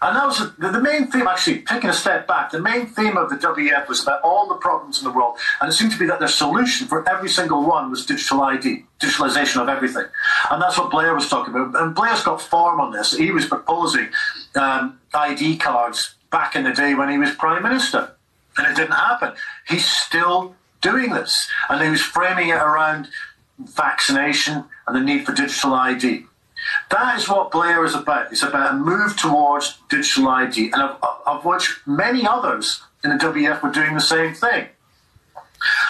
and 0.00 0.16
that 0.16 0.26
was 0.26 0.38
the, 0.56 0.70
the 0.70 0.80
main 0.80 1.06
theme, 1.06 1.26
actually, 1.26 1.60
taking 1.62 1.90
a 1.90 1.92
step 1.92 2.26
back, 2.26 2.50
the 2.50 2.60
main 2.60 2.86
theme 2.86 3.18
of 3.18 3.28
the 3.28 3.36
WF 3.36 3.88
was 3.88 4.02
about 4.02 4.22
all 4.22 4.48
the 4.48 4.54
problems 4.54 4.98
in 4.98 5.04
the 5.04 5.10
world, 5.10 5.36
and 5.60 5.68
it 5.68 5.74
seemed 5.74 5.92
to 5.92 5.98
be 5.98 6.06
that 6.06 6.18
their 6.18 6.28
solution 6.28 6.86
for 6.86 7.06
every 7.06 7.28
single 7.28 7.62
one 7.62 7.90
was 7.90 8.06
digital 8.06 8.42
ID, 8.42 8.84
digitalization 8.98 9.60
of 9.60 9.68
everything. 9.68 10.06
And 10.50 10.62
that's 10.62 10.78
what 10.78 10.90
Blair 10.90 11.14
was 11.14 11.28
talking 11.28 11.54
about. 11.54 11.78
And 11.80 11.94
Blair's 11.94 12.24
got 12.24 12.40
form 12.40 12.80
on 12.80 12.90
this. 12.90 13.12
He 13.14 13.30
was 13.32 13.44
proposing 13.44 14.08
um, 14.54 14.98
ID 15.12 15.58
cards 15.58 16.14
back 16.30 16.56
in 16.56 16.64
the 16.64 16.72
day 16.72 16.94
when 16.94 17.10
he 17.10 17.18
was 17.18 17.32
Prime 17.32 17.62
Minister, 17.62 18.16
and 18.56 18.66
it 18.66 18.76
didn't 18.76 18.96
happen. 18.96 19.34
He's 19.68 19.86
still 19.86 20.56
doing 20.82 21.10
this, 21.10 21.48
and 21.70 21.82
he 21.82 21.88
was 21.88 22.02
framing 22.02 22.50
it 22.50 22.56
around 22.56 23.08
vaccination 23.58 24.64
and 24.86 24.96
the 24.96 25.00
need 25.00 25.24
for 25.24 25.32
digital 25.32 25.74
ID. 25.74 26.26
That 26.90 27.18
is 27.18 27.28
what 27.28 27.50
Blair 27.50 27.84
is 27.84 27.94
about. 27.94 28.30
It's 28.30 28.42
about 28.42 28.72
a 28.72 28.76
move 28.76 29.16
towards 29.16 29.78
digital 29.88 30.28
ID, 30.28 30.70
and 30.72 30.82
of, 30.82 31.02
of 31.26 31.44
which 31.44 31.80
many 31.86 32.26
others 32.26 32.82
in 33.02 33.10
the 33.10 33.16
WF 33.16 33.62
were 33.62 33.70
doing 33.70 33.94
the 33.94 34.00
same 34.00 34.34
thing. 34.34 34.68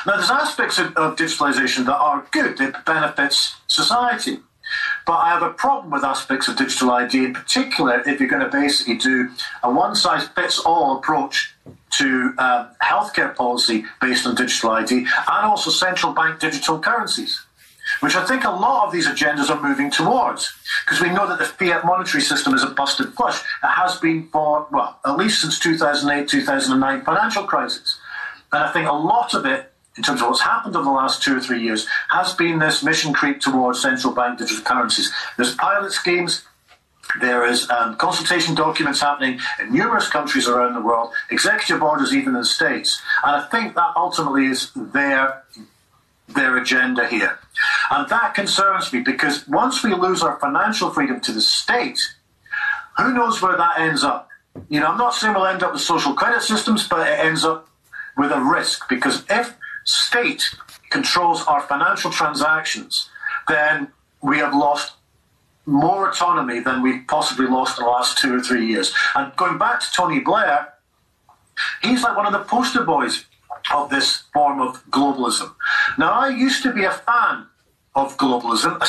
Now, 0.07 0.16
there's 0.16 0.30
aspects 0.30 0.78
of, 0.78 0.97
of 0.97 1.16
digitalization 1.16 1.86
that 1.86 1.97
are 1.97 2.26
good, 2.30 2.61
it 2.61 2.84
benefits 2.84 3.57
society. 3.68 4.40
But 5.07 5.14
I 5.14 5.28
have 5.30 5.43
a 5.43 5.51
problem 5.51 5.90
with 5.90 6.05
aspects 6.05 6.49
of 6.49 6.57
digital 6.57 6.93
ID, 6.93 7.24
in 7.26 7.34
particular, 7.34 8.03
if 8.07 8.20
you're 8.20 8.28
going 8.28 8.43
to 8.43 8.49
basically 8.49 8.97
do 8.97 9.30
a 9.62 9.70
one 9.70 9.95
size 9.95 10.28
fits 10.28 10.59
all 10.59 10.97
approach 10.97 11.55
to 11.93 12.34
uh, 12.38 12.68
healthcare 12.82 13.34
policy 13.34 13.84
based 14.01 14.26
on 14.26 14.34
digital 14.34 14.70
ID 14.70 14.99
and 14.99 15.47
also 15.47 15.70
central 15.70 16.12
bank 16.12 16.40
digital 16.40 16.78
currencies 16.78 17.45
which 18.01 18.14
I 18.14 18.24
think 18.26 18.45
a 18.45 18.51
lot 18.51 18.86
of 18.86 18.93
these 18.93 19.07
agendas 19.07 19.51
are 19.51 19.61
moving 19.61 19.90
towards, 19.90 20.53
because 20.84 21.01
we 21.01 21.11
know 21.11 21.26
that 21.28 21.38
the 21.38 21.45
fiat 21.45 21.84
monetary 21.84 22.22
system 22.22 22.55
is 22.55 22.62
a 22.62 22.68
busted 22.68 23.12
flush. 23.14 23.40
It 23.40 23.66
has 23.66 23.99
been 23.99 24.28
for, 24.28 24.66
well, 24.70 24.99
at 25.05 25.16
least 25.16 25.43
since 25.43 25.59
2008, 25.59 26.28
2009 26.28 27.05
financial 27.05 27.45
crisis. 27.45 27.99
And 28.53 28.64
I 28.64 28.72
think 28.72 28.88
a 28.88 28.93
lot 28.93 29.34
of 29.34 29.47
it, 29.47 29.72
in 29.97 30.03
terms 30.03 30.22
of 30.22 30.28
what's 30.28 30.43
happened 30.43 30.74
over 30.76 30.84
the 30.84 30.90
last 30.90 31.22
two 31.22 31.36
or 31.36 31.40
three 31.40 31.62
years, 31.62 31.86
has 32.11 32.34
been 32.34 32.59
this 32.59 32.82
mission 32.82 33.12
creep 33.12 33.40
towards 33.40 33.82
central 33.82 34.14
bank 34.14 34.38
digital 34.38 34.62
currencies. 34.62 35.12
There's 35.36 35.55
pilot 35.55 35.93
schemes, 35.93 36.43
there 37.21 37.45
is 37.45 37.69
um, 37.71 37.97
consultation 37.97 38.55
documents 38.55 39.01
happening 39.01 39.39
in 39.61 39.73
numerous 39.73 40.09
countries 40.09 40.49
around 40.49 40.75
the 40.75 40.81
world, 40.81 41.13
executive 41.31 41.83
orders 41.83 42.15
even 42.15 42.29
in 42.29 42.41
the 42.41 42.45
States. 42.45 43.01
And 43.25 43.37
I 43.37 43.47
think 43.49 43.75
that 43.75 43.93
ultimately 43.97 44.47
is 44.47 44.71
their, 44.75 45.43
their 46.29 46.57
agenda 46.57 47.07
here. 47.09 47.39
And 47.91 48.09
that 48.09 48.35
concerns 48.35 48.93
me 48.93 49.01
because 49.01 49.47
once 49.49 49.83
we 49.83 49.95
lose 49.95 50.23
our 50.23 50.39
financial 50.39 50.91
freedom 50.91 51.21
to 51.21 51.33
the 51.33 51.43
state, 51.43 51.99
who 52.97 53.13
knows 53.13 53.41
where 53.41 53.57
that 53.57 53.79
ends 53.79 54.05
up? 54.05 54.29
You 54.69 54.81
know, 54.81 54.87
I'm 54.87 54.99
not 54.99 55.15
saying 55.15 55.35
we'll 55.35 55.47
end 55.47 55.63
up 55.63 55.73
with 55.73 55.83
social 55.83 56.15
credit 56.15 56.43
systems, 56.43 56.87
but 56.87 57.07
it 57.07 57.19
ends 57.19 57.45
up 57.45 57.69
with 58.17 58.31
a 58.33 58.41
risk 58.41 58.89
because 58.89 59.25
if 59.31 59.55
state 59.85 60.43
controls 60.91 61.43
our 61.45 61.63
financial 61.63 62.11
transactions, 62.11 63.09
then 63.49 63.89
we 64.23 64.39
have 64.39 64.55
lost 64.55 64.93
more 65.67 66.09
autonomy 66.09 66.61
than 66.61 66.83
we've 66.83 67.07
possibly 67.07 67.47
lost 67.47 67.79
in 67.79 67.85
the 67.85 67.91
last 67.91 68.19
two 68.19 68.35
or 68.35 68.41
three 68.41 68.67
years. 68.67 68.93
And 69.15 69.35
going 69.37 69.59
back 69.59 69.81
to 69.81 69.93
Tony 69.93 70.21
Blair, 70.21 70.73
He's 71.83 72.03
like 72.03 72.17
one 72.17 72.27
of 72.27 72.33
the 72.33 72.45
poster 72.49 72.83
boys 72.83 73.25
of 73.73 73.91
this 73.91 74.25
form 74.33 74.61
of 74.61 74.85
globalism. 74.91 75.55
Now, 75.99 76.13
I 76.13 76.29
used 76.29 76.63
to 76.65 76.73
be 76.73 76.85
a 76.85 76.91
fan 76.91 77.47
of 77.95 78.17
globalism 78.17 78.81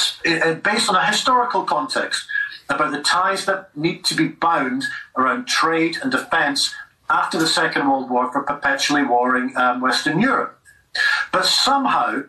based 0.63 0.89
on 0.89 0.95
a 0.95 1.05
historical 1.05 1.63
context 1.63 2.25
about 2.69 2.91
the 2.91 3.01
ties 3.01 3.45
that 3.45 3.75
need 3.75 4.05
to 4.05 4.15
be 4.15 4.27
bound 4.27 4.85
around 5.17 5.47
trade 5.47 5.97
and 6.01 6.11
defence 6.11 6.73
after 7.09 7.37
the 7.37 7.47
Second 7.47 7.87
World 7.89 8.09
War 8.09 8.31
for 8.31 8.43
perpetually 8.43 9.03
warring 9.03 9.55
um, 9.57 9.81
Western 9.81 10.19
Europe. 10.19 10.57
But 11.31 11.45
somehow 11.45 12.23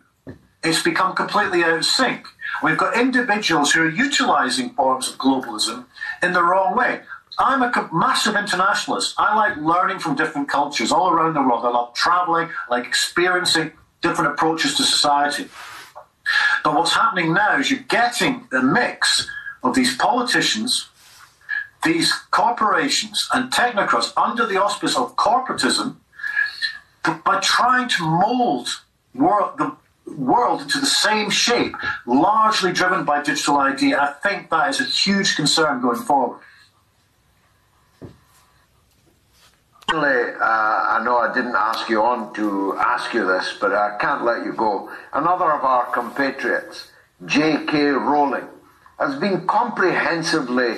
it's 0.64 0.82
become 0.82 1.14
completely 1.14 1.62
out 1.62 1.78
of 1.78 1.84
sync. 1.84 2.26
We've 2.62 2.78
got 2.78 2.98
individuals 2.98 3.72
who 3.72 3.82
are 3.82 3.88
utilising 3.88 4.70
forms 4.70 5.08
of 5.08 5.18
globalism 5.18 5.86
in 6.22 6.32
the 6.32 6.42
wrong 6.42 6.76
way. 6.76 7.00
I'm 7.38 7.62
a 7.62 7.90
massive 7.92 8.36
internationalist. 8.36 9.14
I 9.18 9.34
like 9.34 9.56
learning 9.56 9.98
from 9.98 10.14
different 10.14 10.48
cultures 10.48 10.92
all 10.92 11.10
around 11.10 11.34
the 11.34 11.42
world. 11.42 11.64
I 11.64 11.70
love 11.70 11.94
traveling, 11.94 12.48
I 12.70 12.76
like 12.76 12.86
experiencing 12.86 13.72
different 14.02 14.32
approaches 14.32 14.76
to 14.76 14.84
society. 14.84 15.48
But 16.62 16.74
what's 16.74 16.94
happening 16.94 17.34
now 17.34 17.58
is 17.58 17.70
you're 17.70 17.80
getting 17.80 18.46
a 18.52 18.62
mix 18.62 19.28
of 19.62 19.74
these 19.74 19.96
politicians, 19.96 20.88
these 21.82 22.12
corporations, 22.30 23.28
and 23.34 23.50
technocrats 23.52 24.12
under 24.16 24.46
the 24.46 24.62
auspice 24.62 24.96
of 24.96 25.16
corporatism 25.16 25.96
by 27.24 27.40
trying 27.40 27.88
to 27.88 28.02
mold 28.02 28.68
the 29.14 29.76
world 30.06 30.62
into 30.62 30.80
the 30.80 30.86
same 30.86 31.30
shape, 31.30 31.74
largely 32.06 32.72
driven 32.72 33.04
by 33.04 33.22
digital 33.22 33.56
ID. 33.56 33.94
I 33.94 34.12
think 34.22 34.50
that 34.50 34.70
is 34.70 34.80
a 34.80 34.84
huge 34.84 35.36
concern 35.36 35.80
going 35.80 36.00
forward. 36.02 36.40
Finally, 39.90 40.32
uh, 40.40 40.44
I 40.44 41.02
know 41.04 41.18
I 41.18 41.32
didn't 41.32 41.54
ask 41.54 41.88
you 41.88 42.02
on 42.02 42.34
to 42.34 42.74
ask 42.78 43.12
you 43.14 43.26
this, 43.26 43.56
but 43.60 43.72
I 43.72 43.96
can't 44.00 44.24
let 44.24 44.44
you 44.44 44.52
go. 44.52 44.90
Another 45.12 45.52
of 45.52 45.62
our 45.62 45.86
compatriots, 45.92 46.90
J.K. 47.26 47.90
Rowling, 47.90 48.48
has 48.98 49.18
been 49.20 49.46
comprehensively 49.46 50.76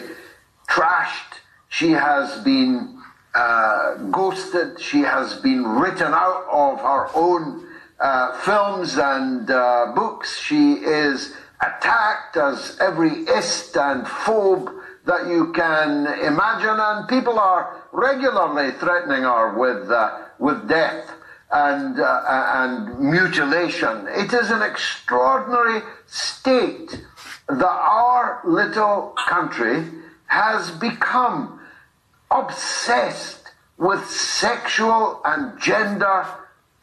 trashed. 0.68 1.40
She 1.68 1.92
has 1.92 2.42
been 2.42 3.00
uh, 3.34 3.96
ghosted. 4.10 4.80
She 4.80 5.00
has 5.00 5.34
been 5.40 5.64
written 5.64 6.12
out 6.12 6.46
of 6.50 6.80
her 6.80 7.08
own 7.14 7.65
uh, 8.00 8.38
films 8.40 8.98
and 8.98 9.50
uh, 9.50 9.92
books. 9.94 10.40
She 10.40 10.74
is 10.74 11.34
attacked 11.60 12.36
as 12.36 12.76
every 12.80 13.24
ist 13.24 13.76
and 13.76 14.06
phobe 14.06 14.72
that 15.06 15.28
you 15.28 15.52
can 15.52 16.06
imagine, 16.22 16.78
and 16.78 17.08
people 17.08 17.38
are 17.38 17.82
regularly 17.92 18.72
threatening 18.72 19.22
her 19.22 19.56
with, 19.56 19.90
uh, 19.90 20.24
with 20.38 20.68
death 20.68 21.10
and, 21.52 22.00
uh, 22.00 22.22
and 22.54 22.98
mutilation. 22.98 24.08
It 24.08 24.32
is 24.32 24.50
an 24.50 24.62
extraordinary 24.62 25.82
state 26.06 27.04
that 27.48 27.64
our 27.64 28.40
little 28.44 29.14
country 29.28 29.84
has 30.26 30.72
become 30.72 31.60
obsessed 32.30 33.52
with 33.78 34.04
sexual 34.10 35.20
and 35.24 35.60
gender 35.60 36.26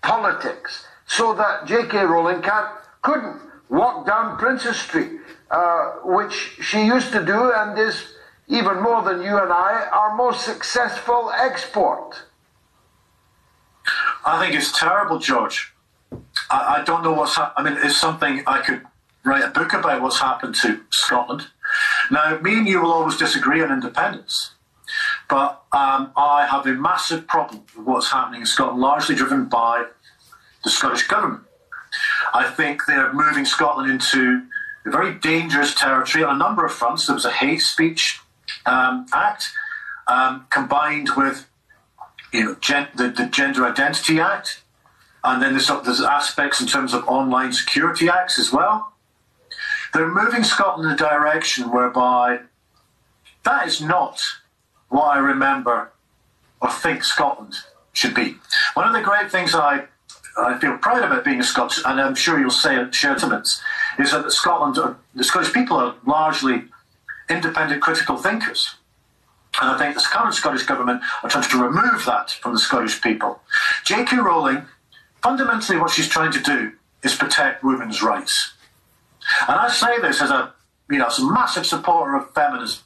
politics 0.02 0.86
so 1.18 1.34
that 1.36 1.68
J.K. 1.68 2.06
Rowling 2.06 2.42
can't, 2.42 2.68
couldn't 3.04 3.40
walk 3.70 4.08
down 4.08 4.38
Princes 4.38 4.80
Street, 4.80 5.12
uh, 5.52 5.92
which 6.04 6.58
she 6.60 6.86
used 6.86 7.12
to 7.12 7.24
do 7.24 7.52
and 7.54 7.78
is 7.78 8.16
even 8.48 8.82
more 8.82 9.04
than 9.04 9.22
you 9.22 9.38
and 9.38 9.52
I, 9.52 9.88
our 9.94 10.16
most 10.16 10.44
successful 10.44 11.32
export. 11.38 12.24
I 14.26 14.40
think 14.40 14.56
it's 14.56 14.78
terrible, 14.78 15.20
George. 15.20 15.74
I, 16.50 16.80
I 16.80 16.84
don't 16.84 17.04
know 17.04 17.14
what's 17.14 17.36
happened. 17.36 17.68
I 17.68 17.72
mean, 17.72 17.80
it's 17.86 17.98
something 17.98 18.44
I 18.48 18.62
could 18.62 18.82
write 19.24 19.44
a 19.44 19.50
book 19.50 19.74
about 19.74 20.02
what's 20.02 20.20
happened 20.20 20.56
to 20.64 20.82
Scotland. 20.90 21.48
Now, 22.10 22.40
me 22.40 22.58
and 22.58 22.68
you 22.68 22.82
will 22.82 22.92
always 22.92 23.18
disagree 23.18 23.62
on 23.62 23.72
independence, 23.72 24.56
but 25.30 25.64
um, 25.72 26.12
I 26.18 26.48
have 26.50 26.66
a 26.66 26.74
massive 26.74 27.28
problem 27.28 27.64
with 27.78 27.86
what's 27.86 28.12
happening 28.12 28.42
in 28.42 28.48
Scotland, 28.48 28.82
largely 28.82 29.16
driven 29.16 29.46
by 29.46 29.86
the 30.64 30.70
Scottish 30.70 31.08
government. 31.08 31.44
I 32.34 32.50
think 32.50 32.86
they're 32.86 33.14
moving 33.14 33.46
Scotland 33.46 33.92
into 33.92 34.44
a 34.86 34.90
very 34.90 35.14
dangerous 35.14 35.74
territory 35.76 36.24
on 36.24 36.36
a 36.36 36.38
number 36.38 36.66
of 36.66 36.74
fronts. 36.74 37.06
There 37.06 37.14
was 37.14 37.26
a 37.26 37.32
hate 37.32 37.62
speech 37.62 38.20
um, 38.66 39.06
Act 39.14 39.46
um, 40.08 40.48
combined 40.50 41.10
with 41.16 41.48
you 42.32 42.44
know 42.44 42.56
gen- 42.56 42.90
the, 42.96 43.10
the 43.10 43.28
Gender 43.28 43.66
Identity 43.66 44.20
Act, 44.20 44.62
and 45.24 45.42
then 45.42 45.52
there's, 45.54 45.68
there's 45.68 46.02
aspects 46.02 46.60
in 46.60 46.68
terms 46.68 46.94
of 46.94 47.08
online 47.08 47.54
security 47.54 48.10
acts 48.10 48.40
as 48.40 48.52
well. 48.52 48.94
They're 49.94 50.08
moving 50.08 50.44
Scotland 50.44 50.88
in 50.90 50.94
a 50.94 50.98
direction 50.98 51.72
whereby 51.72 52.40
that 53.44 53.68
is 53.68 53.80
not 53.80 54.20
what 54.90 55.06
I 55.06 55.20
remember 55.20 55.92
or 56.62 56.72
think 56.72 57.04
Scotland 57.04 57.56
should 57.92 58.16
be. 58.16 58.38
One 58.74 58.88
of 58.88 58.94
the 58.94 59.02
great 59.02 59.32
things 59.32 59.54
I 59.54 59.86
I 60.38 60.58
feel 60.60 60.78
proud 60.78 61.04
about 61.04 61.24
being 61.24 61.40
a 61.40 61.44
Scots, 61.44 61.82
and 61.86 62.02
I'm 62.02 62.16
sure 62.16 62.40
you'll 62.40 62.50
say 62.50 62.76
it, 62.76 62.94
share 62.96 63.18
sentiments, 63.18 63.62
is 64.00 64.12
that 64.12 64.30
Scotland, 64.32 64.76
the 65.14 65.24
Scottish 65.24 65.54
people 65.54 65.78
are 65.78 65.96
largely 66.06 66.64
independent 67.30 67.82
critical 67.82 68.18
thinkers. 68.18 68.76
And 69.62 69.70
I 69.70 69.78
think 69.78 69.96
the 69.96 70.02
current 70.02 70.34
Scottish 70.34 70.64
Government 70.64 71.04
are 71.22 71.30
trying 71.30 71.48
to 71.48 71.64
remove 71.64 72.06
that 72.06 72.32
from 72.32 72.54
the 72.54 72.60
Scottish 72.60 73.02
people. 73.02 73.40
J.K. 73.86 74.18
Rowling, 74.18 74.66
fundamentally 75.22 75.78
what 75.78 75.92
she's 75.92 76.08
trying 76.08 76.32
to 76.32 76.42
do 76.42 76.72
is 77.04 77.16
protect 77.16 77.64
women's 77.64 78.02
rights. 78.02 78.54
And 79.48 79.58
I 79.58 79.70
say 79.70 80.02
this 80.02 80.22
as 80.22 80.32
a 80.32 80.54
you 80.90 80.98
know, 80.98 81.08
as 81.08 81.20
a 81.20 81.32
massive 81.32 81.66
supporter 81.66 82.16
of 82.16 82.34
feminism. 82.34 82.84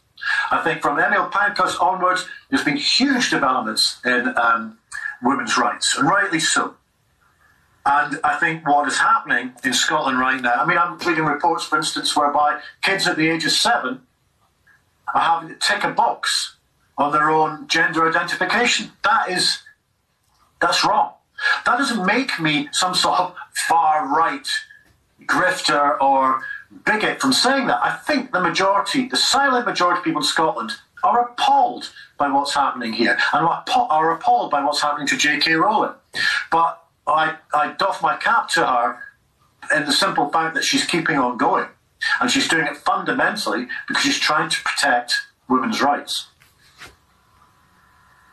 I 0.52 0.64
think 0.64 0.82
from 0.82 1.00
Emmeline 1.00 1.32
Pankhurst 1.32 1.80
onwards, 1.80 2.28
there's 2.50 2.64
been 2.64 2.78
huge 2.78 3.30
developments 3.30 4.00
in 4.06 4.34
um, 4.38 4.78
women's 5.22 5.58
rights, 5.58 5.96
and 5.98 6.08
rightly 6.08 6.40
so. 6.40 6.76
And 7.88 8.20
I 8.22 8.36
think 8.36 8.68
what 8.68 8.86
is 8.86 8.98
happening 8.98 9.54
in 9.64 9.72
Scotland 9.72 10.20
right 10.20 10.42
now, 10.42 10.56
I 10.56 10.66
mean, 10.66 10.78
I'm 10.78 10.98
reading 11.00 11.24
reports, 11.24 11.64
for 11.64 11.78
instance, 11.78 12.18
whereby 12.18 12.60
kids 12.82 13.08
at 13.08 13.16
the 13.16 13.30
age 13.30 13.46
of 13.46 13.54
seven 13.54 14.02
are 15.14 15.22
having 15.22 15.50
to 15.50 15.56
tick 15.56 15.86
a 15.86 15.92
box 15.92 16.58
on 16.98 17.14
their 17.14 17.30
own 17.30 17.66
gender 17.70 18.10
identification. 18.10 18.92
That 19.06 19.30
is, 19.30 19.60
that's 20.60 20.84
wrong. 20.84 21.14
That 21.66 21.78
doesn't 21.78 22.06
make 22.06 22.42
me 22.42 22.68
some 22.74 22.94
sort 22.94 23.22
of 23.22 23.34
far 23.70 24.06
right 24.14 24.48
grifter 25.24 25.98
or 26.02 26.42
bigot 26.84 27.22
from 27.22 27.32
saying 27.32 27.68
that. 27.68 27.80
I 27.82 27.96
think 27.96 28.34
the 28.34 28.42
majority, 28.42 29.08
the 29.08 29.16
silent 29.16 29.66
majority 29.66 30.00
of 30.00 30.04
people 30.04 30.22
in 30.22 30.28
Scotland 30.28 30.74
are 31.06 31.30
appalled 31.30 31.90
by 32.18 32.30
what's 32.30 32.54
happening 32.54 32.92
here 32.92 33.18
and 33.32 33.48
are 33.48 34.12
appalled 34.12 34.52
by 34.52 34.62
what's 34.62 34.82
happening 34.82 35.08
to 35.08 35.16
J.K. 35.16 35.54
Rowling. 35.54 35.94
But 36.52 36.84
I, 37.08 37.38
I 37.54 37.74
doff 37.74 38.02
my 38.02 38.18
cap 38.18 38.50
to 38.50 38.66
her 38.66 39.00
in 39.76 39.86
the 39.86 39.92
simple 39.92 40.30
fact 40.30 40.56
that 40.56 40.64
she's 40.64 40.86
keeping 40.86 41.18
on 41.18 41.38
going. 41.38 41.68
And 42.22 42.30
she's 42.30 42.48
doing 42.48 42.68
it 42.68 42.78
fundamentally 42.78 43.68
because 43.88 44.04
she's 44.04 44.20
trying 44.20 44.50
to 44.50 44.62
protect 44.64 45.14
women's 45.50 45.82
rights. 45.82 46.28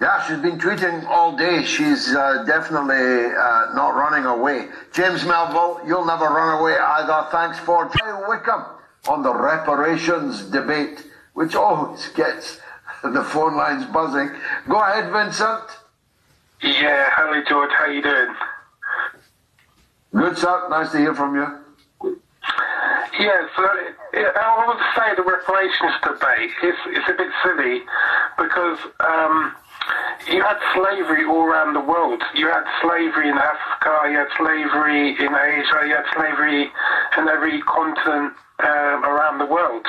Yeah, 0.01 0.23
she's 0.27 0.39
been 0.39 0.59
tweeting 0.59 1.07
all 1.07 1.37
day. 1.37 1.65
She's 1.65 2.15
uh, 2.15 2.45
definitely 2.47 3.33
uh, 3.33 3.73
not 3.75 3.95
running 3.95 4.27
away. 4.27 4.69
James 4.93 5.25
Melville, 5.25 5.81
you'll 5.87 6.05
never 6.05 6.27
run 6.27 6.61
away 6.61 6.77
either. 6.77 7.29
Thanks 7.31 7.59
for 7.61 7.89
Joy 7.89 8.29
Wickham 8.29 8.65
on 9.09 9.23
the 9.23 9.33
reparations 9.33 10.43
debate, 10.43 11.07
which 11.35 11.55
always 11.55 12.09
gets 12.17 12.61
the 13.03 13.23
phone 13.25 13.57
lines 13.57 13.87
buzzing. 13.87 14.31
Go 14.69 14.81
ahead, 14.81 15.11
Vincent. 15.13 15.71
Yeah, 16.63 17.11
hello, 17.17 17.43
George. 17.49 17.71
How 17.79 17.87
you 17.87 18.03
doing? 18.03 18.35
Good, 20.15 20.39
sir. 20.39 20.69
Nice 20.71 20.93
to 20.93 20.99
hear 20.99 21.15
from 21.15 21.35
you. 21.35 21.47
Yes, 23.19 23.51
uh, 23.59 23.63
I 24.15 24.65
would 24.67 24.79
say 24.95 25.15
the 25.17 25.23
reparations 25.23 25.95
debate 26.03 26.51
is, 26.63 26.79
is 26.95 27.05
a 27.09 27.15
bit 27.15 27.31
silly 27.43 27.83
because 28.39 28.79
um, 29.01 29.55
you 30.31 30.43
had 30.43 30.59
slavery 30.75 31.25
all 31.25 31.43
around 31.43 31.75
the 31.75 31.81
world. 31.81 32.23
You 32.35 32.47
had 32.47 32.63
slavery 32.83 33.29
in 33.29 33.39
Africa, 33.39 34.11
you 34.11 34.19
had 34.19 34.31
slavery 34.37 35.11
in 35.19 35.35
Asia, 35.35 35.83
you 35.87 35.95
had 35.95 36.07
slavery 36.15 36.71
in 37.19 37.29
every 37.29 37.61
continent 37.63 38.35
um, 38.63 39.05
around 39.05 39.39
the 39.39 39.47
world. 39.47 39.87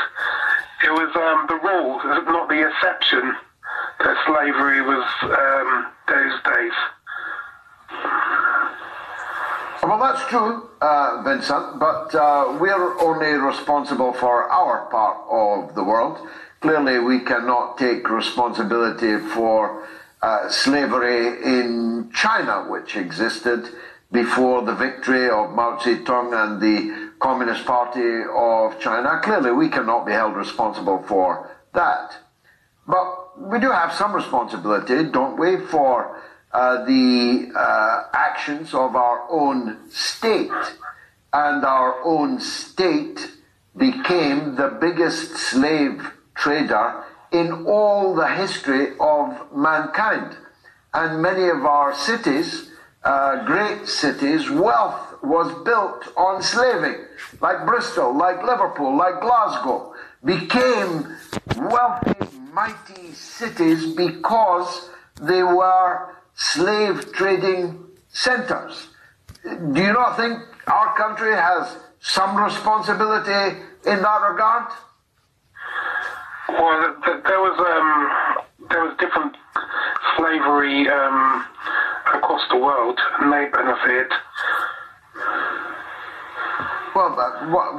It 0.83 0.91
was 0.91 1.09
um, 1.15 1.45
the 1.49 1.59
rule, 1.61 2.01
not 2.25 2.49
the 2.49 2.67
exception, 2.67 3.35
that 3.99 4.17
slavery 4.25 4.81
was 4.81 5.05
um, 5.23 5.91
those 6.07 6.33
days. 6.45 6.77
Well, 9.87 9.99
that's 9.99 10.27
true, 10.29 10.67
uh, 10.81 11.21
Vincent, 11.23 11.79
but 11.79 12.15
uh, 12.15 12.57
we're 12.59 12.99
only 12.99 13.33
responsible 13.33 14.13
for 14.13 14.49
our 14.49 14.87
part 14.89 15.17
of 15.29 15.75
the 15.75 15.83
world. 15.83 16.27
Clearly, 16.59 16.97
we 16.97 17.19
cannot 17.19 17.77
take 17.77 18.09
responsibility 18.09 19.19
for 19.19 19.87
uh, 20.23 20.49
slavery 20.49 21.27
in 21.43 22.09
China, 22.15 22.65
which 22.67 22.95
existed 22.95 23.69
before 24.11 24.63
the 24.63 24.73
victory 24.73 25.29
of 25.29 25.51
Mao 25.51 25.77
Zedong 25.77 26.33
and 26.33 26.59
the 26.59 27.11
Communist 27.19 27.63
Party 27.65 28.23
of 28.35 28.79
China. 28.79 29.21
Clearly, 29.23 29.51
we 29.51 29.69
cannot 29.69 30.07
be 30.07 30.13
held 30.13 30.35
responsible 30.35 31.03
for 31.03 31.55
that. 31.75 32.17
But 32.87 33.39
we 33.39 33.59
do 33.59 33.69
have 33.69 33.93
some 33.93 34.15
responsibility, 34.15 35.03
don't 35.11 35.37
we, 35.37 35.57
for 35.57 36.19
uh, 36.55 36.85
the 36.85 37.51
uh, 37.53 38.03
actions 38.13 38.73
of 38.73 38.95
our 38.95 39.27
own 39.29 39.77
state. 39.89 40.49
And 41.33 41.65
our 41.65 42.01
own 42.05 42.39
state 42.39 43.29
became 43.75 44.55
the 44.55 44.69
biggest 44.79 45.35
slave 45.35 46.01
trader 46.33 47.03
in 47.33 47.65
all 47.65 48.15
the 48.15 48.29
history 48.29 48.93
of 49.01 49.53
mankind. 49.53 50.37
And 50.93 51.21
many 51.21 51.49
of 51.49 51.65
our 51.65 51.93
cities, 51.93 52.71
uh, 53.03 53.43
great 53.43 53.85
cities, 53.85 54.49
wealth 54.49 55.21
was 55.21 55.51
built 55.65 56.07
on 56.15 56.41
slaving, 56.41 57.03
like 57.41 57.65
Bristol, 57.65 58.17
like 58.17 58.41
Liverpool, 58.43 58.95
like 58.95 59.19
Glasgow, 59.19 59.93
became 60.23 61.17
wealthy, 61.57 62.37
mighty 62.53 63.11
cities 63.11 63.93
because 63.93 64.89
they 65.21 65.43
were 65.43 66.15
slave 66.35 67.11
trading 67.13 67.83
centers. 68.09 68.89
Do 69.43 69.81
you 69.81 69.93
not 69.93 70.17
think 70.17 70.39
our 70.67 70.95
country 70.97 71.33
has 71.33 71.77
some 71.99 72.35
responsibility 72.37 73.59
in 73.85 74.01
that 74.01 74.21
regard? 74.29 74.71
Well, 76.49 76.95
there 77.25 77.39
was 77.39 77.57
um, 77.59 78.67
there 78.69 78.83
was 78.83 78.95
different 78.99 79.35
slavery 80.17 80.87
um, 80.89 81.45
across 82.13 82.41
the 82.49 82.57
world, 82.57 82.99
and 83.19 83.33
they 83.33 83.49
benefit. 83.51 84.11
Well, 86.95 87.15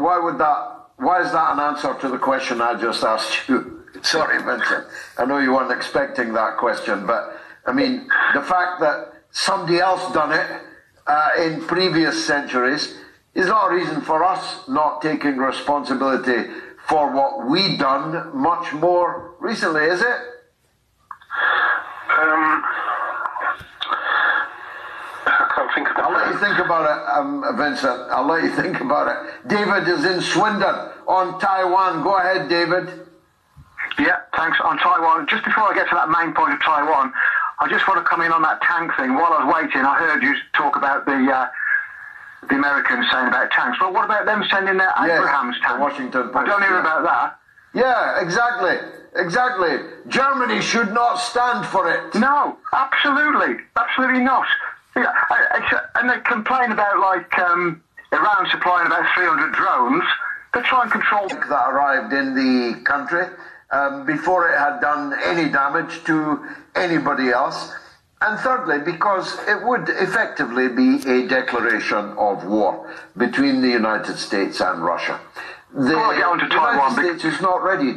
why 0.01 0.21
would 0.23 0.39
that? 0.39 0.73
Why 0.99 1.23
is 1.23 1.33
that 1.33 1.55
an 1.55 1.61
answer 1.61 1.95
to 2.01 2.09
the 2.09 2.19
question 2.19 2.61
I 2.61 2.79
just 2.81 3.03
asked 3.05 3.49
you? 3.49 3.85
Sorry, 4.03 4.43
Vincent. 4.43 4.87
I 5.19 5.25
know 5.25 5.39
you 5.39 5.53
weren't 5.53 5.73
expecting 5.73 6.33
that 6.35 6.57
question, 6.59 7.07
but 7.07 7.39
I 7.67 7.73
mean 7.73 8.09
the 8.35 8.43
fact 8.43 8.81
that 8.81 9.13
somebody 9.31 9.79
else 9.79 10.13
done 10.13 10.33
it 10.33 10.63
uh, 11.07 11.31
in 11.39 11.63
previous 11.67 12.27
centuries 12.27 12.97
is 13.35 13.47
not 13.47 13.71
a 13.71 13.75
reason 13.75 14.01
for 14.01 14.25
us 14.25 14.67
not 14.69 15.03
taking 15.03 15.37
responsibility 15.37 16.51
for 16.89 17.13
what 17.13 17.49
we 17.49 17.77
done 17.77 18.37
much 18.37 18.73
more 18.73 19.35
recently, 19.41 19.85
is 19.85 20.01
it? 20.01 20.07
Um, 22.17 22.63
I 25.27 25.53
can't 25.55 25.75
think 25.75 25.91
about 25.91 26.07
I'll 26.07 26.13
let 26.13 26.33
you 26.33 26.39
think 26.39 26.59
about 26.65 26.85
it, 26.87 27.19
um, 27.19 27.57
Vincent. 27.59 28.11
I'll 28.11 28.27
let 28.27 28.45
you 28.45 28.55
think 28.63 28.81
about 28.81 29.09
it. 29.09 29.49
David 29.49 29.89
is 29.89 30.05
in 30.05 30.21
Swindon 30.23 30.93
on 31.07 31.39
Taiwan. 31.41 32.03
Go 32.03 32.17
ahead, 32.17 32.49
David. 32.49 33.07
Yeah, 33.99 34.21
thanks. 34.37 34.59
On 34.63 34.79
Taiwan, 34.79 35.27
just 35.29 35.45
before 35.45 35.65
I 35.65 35.75
get 35.75 35.89
to 35.89 35.95
that 35.95 36.09
main 36.11 36.35
point 36.35 36.53
of 36.53 36.63
Taiwan, 36.63 37.13
I 37.59 37.69
just 37.69 37.89
want 37.89 37.99
to 37.99 38.05
come 38.05 38.21
in 38.21 38.33
on 38.33 38.43
that 38.43 38.61
tank 38.63 38.93
thing. 38.97 39.15
While 39.15 39.33
I 39.33 39.45
was 39.45 39.55
waiting, 39.55 39.81
I 39.81 39.97
heard 39.97 40.23
you 40.23 40.35
talk 40.55 40.77
about 40.77 41.07
the 41.07 41.17
uh, 41.17 41.49
the 42.49 42.55
Americans 42.55 43.07
saying 43.11 43.29
about 43.29 43.51
tanks. 43.51 43.81
Well, 43.81 43.93
what 43.93 44.05
about 44.05 44.27
them 44.27 44.45
sending 44.51 44.77
their 44.77 44.93
Yes, 45.01 45.21
the 45.25 45.59
tanks? 45.63 45.81
Washington 45.81 46.31
I 46.35 46.45
don't 46.45 46.63
hear 46.63 46.73
yeah. 46.73 46.81
about 46.81 47.03
that. 47.05 47.39
Yeah, 47.75 48.21
exactly. 48.21 48.77
Exactly. 49.17 49.79
Germany 50.09 50.61
should 50.61 50.93
not 50.93 51.17
stand 51.17 51.67
for 51.67 51.91
it. 51.91 52.15
No, 52.15 52.59
absolutely, 52.75 53.57
absolutely 53.77 54.23
not. 54.23 54.47
Yeah, 54.95 55.13
and 55.95 56.09
they 56.09 56.21
complain 56.21 56.73
about 56.73 57.01
like 57.01 57.39
um, 57.39 57.83
Iran 58.13 58.47
supplying 58.51 58.87
about 58.87 59.05
300 59.15 59.53
drones. 59.53 60.05
They 60.55 60.61
try 60.63 60.83
and 60.83 60.93
control. 60.93 61.29
that 61.29 61.69
arrived 61.69 62.13
in 62.13 62.35
the 62.35 62.81
country 62.85 63.25
um, 63.71 64.07
before 64.07 64.51
it 64.51 64.59
had 64.59 64.81
done 64.81 65.15
any 65.25 65.51
damage 65.51 66.05
to 66.05 66.45
anybody 66.75 67.31
else. 67.31 67.73
And 68.21 68.39
thirdly, 68.41 68.79
because 68.81 69.37
it 69.47 69.63
would 69.63 69.89
effectively 69.91 70.69
be 70.69 71.03
a 71.07 71.29
declaration 71.29 72.15
of 72.17 72.47
war 72.47 72.91
between 73.17 73.61
the 73.61 73.69
United 73.69 74.17
States 74.17 74.61
and 74.61 74.83
Russia. 74.83 75.21
The 75.75 75.91
Before 75.91 76.15
I 76.15 76.17
get 76.17 76.25
on 76.25 76.39
to 76.39 76.49
Taiwan, 76.49 76.91
United 76.93 77.21
States 77.21 77.35
is 77.35 77.41
not 77.43 77.63
ready. 77.63 77.93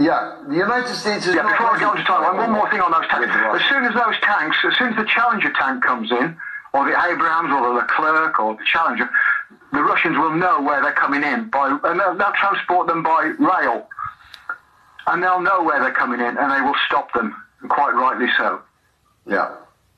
Yeah, 0.00 0.42
the 0.48 0.54
United 0.56 0.94
States 0.94 1.26
is 1.26 1.34
Yeah, 1.34 1.42
not 1.42 1.52
before 1.52 1.66
I 1.66 1.72
ready. 1.72 1.84
go 1.84 1.90
on 1.90 1.96
to 1.98 2.04
Taiwan, 2.04 2.36
one 2.38 2.50
more 2.52 2.70
thing 2.70 2.80
on 2.80 2.90
those 2.90 3.06
tanks. 3.08 3.30
As 3.30 3.68
soon 3.68 3.84
as 3.84 3.94
those 3.94 4.18
tanks, 4.22 4.56
as 4.66 4.76
soon 4.76 4.88
as 4.90 4.96
the 4.96 5.04
Challenger 5.06 5.52
tank 5.52 5.84
comes 5.84 6.10
in, 6.10 6.36
or 6.72 6.84
the 6.84 6.94
Abrams, 6.98 7.50
or 7.52 7.62
the 7.62 7.74
Leclerc, 7.78 8.38
or 8.40 8.54
the 8.56 8.64
Challenger, 8.64 9.08
the 9.72 9.82
Russians 9.82 10.16
will 10.18 10.34
know 10.34 10.60
where 10.60 10.82
they're 10.82 10.92
coming 10.92 11.22
in 11.22 11.50
by, 11.50 11.68
and 11.70 12.00
they'll, 12.00 12.16
they'll 12.16 12.32
transport 12.32 12.86
them 12.88 13.02
by 13.02 13.32
rail, 13.38 13.86
and 15.08 15.22
they'll 15.22 15.40
know 15.40 15.62
where 15.62 15.80
they're 15.80 15.92
coming 15.92 16.20
in, 16.20 16.36
and 16.36 16.52
they 16.52 16.60
will 16.60 16.76
stop 16.86 17.12
them, 17.14 17.34
and 17.60 17.70
quite 17.70 17.94
rightly 17.94 18.28
so. 18.36 18.60
Yeah, 19.26 19.54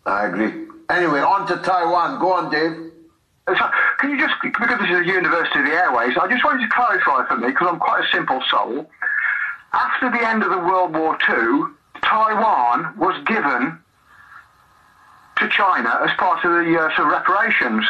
I 0.06 0.26
agree. 0.26 0.66
Anyway, 0.88 1.20
on 1.20 1.46
to 1.48 1.56
Taiwan. 1.56 2.20
Go 2.20 2.32
on, 2.32 2.50
Dave. 2.50 2.92
So, 3.46 3.64
can 3.98 4.10
you 4.10 4.18
just, 4.18 4.34
because 4.42 4.78
this 4.78 4.90
is 4.90 5.00
a 5.00 5.04
University 5.04 5.58
of 5.58 5.64
the 5.66 5.72
Airways, 5.72 6.16
I 6.16 6.28
just 6.28 6.44
wanted 6.44 6.62
to 6.62 6.72
clarify 6.72 7.26
for 7.26 7.36
me, 7.36 7.48
because 7.48 7.68
I'm 7.70 7.80
quite 7.80 8.04
a 8.04 8.08
simple 8.12 8.40
soul. 8.50 8.88
After 9.72 10.10
the 10.10 10.26
end 10.26 10.42
of 10.42 10.50
the 10.50 10.58
World 10.58 10.94
War 10.94 11.18
II, 11.28 11.74
Taiwan 12.02 12.96
was 12.96 13.16
given 13.26 13.78
to 15.38 15.48
China 15.48 16.00
as 16.04 16.10
part 16.18 16.44
of 16.44 16.52
the 16.52 16.78
uh, 16.78 16.94
sort 16.94 17.08
of 17.08 17.12
reparations. 17.12 17.84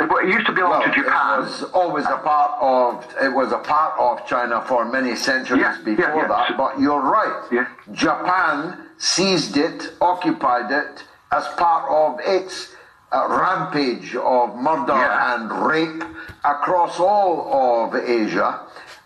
It, 0.00 0.28
used 0.28 0.46
to 0.46 0.52
belong 0.52 0.70
Well, 0.80 0.82
to 0.82 0.92
Japan. 0.94 1.38
It 1.38 1.42
was 1.42 1.62
always 1.74 2.04
a 2.06 2.16
part 2.18 2.52
of 2.60 3.04
it 3.22 3.32
was 3.32 3.52
a 3.52 3.58
part 3.58 3.98
of 3.98 4.26
China 4.26 4.62
for 4.66 4.84
many 4.84 5.14
centuries 5.16 5.60
Yeah, 5.62 5.76
yeah, 5.78 5.84
before 5.84 6.22
yeah. 6.22 6.28
that. 6.28 6.56
But 6.56 6.80
you're 6.80 7.00
right. 7.02 7.42
Yeah. 7.52 7.66
Japan 7.92 8.86
seized 8.98 9.56
it, 9.56 9.92
occupied 10.00 10.70
it 10.70 11.04
as 11.32 11.46
part 11.56 11.84
of 11.90 12.20
its 12.24 12.74
uh, 13.12 13.26
rampage 13.28 14.14
of 14.16 14.56
murder 14.56 14.94
Yeah. 14.94 15.34
and 15.34 15.50
rape 15.66 16.02
across 16.44 16.98
all 17.00 17.86
of 17.86 17.94
Asia. 17.94 18.60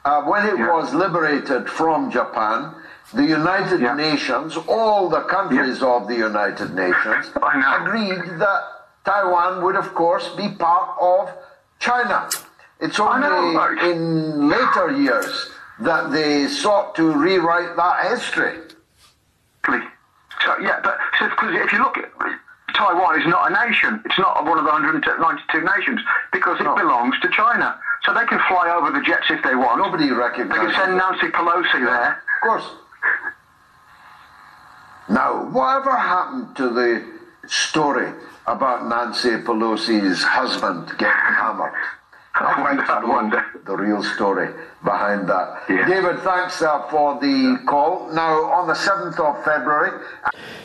Uh, 0.05 0.23
when 0.23 0.47
it 0.47 0.59
Yeah. 0.59 0.73
was 0.73 0.93
liberated 0.95 1.69
from 1.69 2.11
Japan, 2.11 2.75
the 3.15 3.25
United 3.25 3.81
Yeah. 3.81 3.95
Nations, 3.95 4.57
all 4.69 5.09
the 5.09 5.23
countries 5.23 5.83
of 5.83 6.09
the 6.09 6.15
United 6.17 6.75
Nations, 6.75 7.31
agreed 7.37 8.39
that 8.39 8.61
Taiwan 9.05 9.63
would, 9.63 9.77
of 9.77 9.95
course, 9.95 10.29
be 10.37 10.49
part 10.49 10.97
of 11.01 11.31
China. 11.79 12.29
It's 12.81 12.99
only 12.99 13.89
in 13.91 14.49
later 14.49 14.91
years 14.97 15.51
that 15.81 16.11
they 16.11 16.49
sought 16.49 16.95
to 16.97 17.13
rewrite 17.13 17.77
that 17.77 18.11
history. 18.11 18.61
So 20.45 20.59
yeah, 20.61 20.81
but 20.83 20.99
so, 21.19 21.27
if 21.43 21.73
you 21.73 21.79
look 21.79 21.97
at 21.97 22.11
Taiwan 22.75 23.21
is 23.21 23.27
not 23.27 23.51
a 23.51 23.67
nation. 23.67 24.03
It's 24.05 24.19
not 24.19 24.45
one 24.45 24.59
of 24.59 24.65
the 24.65 24.71
192 24.71 25.61
nations 25.63 26.01
because 26.33 26.61
it 26.61 26.65
No. 26.65 26.75
belongs 26.77 27.19
to 27.21 27.29
China. 27.29 27.79
So 28.03 28.13
they 28.13 28.27
can 28.27 28.39
fly 28.49 28.69
over 28.69 28.91
the 28.91 29.01
jets 29.01 29.31
if 29.31 29.43
they 29.43 29.55
want. 29.55 29.79
Nobody 29.79 30.11
recognizes. 30.11 30.67
They 30.67 30.73
can 30.73 30.75
send. 30.75 30.97
Nancy 30.99 31.29
Pelosi 31.29 31.85
there. 31.85 32.23
Of 32.37 32.41
course. 32.43 32.71
Now, 35.09 35.45
whatever 35.45 35.97
happened 35.97 36.57
to 36.57 36.69
the 36.69 37.05
story 37.47 38.13
about 38.47 38.87
Nancy 38.89 39.31
Pelosi's 39.43 40.23
husband 40.23 40.89
getting 40.99 41.35
hammered? 41.37 41.73
I 42.35 42.61
wonder, 42.63 42.83
I 42.83 43.05
wonder. 43.05 43.45
the 43.65 43.77
real 43.77 44.03
story 44.03 44.53
behind 44.83 45.29
that. 45.29 45.63
Yeah. 45.69 45.87
David, 45.87 46.19
thanks 46.21 46.61
uh, 46.61 46.83
for 46.91 47.19
the 47.21 47.59
call. 47.67 48.11
Now, 48.13 48.51
on 48.51 48.67
the 48.67 48.75
7th 48.75 49.19
of 49.21 49.45
February, 49.45 49.93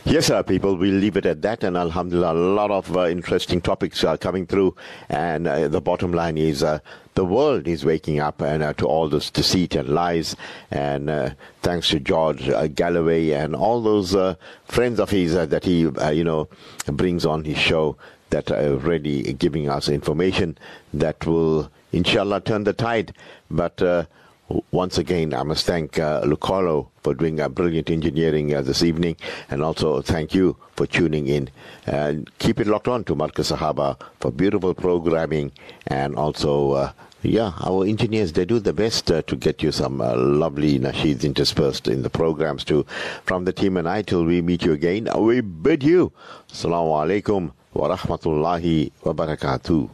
Yes, 0.04 0.26
sir, 0.26 0.42
people. 0.42 0.76
We'll 0.76 0.96
leave 0.96 1.16
it 1.18 1.28
at 1.28 1.44
that. 1.44 1.64
And 1.64 1.78
Alhamdulillah, 1.78 2.34
a 2.34 2.42
lot 2.56 2.72
of 2.72 2.98
uh, 2.98 3.08
interesting 3.08 3.62
topics 3.62 4.04
are 4.04 4.18
coming 4.18 4.48
through. 4.48 4.76
And 5.10 5.48
uh, 5.48 5.68
the 5.68 5.80
bottom 5.82 6.12
line 6.12 6.38
is 6.40 6.64
uh, 6.64 6.80
the 7.20 7.26
world 7.26 7.68
is 7.68 7.84
waking 7.84 8.22
up 8.22 8.42
and 8.42 8.64
uh, 8.64 8.72
to 8.72 8.86
all 8.88 9.10
this 9.10 9.30
deceit 9.30 9.76
and 9.76 9.90
lies. 9.90 10.38
And 10.72 11.10
uh, 11.10 11.32
thanks 11.62 11.90
to 11.90 12.00
George 12.00 12.48
uh, 12.48 12.68
Galloway 12.68 13.32
and 13.32 13.54
all 13.54 13.82
those 13.82 14.16
uh, 14.16 14.36
friends 14.64 15.02
of 15.02 15.10
his 15.10 15.36
uh, 15.36 15.46
that 15.48 15.66
he, 15.66 15.88
uh, 15.88 16.12
you 16.12 16.24
know, 16.24 16.48
brings 16.88 17.26
on 17.26 17.44
his 17.44 17.58
show 17.58 17.98
that 18.30 18.50
are 18.52 18.78
really 18.78 19.34
giving 19.34 19.70
us 19.70 19.90
information 19.90 20.58
that 20.94 21.26
will, 21.26 21.70
inshallah, 21.92 22.40
turn 22.40 22.64
the 22.64 22.72
tide. 22.72 23.14
But 23.52 23.82
once 24.72 24.98
again, 24.98 25.34
I 25.34 25.44
must 25.44 25.66
thank 25.66 26.00
uh, 26.00 26.22
Lucolo 26.26 26.90
for 27.04 27.14
doing 27.14 27.40
a 27.40 27.50
brilliant 27.50 27.90
engineering 27.90 28.54
uh, 28.54 28.62
this 28.62 28.82
evening, 28.82 29.16
and 29.50 29.62
also 29.62 30.02
thank 30.02 30.34
you 30.34 30.58
for 30.76 30.88
tuning 30.88 31.28
in. 31.28 31.50
And 31.86 32.30
keep 32.40 32.60
it 32.60 32.68
locked 32.68 32.88
on 32.88 33.04
to 33.06 33.16
Marcus 33.16 33.52
Sahaba 33.52 33.98
for 34.20 34.32
beautiful 34.32 34.74
programming, 34.74 35.52
and 35.88 36.16
also, 36.16 36.72
uh, 36.72 36.92
yeah, 37.22 37.54
our 37.62 37.86
engineers 37.86 38.34
they 38.34 38.46
do 38.46 38.60
the 38.60 38.74
best 38.74 39.12
uh, 39.12 39.22
to 39.24 39.36
get 39.36 39.62
you 39.62 39.72
some 39.72 40.02
uh, 40.02 40.16
lovely 40.16 40.80
nasheeds 40.80 41.24
interspersed 41.24 41.88
in 41.88 42.02
the 42.02 42.10
programs 42.10 42.64
too. 42.64 42.86
From 43.26 43.46
the 43.46 43.54
team 43.54 43.78
and 43.78 43.90
I, 43.90 44.02
till 44.04 44.26
we 44.26 44.42
meet 44.42 44.64
you 44.64 44.72
again, 44.74 45.10
we 45.18 45.42
bid 45.42 45.84
you, 45.84 46.12
Assalamu 46.50 46.96
alaikum 47.04 47.52
wa 47.74 47.96
rahmatullahi 47.96 48.92
wa 49.04 49.14
barakatuh. 49.14 49.90